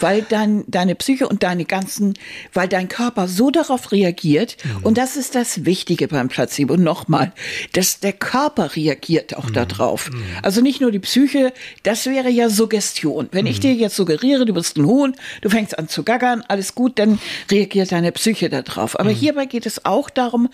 Weil 0.00 0.22
dein, 0.22 0.64
deine 0.68 0.94
Psyche 0.94 1.28
und 1.28 1.42
deine 1.42 1.64
ganzen, 1.64 2.14
weil 2.54 2.68
dein 2.68 2.88
Körper 2.88 3.28
so 3.28 3.50
darauf 3.50 3.92
reagiert, 3.92 4.56
und 4.82 4.96
das 4.96 5.16
ist 5.16 5.34
das 5.34 5.64
Wichtige 5.66 6.08
beim 6.08 6.28
Placebo, 6.28 6.76
nochmal, 6.76 7.32
dass 7.72 8.00
der 8.00 8.12
Körper 8.12 8.74
reagiert 8.76 9.36
auch 9.36 9.50
darauf. 9.50 10.10
Also 10.42 10.60
nicht 10.60 10.80
nur 10.80 10.92
die 10.92 10.98
Psyche, 10.98 11.52
das 11.82 12.06
wäre 12.06 12.30
ja 12.30 12.48
Suggestion. 12.48 13.28
Wenn 13.32 13.46
ich 13.46 13.60
dir 13.60 13.74
jetzt 13.74 13.96
suggeriere, 13.96 14.46
du 14.46 14.54
bist 14.54 14.76
ein 14.76 14.86
Huhn, 14.86 15.14
du 15.42 15.50
fängst 15.50 15.78
an 15.78 15.88
zu 15.88 16.02
gackern, 16.04 16.42
alles 16.48 16.74
gut, 16.74 16.98
dann 16.98 17.18
reagiert 17.50 17.92
deine 17.92 18.12
Psyche 18.12 18.48
darauf. 18.48 18.98
Aber 18.98 19.10
hierbei 19.10 19.46
geht 19.46 19.66
es 19.66 19.84
auch 19.84 20.10
darum, 20.10 20.48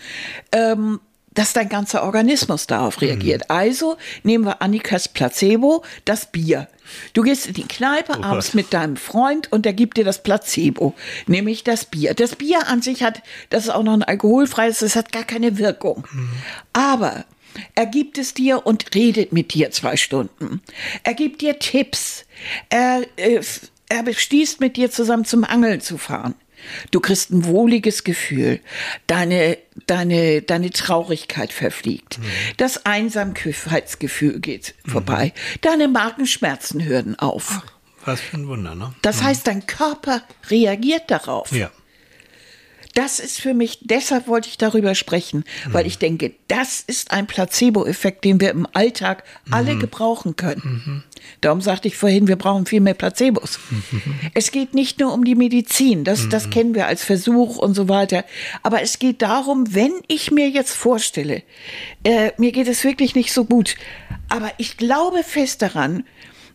ähm, 0.51 0.99
dass 1.33 1.53
dein 1.53 1.69
ganzer 1.69 2.03
Organismus 2.03 2.67
darauf 2.67 3.01
reagiert. 3.01 3.49
Also 3.49 3.97
nehmen 4.23 4.45
wir 4.45 4.61
Annikas 4.61 5.07
Placebo, 5.07 5.83
das 6.05 6.27
Bier. 6.27 6.67
Du 7.13 7.23
gehst 7.23 7.47
in 7.47 7.53
die 7.53 7.67
Kneipe 7.67 8.23
abends 8.23 8.47
Gott. 8.47 8.55
mit 8.55 8.73
deinem 8.73 8.97
Freund 8.97 9.51
und 9.51 9.65
der 9.65 9.73
gibt 9.73 9.97
dir 9.97 10.03
das 10.03 10.21
Placebo, 10.21 10.93
nämlich 11.27 11.63
das 11.63 11.85
Bier. 11.85 12.13
Das 12.13 12.35
Bier 12.35 12.67
an 12.67 12.81
sich 12.81 13.03
hat, 13.03 13.21
das 13.49 13.65
ist 13.65 13.69
auch 13.69 13.83
noch 13.83 13.93
ein 13.93 14.03
alkoholfreies, 14.03 14.79
das 14.79 14.95
hat 14.95 15.11
gar 15.11 15.23
keine 15.23 15.57
Wirkung. 15.57 16.07
Aber 16.73 17.25
er 17.75 17.85
gibt 17.85 18.17
es 18.17 18.33
dir 18.33 18.65
und 18.65 18.95
redet 18.95 19.31
mit 19.31 19.53
dir 19.53 19.71
zwei 19.71 19.95
Stunden. 19.97 20.61
Er 21.03 21.13
gibt 21.13 21.41
dir 21.41 21.59
Tipps. 21.59 22.25
Er, 22.69 23.03
äh, 23.15 23.41
er 23.89 24.03
beschließt 24.03 24.59
mit 24.59 24.75
dir 24.75 24.89
zusammen 24.91 25.25
zum 25.25 25.43
Angeln 25.43 25.81
zu 25.81 25.97
fahren. 25.97 26.35
Du 26.91 26.99
kriegst 26.99 27.31
ein 27.31 27.45
wohliges 27.45 28.03
Gefühl. 28.03 28.59
Deine, 29.07 29.57
deine, 29.87 30.41
deine 30.41 30.71
Traurigkeit 30.71 31.51
verfliegt. 31.51 32.19
Das 32.57 32.85
Einsamkeitsgefühl 32.85 34.39
geht 34.39 34.75
vorbei. 34.85 35.33
Deine 35.61 35.87
Magenschmerzen 35.87 36.83
hören 36.83 37.17
auf. 37.17 37.61
Was 38.05 38.19
für 38.19 38.37
ein 38.37 38.47
Wunder, 38.47 38.75
ne? 38.75 38.93
Das 39.01 39.23
heißt, 39.23 39.47
dein 39.47 39.65
Körper 39.65 40.23
reagiert 40.49 41.09
darauf. 41.09 41.51
Ja. 41.51 41.71
Das 42.93 43.19
ist 43.19 43.41
für 43.41 43.55
mich, 43.55 43.79
deshalb 43.81 44.27
wollte 44.27 44.49
ich 44.49 44.57
darüber 44.57 44.93
sprechen, 44.93 45.45
weil 45.67 45.87
ich 45.87 45.97
denke, 45.97 46.33
das 46.47 46.79
ist 46.81 47.09
ein 47.09 47.25
Placebo-Effekt, 47.25 48.23
den 48.23 48.39
wir 48.39 48.51
im 48.51 48.67
Alltag 48.73 49.23
alle 49.49 49.77
gebrauchen 49.77 50.35
können. 50.35 51.03
Darum 51.41 51.61
sagte 51.61 51.87
ich 51.87 51.97
vorhin, 51.97 52.27
wir 52.27 52.35
brauchen 52.35 52.65
viel 52.65 52.81
mehr 52.81 52.93
Placebos. 52.93 53.59
Es 54.33 54.51
geht 54.51 54.73
nicht 54.73 54.99
nur 54.99 55.13
um 55.13 55.25
die 55.25 55.35
Medizin, 55.35 56.03
das, 56.03 56.29
das 56.29 56.49
kennen 56.49 56.73
wir 56.75 56.87
als 56.87 57.03
Versuch 57.03 57.57
und 57.57 57.75
so 57.75 57.89
weiter, 57.89 58.25
aber 58.63 58.81
es 58.81 58.99
geht 58.99 59.21
darum, 59.21 59.73
wenn 59.73 59.93
ich 60.07 60.31
mir 60.31 60.49
jetzt 60.49 60.73
vorstelle, 60.73 61.43
äh, 62.03 62.31
mir 62.37 62.51
geht 62.51 62.67
es 62.67 62.83
wirklich 62.83 63.15
nicht 63.15 63.33
so 63.33 63.45
gut, 63.45 63.75
aber 64.29 64.51
ich 64.57 64.77
glaube 64.77 65.23
fest 65.23 65.61
daran, 65.61 66.03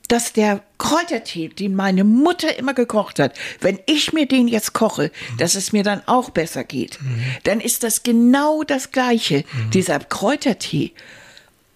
dass 0.09 0.33
der 0.33 0.63
Kräutertee, 0.79 1.49
den 1.49 1.75
meine 1.75 2.03
Mutter 2.03 2.59
immer 2.59 2.75
gekocht 2.75 3.19
hat, 3.19 3.39
wenn 3.61 3.79
ich 3.87 4.13
mir 4.13 4.27
den 4.27 4.49
jetzt 4.49 4.73
koche, 4.73 5.11
dass 5.37 5.55
es 5.55 5.73
mir 5.73 5.83
dann 5.83 6.03
auch 6.07 6.31
besser 6.31 6.65
geht, 6.65 6.99
dann 7.45 7.61
ist 7.61 7.85
das 7.85 8.03
genau 8.03 8.63
das 8.63 8.91
Gleiche. 8.91 9.45
Dieser 9.75 9.99
Kräutertee 9.99 10.93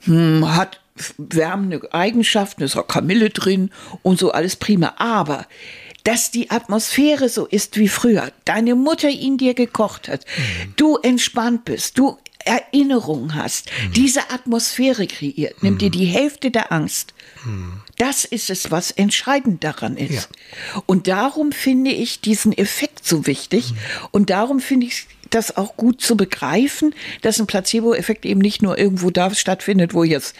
hm, 0.00 0.54
hat 0.56 0.80
wärmende 1.18 1.92
Eigenschaften, 1.92 2.62
ist 2.62 2.76
auch 2.76 2.86
Kamille 2.86 3.30
drin 3.30 3.70
und 4.02 4.18
so 4.18 4.32
alles 4.32 4.56
prima. 4.56 4.94
Aber 4.98 5.46
dass 6.04 6.30
die 6.30 6.50
Atmosphäre 6.50 7.28
so 7.28 7.46
ist 7.46 7.76
wie 7.76 7.88
früher, 7.88 8.32
deine 8.44 8.74
Mutter 8.74 9.08
ihn 9.08 9.38
dir 9.38 9.54
gekocht 9.54 10.08
hat, 10.08 10.24
du 10.76 10.96
entspannt 10.96 11.64
bist, 11.64 11.98
du 11.98 12.18
Erinnerungen 12.44 13.34
hast, 13.34 13.70
diese 13.94 14.30
Atmosphäre 14.30 15.06
kreiert, 15.06 15.62
nimmt 15.62 15.80
dir 15.80 15.90
die 15.90 16.06
Hälfte 16.06 16.50
der 16.50 16.72
Angst. 16.72 17.14
Das 17.98 18.24
ist 18.24 18.50
es, 18.50 18.70
was 18.70 18.90
entscheidend 18.90 19.62
daran 19.62 19.96
ist. 19.96 20.28
Und 20.86 21.06
darum 21.06 21.52
finde 21.52 21.92
ich 21.92 22.20
diesen 22.20 22.56
Effekt 22.56 23.06
so 23.06 23.26
wichtig. 23.26 23.74
Und 24.10 24.30
darum 24.30 24.60
finde 24.60 24.86
ich 24.86 25.06
das 25.30 25.56
auch 25.56 25.76
gut 25.76 26.00
zu 26.00 26.16
begreifen, 26.16 26.94
dass 27.22 27.40
ein 27.40 27.46
Placebo-Effekt 27.46 28.26
eben 28.26 28.40
nicht 28.40 28.62
nur 28.62 28.78
irgendwo 28.78 29.10
da 29.10 29.32
stattfindet, 29.34 29.94
wo 29.94 30.04
jetzt, 30.04 30.34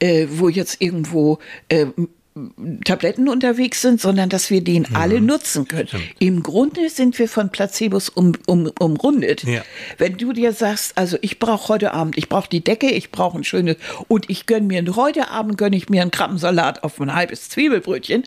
äh, 0.00 0.26
wo 0.30 0.48
jetzt 0.48 0.80
irgendwo 0.80 1.38
äh, 1.68 1.86
Tabletten 2.84 3.28
unterwegs 3.28 3.82
sind, 3.82 4.00
sondern 4.00 4.28
dass 4.28 4.50
wir 4.50 4.62
den 4.62 4.94
alle 4.94 5.20
nutzen 5.20 5.66
können. 5.66 5.88
Im 6.18 6.42
Grunde 6.42 6.88
sind 6.88 7.18
wir 7.18 7.28
von 7.28 7.50
Placebos 7.50 8.08
um, 8.08 8.32
um, 8.46 8.70
umrundet. 8.78 9.44
Ja. 9.44 9.62
Wenn 9.96 10.16
du 10.16 10.32
dir 10.32 10.52
sagst, 10.52 10.96
also 10.96 11.18
ich 11.20 11.38
brauche 11.38 11.68
heute 11.68 11.92
Abend, 11.92 12.16
ich 12.16 12.28
brauche 12.28 12.48
die 12.48 12.62
Decke, 12.62 12.90
ich 12.90 13.10
brauche 13.10 13.38
ein 13.38 13.44
schönes 13.44 13.76
und 14.08 14.30
ich 14.30 14.46
gönne 14.46 14.66
mir 14.66 14.84
heute 14.96 15.28
Abend 15.30 15.58
gönne 15.58 15.76
ich 15.76 15.88
mir 15.88 16.02
einen 16.02 16.10
Krabbensalat 16.10 16.84
auf 16.84 17.00
ein 17.00 17.14
halbes 17.14 17.48
Zwiebelbrötchen 17.48 18.24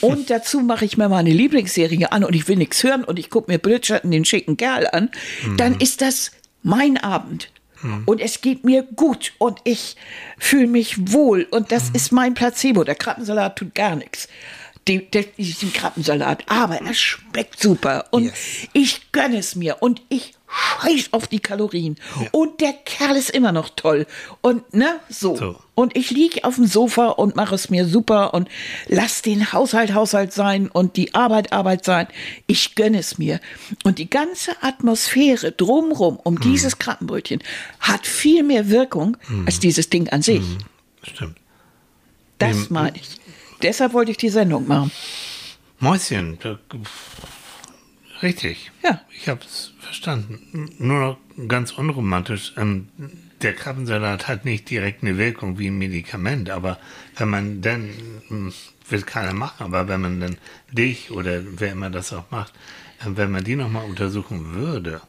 und 0.00 0.30
dazu 0.30 0.60
mache 0.60 0.84
ich 0.84 0.96
mir 0.96 1.08
meine 1.08 1.30
Lieblingsserie 1.30 2.12
an 2.12 2.24
und 2.24 2.34
ich 2.34 2.48
will 2.48 2.56
nichts 2.56 2.82
hören 2.82 3.04
und 3.04 3.18
ich 3.18 3.30
gucke 3.30 3.50
mir 3.50 3.58
Bridgerton 3.58 4.10
den 4.10 4.24
schicken 4.24 4.56
Kerl 4.56 4.86
an, 4.92 5.10
dann 5.56 5.80
ist 5.80 6.00
das 6.00 6.32
mein 6.62 6.96
Abend. 6.96 7.50
Und 8.06 8.20
es 8.20 8.40
geht 8.40 8.64
mir 8.64 8.82
gut 8.82 9.32
und 9.38 9.60
ich 9.64 9.96
fühle 10.38 10.66
mich 10.66 11.12
wohl 11.12 11.46
und 11.50 11.70
das 11.70 11.90
ist 11.90 12.10
mein 12.10 12.34
Placebo. 12.34 12.82
Der 12.82 12.96
Krabbensalat 12.96 13.56
tut 13.56 13.74
gar 13.74 13.94
nichts. 13.94 14.28
Die, 14.88 15.08
der, 15.10 15.24
diesen 15.36 15.72
Krabbensalat, 15.72 16.42
aber 16.48 16.80
er 16.80 16.94
schmeckt 16.94 17.60
super 17.60 18.06
und 18.10 18.24
Yes. 18.24 18.34
ich 18.72 19.12
gönne 19.12 19.38
es 19.38 19.54
mir 19.54 19.76
und 19.80 20.02
ich 20.08 20.34
scheiß 20.50 21.08
auf 21.12 21.26
die 21.28 21.40
Kalorien 21.40 21.96
und 22.32 22.60
der 22.60 22.72
Kerl 22.72 23.16
ist 23.16 23.30
immer 23.30 23.52
noch 23.52 23.68
toll 23.70 24.06
und 24.40 24.72
ne 24.74 25.00
so, 25.08 25.36
So. 25.36 25.60
und 25.74 25.96
ich 25.96 26.10
liege 26.10 26.44
auf 26.44 26.54
dem 26.56 26.66
Sofa 26.66 27.08
und 27.08 27.36
mache 27.36 27.54
es 27.54 27.68
mir 27.70 27.86
super 27.86 28.32
und 28.34 28.48
lass 28.86 29.22
den 29.22 29.52
Haushalt 29.52 29.92
Haushalt 29.94 30.32
sein 30.32 30.68
und 30.68 30.96
die 30.96 31.14
Arbeit 31.14 31.52
Arbeit 31.52 31.84
sein. 31.84 32.06
Ich 32.46 32.74
gönne 32.74 32.98
es 32.98 33.18
mir. 33.18 33.40
Und 33.84 33.98
die 33.98 34.08
ganze 34.08 34.52
Atmosphäre 34.62 35.52
drumrum 35.52 36.16
um 36.16 36.34
Mhm. 36.34 36.40
dieses 36.40 36.78
Krabbenbrötchen 36.78 37.42
hat 37.80 38.06
viel 38.06 38.42
mehr 38.42 38.68
Wirkung 38.70 39.16
als 39.46 39.60
dieses 39.60 39.90
Ding 39.90 40.08
an 40.08 40.22
sich. 40.22 40.42
Stimmt. 41.02 41.36
Das 42.38 42.70
meine 42.70 42.96
ich. 42.96 43.16
Deshalb 43.62 43.92
wollte 43.92 44.12
ich 44.12 44.16
die 44.16 44.28
Sendung 44.30 44.66
machen. 44.68 44.92
Mäuschen, 45.80 46.38
richtig. 48.22 48.70
Ja. 48.82 49.00
Ich 49.10 49.28
habe 49.28 49.40
es 49.44 49.72
verstanden. 49.78 50.70
Nur 50.78 51.00
noch 51.00 51.48
ganz 51.48 51.72
unromantisch. 51.72 52.52
Ähm, 52.56 52.88
der 53.42 53.54
Krabbensalat 53.54 54.26
hat 54.28 54.44
nicht 54.44 54.68
direkt 54.70 55.02
eine 55.02 55.16
Wirkung 55.16 55.58
wie 55.58 55.68
ein 55.68 55.78
Medikament, 55.78 56.50
aber 56.50 56.78
wenn 57.16 57.28
man 57.28 57.60
dann, 57.62 57.90
hm, 58.28 58.52
will 58.88 59.02
keiner 59.02 59.34
machen, 59.34 59.64
aber 59.64 59.88
wenn 59.88 60.00
man 60.00 60.20
dann 60.20 60.36
dich 60.72 61.10
oder 61.10 61.42
wer 61.44 61.72
immer 61.72 61.90
das 61.90 62.12
auch 62.12 62.30
macht, 62.30 62.52
äh, 63.00 63.06
wenn 63.06 63.30
man 63.30 63.44
die 63.44 63.56
nochmal 63.56 63.84
untersuchen 63.84 64.54
würde, 64.54 65.00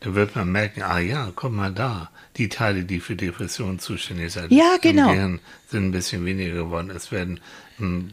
dann 0.00 0.14
wird 0.14 0.36
man 0.36 0.50
merken, 0.52 0.82
ah 0.82 0.98
ja, 0.98 1.32
guck 1.34 1.52
mal 1.52 1.72
da, 1.72 2.10
die 2.36 2.48
Teile, 2.48 2.84
die 2.84 3.00
für 3.00 3.16
Depressionen 3.16 3.78
zuständig 3.78 4.32
sind, 4.32 4.50
Ja, 4.52 4.76
genau. 4.80 5.08
im 5.08 5.14
Gehirn 5.14 5.40
sind 5.68 5.84
ein 5.86 5.92
bisschen 5.92 6.24
weniger 6.26 6.54
geworden. 6.54 6.90
Es 6.94 7.10
werden 7.12 7.40
m, 7.78 8.10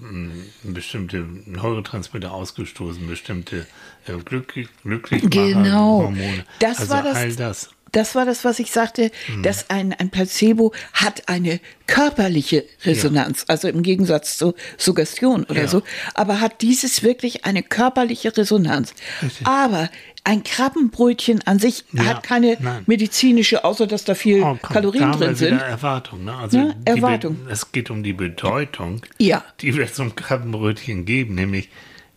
m, 0.63 0.73
bestimmte 0.73 1.25
Neurotransmitter 1.45 2.31
ausgestoßen, 2.31 3.05
bestimmte 3.07 3.67
äh, 4.07 4.13
Glück, 4.23 4.53
Genau. 4.83 6.03
Hormone. 6.03 6.45
Das 6.59 6.79
also 6.79 6.93
war 6.93 7.03
das- 7.03 7.15
all 7.17 7.35
das. 7.35 7.69
Das 7.91 8.15
war 8.15 8.25
das, 8.25 8.45
was 8.45 8.59
ich 8.59 8.71
sagte, 8.71 9.11
Mhm. 9.27 9.43
dass 9.43 9.69
ein, 9.69 9.93
ein 9.93 10.09
Placebo 10.09 10.73
hat 10.93 11.27
eine 11.27 11.59
körperliche 11.87 12.63
Resonanz, 12.85 13.43
also 13.47 13.67
im 13.67 13.83
Gegensatz 13.83 14.37
zu 14.37 14.53
Suggestion 14.77 15.43
oder 15.43 15.61
Ja. 15.63 15.67
so, 15.67 15.83
aber 16.13 16.39
hat 16.39 16.61
dieses 16.61 17.03
wirklich 17.03 17.43
eine 17.43 17.63
körperliche 17.63 18.35
Resonanz. 18.35 18.93
Richtig. 19.21 19.45
Aber 19.45 19.89
ein 20.23 20.43
Krabbenbrötchen 20.43 21.41
an 21.45 21.59
sich 21.59 21.83
Ja, 21.91 22.05
hat 22.05 22.23
keine 22.23 22.55
nein. 22.61 22.83
medizinische, 22.85 23.65
außer 23.65 23.87
dass 23.87 24.05
da 24.05 24.15
viel 24.15 24.41
Oh, 24.41 24.57
komm, 24.61 24.73
Kalorien 24.73 25.11
da 25.11 25.17
drin 25.17 25.35
sind. 25.35 25.59
Erwartung. 25.59 26.23
Ne? 26.25 26.33
Also 26.35 26.57
Ja, 26.59 26.65
Be- 26.65 26.91
Erwartung. 26.91 27.37
es 27.49 27.71
geht 27.71 27.89
um 27.89 28.03
die 28.03 28.13
Bedeutung, 28.13 29.01
Ja. 29.17 29.43
die 29.61 29.75
wir 29.75 29.91
zum 29.91 30.15
Krabbenbrötchen 30.15 31.05
geben, 31.05 31.35
nämlich 31.35 31.69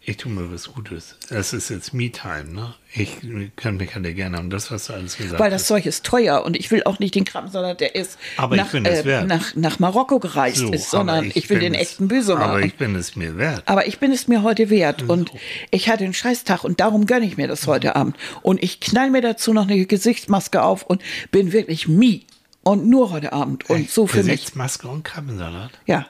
ich 0.06 0.16
tue 0.18 0.30
mir 0.30 0.52
was 0.52 0.72
Gutes. 0.72 1.16
Es 1.30 1.52
ist 1.52 1.70
jetzt 1.70 1.94
Me-Time. 1.94 2.44
Ne? 2.52 2.74
Ich 2.92 3.16
kann 3.56 3.76
mich 3.78 3.94
an 3.96 4.02
dir 4.02 4.12
gerne 4.14 4.36
haben. 4.36 4.50
Das, 4.50 4.70
was 4.70 4.86
du 4.86 4.92
alles 4.92 5.16
gesagt 5.16 5.40
Weil 5.40 5.50
das 5.50 5.62
hast. 5.62 5.68
Zeug 5.68 5.86
ist 5.86 6.04
teuer 6.04 6.44
und 6.44 6.56
ich 6.56 6.70
will 6.70 6.82
auch 6.84 6.98
nicht 6.98 7.14
den 7.14 7.24
Krabbensalat, 7.24 7.80
der 7.80 7.94
ist 7.94 8.18
Aber 8.36 8.54
ich 8.56 8.62
nach, 8.62 8.72
wert. 9.04 9.26
nach, 9.26 9.54
nach 9.54 9.78
Marokko 9.78 10.18
gereist 10.18 10.58
So, 10.58 10.72
ist, 10.72 10.90
sondern 10.90 11.18
aber 11.24 11.26
ich, 11.36 11.48
will 11.48 11.58
den 11.58 11.74
es- 11.74 11.80
echten 11.80 12.08
Büsum 12.08 12.38
Aber 12.38 12.60
ich 12.60 12.76
bin 12.76 12.94
es 12.96 13.16
mir 13.16 13.38
wert. 13.38 13.62
Aber 13.66 13.86
ich 13.86 13.98
bin 13.98 14.12
es 14.12 14.28
mir 14.28 14.42
heute 14.42 14.68
wert 14.70 15.02
und 15.02 15.32
ich 15.70 15.88
hatte 15.88 16.04
einen 16.04 16.14
Scheißtag 16.14 16.64
und 16.64 16.80
darum 16.80 17.06
gönne 17.06 17.24
ich 17.26 17.36
mir 17.36 17.48
das 17.48 17.66
heute 17.66 17.96
Abend. 17.96 18.16
Und 18.42 18.62
ich 18.62 18.80
knall 18.80 19.10
mir 19.10 19.22
dazu 19.22 19.52
noch 19.52 19.66
eine 19.68 19.86
Gesichtsmaske 19.86 20.62
auf 20.62 20.82
und 20.84 21.00
bin 21.30 21.52
wirklich 21.52 21.88
me. 21.88 22.20
Und 22.62 22.86
nur 22.86 23.10
heute 23.10 23.32
Abend. 23.32 23.68
Und 23.68 23.90
so 23.90 24.06
für 24.06 24.18
mich. 24.18 24.26
Gesichtsmaske 24.26 24.88
und 24.88 25.02
Krabbensalat. 25.02 25.70
Ja. 25.86 26.06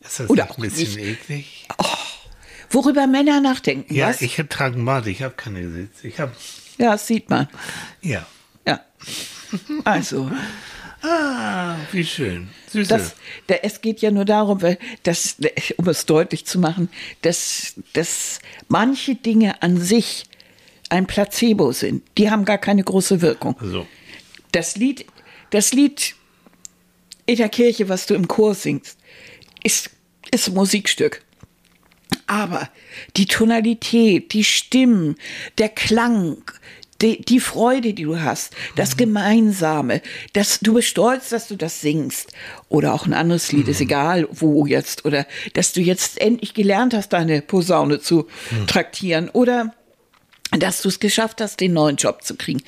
Ist 0.00 0.20
das 0.20 0.30
Oder 0.30 0.48
auch 0.50 0.56
ein 0.58 0.62
bisschen 0.62 0.94
nicht. 0.94 1.20
eklig? 1.28 1.66
Worüber 2.70 3.06
Männer 3.06 3.40
nachdenken, 3.40 3.94
Ja, 3.94 4.08
was? 4.08 4.20
ich 4.20 4.36
trage 4.48 4.76
einen 4.76 4.84
Bart. 4.84 5.06
Ich 5.06 5.22
habe 5.22 5.34
keine 5.34 5.62
Gesicht. 5.62 5.90
Ich 6.02 6.20
habe, 6.20 6.32
ja, 6.78 6.92
das 6.92 7.06
sieht 7.06 7.30
man. 7.30 7.48
ja. 8.02 8.26
Ja. 8.66 8.80
Also, 9.84 10.30
Ah, 11.00 11.76
wie 11.92 12.04
schön. 12.04 12.48
Süße. 12.72 12.88
das, 12.88 13.14
da, 13.46 13.54
es 13.62 13.80
geht 13.80 14.00
ja 14.00 14.10
nur 14.10 14.24
darum, 14.24 14.60
weil 14.62 14.78
das, 15.04 15.36
um 15.76 15.86
es 15.88 16.06
deutlich 16.06 16.44
zu 16.44 16.58
machen, 16.58 16.88
dass, 17.22 17.74
dass 17.92 18.40
manche 18.66 19.14
Dinge 19.14 19.62
an 19.62 19.80
sich 19.80 20.24
ein 20.90 21.06
Placebo 21.06 21.70
sind. 21.72 22.02
Die 22.18 22.30
haben 22.30 22.44
gar 22.44 22.58
keine 22.58 22.82
große 22.82 23.20
Wirkung. 23.22 23.54
so. 23.62 23.86
das 24.50 24.76
Lied, 24.76 25.06
das 25.50 25.72
Lied 25.72 26.16
in 27.26 27.36
der 27.36 27.48
Kirche, 27.48 27.88
was 27.88 28.06
du 28.06 28.14
im 28.14 28.26
Chor 28.26 28.54
singst, 28.54 28.98
ist, 29.62 29.90
ist 30.32 30.48
ein 30.48 30.54
Musikstück. 30.54 31.22
Aber 32.28 32.68
die 33.16 33.26
Tonalität, 33.26 34.32
die 34.32 34.44
Stimmen, 34.44 35.16
der 35.56 35.70
Klang, 35.70 36.42
die, 37.00 37.22
die 37.22 37.40
Freude, 37.40 37.94
die 37.94 38.04
du 38.04 38.20
hast, 38.20 38.54
das 38.76 38.96
Gemeinsame, 38.96 40.02
das, 40.34 40.60
du 40.60 40.74
bist 40.74 40.88
stolz, 40.88 41.30
dass 41.30 41.48
du 41.48 41.56
das 41.56 41.80
singst. 41.80 42.32
Oder 42.68 42.92
auch 42.92 43.06
ein 43.06 43.14
anderes 43.14 43.50
Lied, 43.50 43.68
ist 43.68 43.80
egal 43.80 44.28
wo 44.30 44.66
jetzt. 44.66 45.04
Oder 45.04 45.26
dass 45.54 45.72
du 45.72 45.80
jetzt 45.80 46.20
endlich 46.20 46.54
gelernt 46.54 46.94
hast, 46.94 47.12
deine 47.12 47.40
Posaune 47.40 48.00
zu 48.00 48.28
traktieren. 48.66 49.30
Oder 49.30 49.74
dass 50.50 50.82
du 50.82 50.88
es 50.88 51.00
geschafft 51.00 51.40
hast, 51.40 51.60
den 51.60 51.72
neuen 51.72 51.96
Job 51.96 52.22
zu 52.24 52.34
kriegen. 52.34 52.62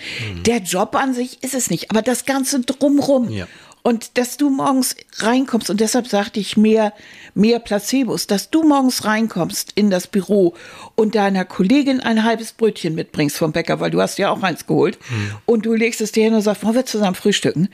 Der 0.47 0.59
Job 0.59 0.95
an 0.95 1.15
sich 1.15 1.43
ist 1.43 1.55
es 1.55 1.71
nicht, 1.71 1.91
aber 1.91 2.03
das 2.03 2.25
Ganze 2.25 2.61
drumrum. 2.61 3.31
Ja. 3.31 3.47
Und 3.83 4.19
dass 4.19 4.37
du 4.37 4.51
morgens 4.51 4.95
reinkommst, 5.19 5.71
und 5.71 5.81
deshalb 5.81 6.07
sagte 6.07 6.39
ich 6.39 6.57
mehr, 6.57 6.93
mehr 7.35 7.59
Placebos, 7.59 8.27
dass 8.27 8.51
du 8.51 8.63
morgens 8.63 9.05
reinkommst 9.05 9.73
in 9.75 9.91
das 9.91 10.07
Büro 10.07 10.55
und 10.97 11.15
deiner 11.15 11.45
Kollegin 11.45 12.01
ein 12.01 12.25
halbes 12.25 12.53
Brötchen 12.53 12.95
mitbringst 12.95 13.37
vom 13.37 13.53
Bäcker, 13.53 13.81
weil 13.81 13.91
du 13.91 14.01
hast 14.01 14.19
ja 14.19 14.31
auch 14.31 14.43
eins 14.43 14.67
geholt, 14.67 14.99
und 15.47 15.65
du 15.65 15.75
legst 15.75 16.01
es 16.01 16.13
dir 16.13 16.25
hin 16.25 16.35
und 16.35 16.43
sagst, 16.43 16.63
wollen 16.63 16.75
wir 16.75 16.87
zusammen 16.87 17.15
frühstücken? 17.15 17.69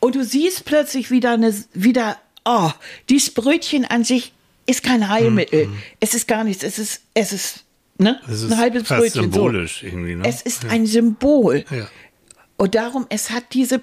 Und 0.00 0.16
du 0.16 0.24
siehst 0.24 0.64
plötzlich 0.64 1.10
wieder 1.10 1.32
eine, 1.32 1.54
wieder, 1.72 2.18
oh, 2.44 2.70
dieses 3.08 3.30
Brötchen 3.30 3.84
an 3.84 4.02
sich 4.04 4.32
ist 4.66 4.82
kein 4.82 5.08
Heilmittel. 5.08 5.68
Es 6.00 6.14
ist 6.14 6.26
gar 6.26 6.44
nichts, 6.44 6.64
es 6.64 6.78
ist, 6.78 7.02
es 7.14 7.32
ist, 7.32 7.64
ne? 7.98 8.20
Es 8.26 8.42
ist 8.42 8.52
ein 8.52 8.58
halbes 8.58 8.88
fast 8.88 9.00
Brötchen. 9.00 9.32
symbolisch 9.32 9.80
so. 9.80 9.86
irgendwie, 9.86 10.16
ne? 10.16 10.24
Es 10.26 10.42
ist 10.42 10.64
ein 10.64 10.86
Symbol. 10.86 11.64
Ja. 11.70 11.86
Und 12.56 12.74
darum, 12.74 13.06
es 13.08 13.30
hat 13.30 13.44
diese, 13.52 13.82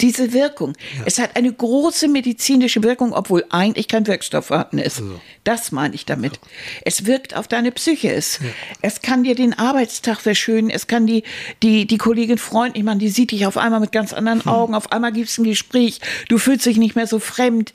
diese 0.00 0.32
Wirkung. 0.32 0.74
Es 1.04 1.18
hat 1.18 1.36
eine 1.36 1.52
große 1.52 2.08
medizinische 2.08 2.82
Wirkung, 2.82 3.12
obwohl 3.12 3.44
eigentlich 3.50 3.88
kein 3.88 4.06
Wirkstoff 4.06 4.46
vorhanden 4.46 4.78
ist. 4.78 4.96
So. 4.96 5.20
Das 5.44 5.72
meine 5.72 5.94
ich 5.94 6.04
damit. 6.06 6.38
Es 6.84 7.06
wirkt 7.06 7.34
auf 7.34 7.48
deine 7.48 7.72
Psyche. 7.72 8.12
Es, 8.12 8.40
es 8.82 9.00
kann 9.00 9.24
dir 9.24 9.34
den 9.34 9.54
Arbeitstag 9.58 10.20
verschönen. 10.20 10.70
Es 10.70 10.86
kann 10.86 11.06
die, 11.06 11.22
die, 11.62 11.86
die 11.86 11.98
Kollegin 11.98 12.38
freundlich 12.38 12.84
machen. 12.84 12.98
Die 12.98 13.08
sieht 13.08 13.30
dich 13.30 13.46
auf 13.46 13.56
einmal 13.56 13.80
mit 13.80 13.92
ganz 13.92 14.12
anderen 14.12 14.44
Hm. 14.44 14.48
Augen. 14.50 14.74
Auf 14.74 14.92
einmal 14.92 15.12
gibt 15.12 15.28
es 15.30 15.38
ein 15.38 15.44
Gespräch. 15.44 16.00
Du 16.28 16.38
fühlst 16.38 16.66
dich 16.66 16.76
nicht 16.76 16.96
mehr 16.96 17.06
so 17.06 17.18
fremd. 17.18 17.72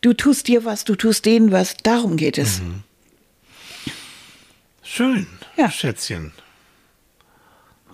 Du 0.00 0.12
tust 0.12 0.48
dir 0.48 0.64
was, 0.64 0.84
du 0.84 0.94
tust 0.96 1.24
denen 1.24 1.50
was. 1.50 1.76
Darum 1.82 2.16
geht 2.16 2.36
es. 2.38 2.60
Mhm. 2.60 2.82
Schön, 4.82 5.26
Ja. 5.56 5.70
Schätzchen. 5.70 6.32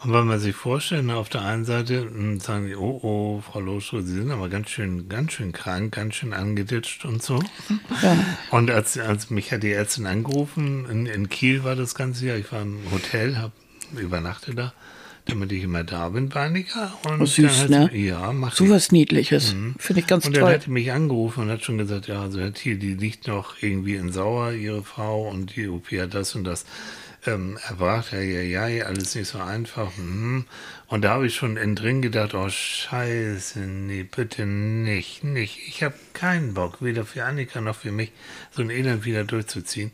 Und 0.03 0.13
wenn 0.15 0.27
man 0.27 0.39
sich 0.41 0.57
vorstellt, 0.57 1.05
ne, 1.05 1.17
auf 1.17 1.29
der 1.29 1.43
einen 1.43 1.65
Seite 1.67 2.05
mh, 2.11 2.41
sagen 2.41 2.67
die, 2.67 2.75
oh, 2.75 3.01
oh, 3.03 3.43
Frau 3.43 3.61
Loschko, 3.61 4.01
Sie 4.01 4.15
sind 4.15 4.31
aber 4.31 4.49
ganz 4.49 4.71
schön, 4.71 5.09
ganz 5.11 5.33
schön 5.33 5.53
krank, 5.53 5.93
ganz 5.95 6.15
schön 6.15 6.33
angeditscht 6.33 7.05
und 7.05 7.23
so. 7.23 7.39
Und 8.51 8.71
als, 8.71 8.97
als 8.99 9.29
mich 9.31 9.53
hat 9.53 9.63
die 9.63 9.73
Ärztin 9.73 10.07
angerufen, 10.07 10.87
in, 10.91 11.07
in 11.07 11.29
Kiel 11.29 11.65
war 11.65 11.77
das 11.77 11.95
ganze 11.95 12.27
Jahr, 12.27 12.37
ich 12.39 12.51
war 12.51 12.63
im 12.63 12.79
Hotel, 12.91 13.37
habe 13.37 13.53
übernachtet 13.95 14.57
da, 14.59 14.73
damit 15.27 15.53
ich 15.53 15.63
immer 15.65 15.85
da 15.85 16.09
bin 16.09 16.31
bei 16.31 16.47
Annika. 16.47 16.95
Und 17.07 17.21
Oh, 17.21 17.27
süß, 17.27 17.69
ne? 17.69 17.91
sie- 17.93 18.07
Ja, 18.07 18.33
mach 18.33 18.55
So 18.55 18.65
ich. 18.65 18.71
was 18.71 18.93
Niedliches. 18.93 19.55
Finde 19.79 20.01
ich 20.01 20.07
ganz 20.07 20.25
Und 20.25 20.35
dann 20.35 20.45
toll. 20.45 20.55
hat 20.55 20.65
die 20.67 20.71
mich 20.71 20.93
angerufen 20.93 21.43
und 21.43 21.51
hat 21.51 21.63
schon 21.63 21.77
gesagt, 21.77 22.07
ja, 22.07 22.23
also 22.23 22.49
Thiel, 22.51 22.79
die 22.79 22.95
liegt 22.95 23.27
noch 23.29 23.57
irgendwie 23.61 23.97
in 23.97 24.11
Sauer, 24.13 24.53
ihre 24.53 24.83
Frau, 24.83 25.29
und 25.29 25.57
die 25.57 25.69
OP 25.69 25.91
hat 25.93 26.15
das 26.15 26.35
und 26.35 26.45
das 26.45 26.65
ähm, 27.27 27.59
erbracht. 27.69 28.13
Ja, 28.13 28.21
ja, 28.21 28.67
ja, 28.67 28.87
alles 28.87 29.15
nicht 29.15 29.29
so 29.29 29.39
einfach. 29.39 29.97
Mhm. 29.97 30.47
Und 30.87 31.03
da 31.03 31.11
habe 31.11 31.27
ich 31.27 31.35
schon 31.35 31.57
innen 31.57 31.77
drin 31.77 32.03
gedacht, 32.03 32.35
oh 32.35 32.49
scheiße, 32.49 33.61
nee, 33.61 34.03
bitte 34.03 34.47
nicht, 34.47 35.25
nicht. 35.25 35.59
Ich 35.67 35.83
habe 35.83 35.95
keinen 36.13 36.55
Bock, 36.55 36.79
weder 36.81 37.05
für 37.05 37.25
Annika 37.25 37.61
noch 37.61 37.77
für 37.77 37.93
mich, 37.93 38.13
so 38.51 38.63
ein 38.63 38.71
Elend 38.71 39.05
wieder 39.05 39.25
durchzuziehen. 39.25 39.93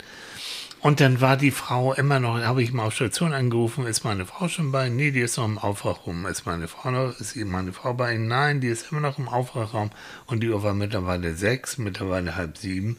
Und 0.80 1.00
dann 1.00 1.20
war 1.20 1.36
die 1.36 1.50
Frau 1.50 1.94
immer 1.94 2.20
noch, 2.20 2.38
habe 2.38 2.62
ich 2.62 2.72
mal 2.72 2.84
auf 2.84 2.94
Station 2.94 3.32
angerufen, 3.32 3.86
ist 3.86 4.04
meine 4.04 4.24
Frau 4.24 4.46
schon 4.46 4.70
bei? 4.70 4.88
Nee, 4.88 5.10
die 5.10 5.20
ist 5.20 5.36
noch 5.36 5.46
im 5.46 5.58
Aufwachraum. 5.58 6.26
Ist 6.26 6.46
meine 6.46 6.68
Frau 6.68 6.90
noch, 6.90 7.18
ist 7.18 7.34
meine 7.36 7.72
Frau 7.72 7.94
bei 7.94 8.14
Ihnen? 8.14 8.28
Nein, 8.28 8.60
die 8.60 8.68
ist 8.68 8.92
immer 8.92 9.00
noch 9.00 9.18
im 9.18 9.28
Aufwachraum. 9.28 9.90
Und 10.26 10.44
die 10.44 10.48
Uhr 10.50 10.62
war 10.62 10.74
mittlerweile 10.74 11.34
sechs, 11.34 11.78
mittlerweile 11.78 12.36
halb 12.36 12.56
sieben. 12.56 12.98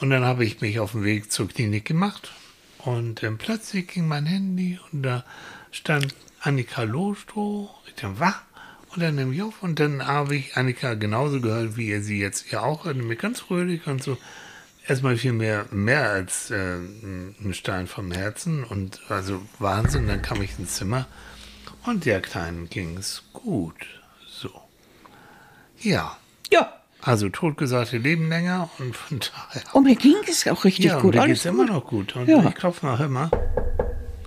Und 0.00 0.10
dann 0.10 0.24
habe 0.24 0.44
ich 0.44 0.60
mich 0.60 0.80
auf 0.80 0.92
den 0.92 1.04
Weg 1.04 1.30
zur 1.30 1.46
Klinik 1.46 1.84
gemacht. 1.84 2.32
Und 2.84 3.22
dann 3.22 3.38
plötzlich 3.38 3.88
ging 3.88 4.08
mein 4.08 4.26
Handy 4.26 4.78
und 4.90 5.02
da 5.02 5.24
stand 5.70 6.14
Annika 6.40 6.82
Lohstroh. 6.82 7.70
Ich 7.86 7.94
dachte, 7.94 8.18
was? 8.18 8.34
Und 8.94 9.02
dann 9.02 9.14
nehme 9.14 9.34
ich 9.34 9.42
auf 9.42 9.62
und 9.62 9.78
dann 9.80 10.06
habe 10.06 10.36
ich 10.36 10.56
Annika 10.56 10.94
genauso 10.94 11.40
gehört, 11.40 11.76
wie 11.76 11.88
ihr 11.88 12.02
sie 12.02 12.18
jetzt 12.18 12.50
ja 12.50 12.60
auch 12.60 12.84
hört, 12.84 12.96
nämlich 12.96 13.18
ganz 13.18 13.40
fröhlich 13.40 13.86
und 13.86 14.02
so. 14.02 14.18
Erstmal 14.86 15.16
viel 15.16 15.32
mehr, 15.32 15.66
mehr 15.70 16.10
als 16.10 16.50
äh, 16.50 16.76
ein 16.76 17.54
Stein 17.54 17.86
vom 17.86 18.10
Herzen 18.10 18.64
und 18.64 19.00
also 19.08 19.40
Wahnsinn. 19.60 20.08
Dann 20.08 20.22
kam 20.22 20.42
ich 20.42 20.58
ins 20.58 20.74
Zimmer 20.74 21.06
und 21.86 22.04
der 22.04 22.20
Kleinen 22.20 22.68
ging 22.68 22.98
es 22.98 23.22
gut. 23.32 23.86
So. 24.26 24.50
Ja, 25.78 26.18
Ja. 26.50 26.81
Also 27.02 27.28
totgesagte 27.28 27.98
leben 27.98 28.28
länger 28.28 28.70
und 28.78 28.96
von 28.96 29.18
daher. 29.20 29.62
Und 29.74 29.84
mir 29.84 29.96
ging 29.96 30.16
es 30.28 30.46
auch 30.46 30.64
richtig 30.64 30.86
ja, 30.86 31.00
gut. 31.00 31.14
mir 31.14 31.22
Alles 31.22 31.42
geht's 31.42 31.54
immer 31.54 31.66
noch 31.66 31.86
gut. 31.86 32.16
Und 32.16 32.28
Ja. 32.28 32.42
ich 32.46 32.54
klopfe 32.54 32.86
noch 32.86 33.00
immer 33.00 33.30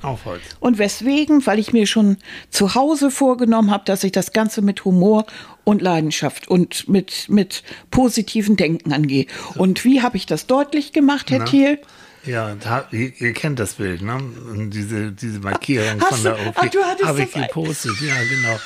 auf 0.01 0.25
Holz. 0.25 0.41
Und 0.59 0.77
weswegen? 0.77 1.45
Weil 1.45 1.57
ich 1.57 1.73
mir 1.73 1.87
schon 1.87 2.17
zu 2.49 2.75
Hause 2.75 3.11
vorgenommen 3.11 3.71
habe, 3.71 3.83
dass 3.85 4.03
ich 4.03 4.11
das 4.11 4.33
Ganze 4.33 4.61
mit 4.61 4.85
Humor 4.85 5.25
und 5.63 5.81
Leidenschaft 5.81 6.47
und 6.47 6.87
mit, 6.87 7.27
mit 7.29 7.63
positiven 7.91 8.55
Denken 8.55 8.93
angehe. 8.93 9.25
Und 9.55 9.83
wie 9.83 10.01
habe 10.01 10.17
ich 10.17 10.25
das 10.25 10.45
deutlich 10.45 10.91
gemacht, 10.93 11.31
Herr 11.31 11.39
Na? 11.39 11.45
Thiel? 11.45 11.79
Ja, 12.25 12.55
da, 12.55 12.87
ihr, 12.91 13.33
kennt 13.33 13.59
das 13.59 13.75
Bild, 13.75 14.01
ne? 14.01 14.15
Und 14.15 14.71
diese, 14.71 15.11
diese 15.11 15.39
Markierung 15.39 16.01
Hast 16.01 16.09
von 16.09 16.23
der 16.23 16.47
OP 16.47 16.55
ach, 16.57 17.05
habe 17.07 17.23
ich 17.23 17.35
ein- 17.35 17.43
gepostet. 17.43 17.93
Ja, 18.01 18.15
genau. 18.29 18.59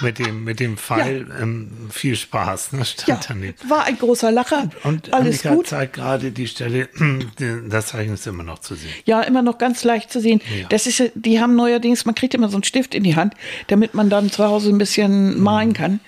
Mit 0.00 0.18
dem, 0.18 0.42
mit 0.44 0.58
dem 0.58 0.76
Pfeil 0.76 1.26
ähm, 1.40 1.70
viel 1.90 2.16
Spaß, 2.16 2.72
ne? 2.72 2.84
Stand 2.84 3.08
Ja, 3.08 3.20
daneben. 3.28 3.56
war 3.70 3.84
ein 3.84 3.96
großer 3.96 4.32
Lacher. 4.32 4.68
Und 4.82 5.12
Alles 5.14 5.44
Annika 5.44 5.54
gut. 5.54 5.66
zeigt 5.68 5.92
gerade 5.92 6.32
die 6.32 6.48
Stelle, 6.48 6.88
das 7.68 7.86
Zeichen 7.88 8.14
ist 8.14 8.26
immer 8.26 8.42
noch 8.42 8.58
zu 8.58 8.74
sehen. 8.74 8.90
Ja, 9.04 9.20
immer 9.22 9.42
noch 9.42 9.58
ganz 9.58 9.84
leicht 9.84 10.10
zu 10.12 10.20
sehen. 10.20 10.40
Ja. 10.60 10.66
Das 10.68 10.86
ist, 10.86 10.98
ja- 10.98 11.06
die 11.14 11.40
haben 11.40 11.54
neuerdings, 11.54 12.04
man 12.06 12.14
kriegt 12.16 12.34
immer 12.34 12.48
so 12.48 12.56
einen 12.56 12.64
Stift 12.64 12.94
in 12.94 13.04
die 13.04 13.14
Hand, 13.16 13.34
damit 13.68 13.94
man 13.94 14.10
dann 14.10 14.30
zu 14.32 14.44
Hause 14.44 14.70
ein 14.70 14.78
bisschen 14.78 15.40
malen 15.40 15.72
kann. 15.74 16.00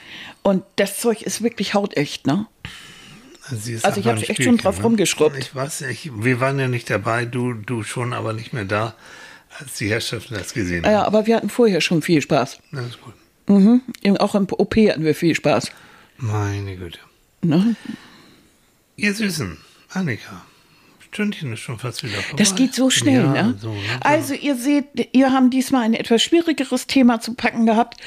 Und 0.42 0.64
das 0.76 0.98
Zeug 1.00 1.22
ist 1.22 1.42
wirklich 1.42 1.74
hautecht, 1.74 2.26
ne? 2.26 2.46
Sie 3.50 3.74
Also 3.76 3.76
ich 3.76 3.84
einfach 3.84 4.04
hab 4.10 4.16
ein 4.16 4.22
echt 4.22 4.42
schon 4.42 4.56
drauf 4.56 4.74
Spielchen, 4.74 4.82
rumgeschrubbt. 4.84 5.36
Ich 5.38 5.54
weiß 5.54 5.82
nicht, 5.82 6.10
wir 6.14 6.40
waren 6.40 6.58
ja 6.58 6.68
nicht 6.68 6.90
dabei, 6.90 7.24
du, 7.24 7.52
du 7.54 7.82
schon, 7.82 8.12
aber 8.12 8.32
nicht 8.32 8.52
mehr 8.52 8.64
da, 8.64 8.94
als 9.58 9.74
die 9.74 9.88
Herrschaften 9.88 10.34
das 10.34 10.52
gesehen 10.54 10.84
haben. 10.84 10.92
Ja, 10.92 11.04
aber 11.04 11.26
wir 11.26 11.36
hatten 11.36 11.48
vorher 11.48 11.80
schon 11.80 12.02
viel 12.02 12.20
Spaß. 12.22 12.58
Das 12.72 12.86
ist 12.86 13.00
gut. 13.00 13.14
Im- 14.02 14.16
Auch 14.16 14.34
im 14.34 14.46
OP 14.50 14.74
hatten 14.76 15.04
wir 15.04 15.14
viel 15.14 15.34
Spaß. 15.34 15.70
Meine 16.18 16.76
Güte. 16.76 16.98
Ne? 17.42 17.76
Ihr 18.96 19.14
Süßen, 19.14 19.58
Annika, 19.90 20.42
Stündchen 21.00 21.52
ist 21.52 21.60
schon 21.60 21.78
fast 21.78 22.02
wieder 22.02 22.14
vorbei. 22.16 22.42
Das 22.42 22.54
geht 22.56 22.74
so 22.74 22.90
schnell, 22.90 23.22
ja, 23.22 23.42
ne? 23.44 23.56
So, 23.60 23.72
ne? 23.72 23.78
Also 24.00 24.34
ihr 24.34 24.56
seht, 24.56 24.86
ihr 25.12 25.30
haben 25.32 25.50
diesmal 25.50 25.82
ein 25.84 25.94
etwas 25.94 26.22
schwierigeres 26.22 26.86
Thema 26.86 27.20
zu 27.20 27.34
packen 27.34 27.66
gehabt, 27.66 28.00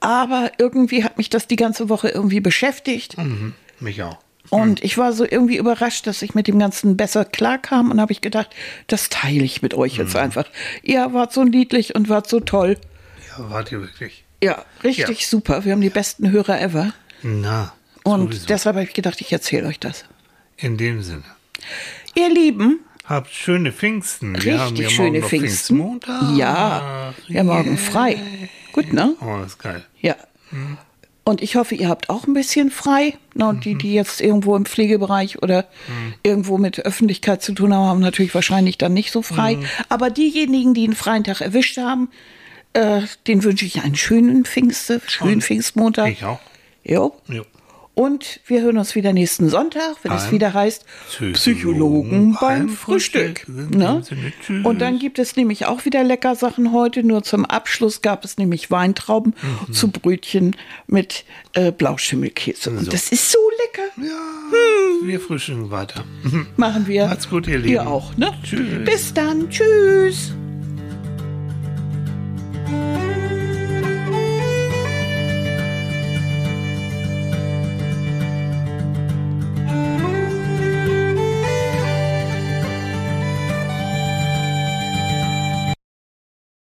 aber 0.00 0.52
irgendwie 0.58 1.02
hat 1.02 1.18
mich 1.18 1.30
das 1.30 1.46
die 1.48 1.56
ganze 1.56 1.88
Woche 1.88 2.08
irgendwie 2.10 2.40
beschäftigt. 2.40 3.16
mhm, 3.18 3.54
mich 3.80 4.02
auch. 4.02 4.18
Und 4.50 4.84
ich 4.84 4.98
war 4.98 5.12
so 5.12 5.24
irgendwie 5.28 5.56
überrascht, 5.56 6.06
dass 6.06 6.22
ich 6.22 6.34
mit 6.34 6.46
dem 6.48 6.58
Ganzen 6.58 6.96
besser 6.96 7.24
klarkam 7.24 7.90
und 7.90 8.00
habe 8.00 8.12
ich 8.12 8.20
gedacht, 8.20 8.50
das 8.86 9.08
teile 9.08 9.42
ich 9.44 9.62
mit 9.62 9.74
euch 9.74 9.98
Mhm. 9.98 10.04
jetzt 10.04 10.16
einfach. 10.16 10.44
Ihr 10.82 11.12
wart 11.14 11.32
so 11.32 11.44
niedlich 11.44 11.94
und 11.94 12.08
wart 12.08 12.28
so 12.28 12.40
toll. 12.40 12.76
Ja, 13.38 13.50
wart 13.50 13.72
ihr 13.72 13.80
wirklich? 13.80 14.24
Ja, 14.42 14.64
richtig 14.84 15.26
super. 15.26 15.64
Wir 15.64 15.72
haben 15.72 15.80
die 15.80 15.88
besten 15.90 16.30
Hörer 16.30 16.60
ever. 16.60 16.92
Na, 17.22 17.72
Und 18.04 18.32
sowieso. 18.34 18.46
deshalb 18.46 18.76
habe 18.76 18.84
ich 18.86 18.92
gedacht, 18.92 19.20
ich 19.22 19.32
erzähle 19.32 19.66
euch 19.66 19.80
das. 19.80 20.04
In 20.58 20.76
dem 20.76 21.02
Sinne. 21.02 21.24
Ihr 22.14 22.28
Lieben, 22.28 22.80
Habt 23.06 23.30
schöne 23.30 23.70
Pfingsten. 23.70 24.42
Wir 24.42 24.58
haben 24.60 24.68
richtig 24.70 24.84
ja 24.84 24.90
schöne 24.90 25.18
morgen 25.18 25.28
Pfingsten. 25.28 25.76
Pfingstmontag. 25.76 26.36
Ja, 26.38 27.12
ja, 27.28 27.44
morgen 27.44 27.76
frei. 27.76 28.18
Gut, 28.72 28.94
ne? 28.94 29.14
Oh, 29.20 29.36
das 29.42 29.48
ist 29.52 29.58
geil. 29.58 29.84
Ja. 30.00 30.16
Und 31.24 31.42
ich 31.42 31.56
hoffe, 31.56 31.74
ihr 31.74 31.88
habt 31.88 32.10
auch 32.10 32.26
ein 32.26 32.34
bisschen 32.34 32.70
frei. 32.70 33.14
Na, 33.34 33.48
und 33.48 33.64
die, 33.64 33.76
die 33.76 33.94
jetzt 33.94 34.20
irgendwo 34.20 34.54
im 34.56 34.66
Pflegebereich 34.66 35.42
oder 35.42 35.66
irgendwo 36.22 36.58
mit 36.58 36.80
Öffentlichkeit 36.80 37.42
zu 37.42 37.52
tun 37.52 37.72
haben, 37.74 37.86
haben 37.86 38.00
natürlich 38.00 38.34
wahrscheinlich 38.34 38.76
dann 38.76 38.92
nicht 38.92 39.10
so 39.10 39.22
frei. 39.22 39.58
Aber 39.88 40.10
diejenigen, 40.10 40.74
die 40.74 40.84
einen 40.84 40.94
freien 40.94 41.24
Tag 41.24 41.40
erwischt 41.40 41.78
haben, 41.78 42.10
äh, 42.74 43.02
den 43.26 43.42
wünsche 43.42 43.64
ich 43.64 43.82
einen 43.82 43.94
schönen 43.96 44.44
Pfingste, 44.44 45.00
schönen 45.06 45.40
Pfingstmontag. 45.40 46.12
Ich 46.12 46.24
auch. 46.24 46.40
Jo. 46.84 47.14
Jo. 47.28 47.44
Und 47.94 48.40
wir 48.46 48.60
hören 48.62 48.76
uns 48.78 48.94
wieder 48.96 49.12
nächsten 49.12 49.48
Sonntag, 49.48 49.96
wenn 50.02 50.10
es 50.12 50.32
wieder 50.32 50.52
heißt 50.52 50.84
Psychologen 51.08 51.32
Psychologen 51.34 52.36
beim 52.40 52.68
Frühstück. 52.68 53.46
Ne? 53.48 54.02
Und 54.64 54.80
dann 54.80 54.98
gibt 54.98 55.18
es 55.20 55.36
nämlich 55.36 55.66
auch 55.66 55.84
wieder 55.84 56.02
lecker 56.02 56.34
Sachen 56.34 56.72
heute. 56.72 57.04
Nur 57.04 57.22
zum 57.22 57.44
Abschluss 57.44 58.02
gab 58.02 58.24
es 58.24 58.36
nämlich 58.36 58.70
Weintrauben 58.70 59.34
Mhm. 59.68 59.72
zu 59.72 59.88
Brötchen 59.88 60.56
mit 60.86 61.24
äh, 61.52 61.70
Blauschimmelkäse. 61.70 62.70
Und 62.70 62.84
So. 62.84 62.90
das 62.90 63.10
ist 63.10 63.30
so 63.30 63.38
lecker. 63.66 63.88
Ja, 63.96 65.06
wir 65.06 65.20
frühstücken 65.20 65.70
weiter. 65.70 66.04
Machen 66.56 66.86
wir. 66.88 67.06
Macht's 67.06 67.28
gut, 67.30 67.46
ihr 67.46 67.58
Lieben. 67.58 67.72
Ihr 67.74 67.86
auch, 67.86 68.16
ne? 68.16 68.32
Tschüss. 68.42 68.84
Bis 68.84 69.14
dann. 69.14 69.48
Tschüss. 69.50 70.32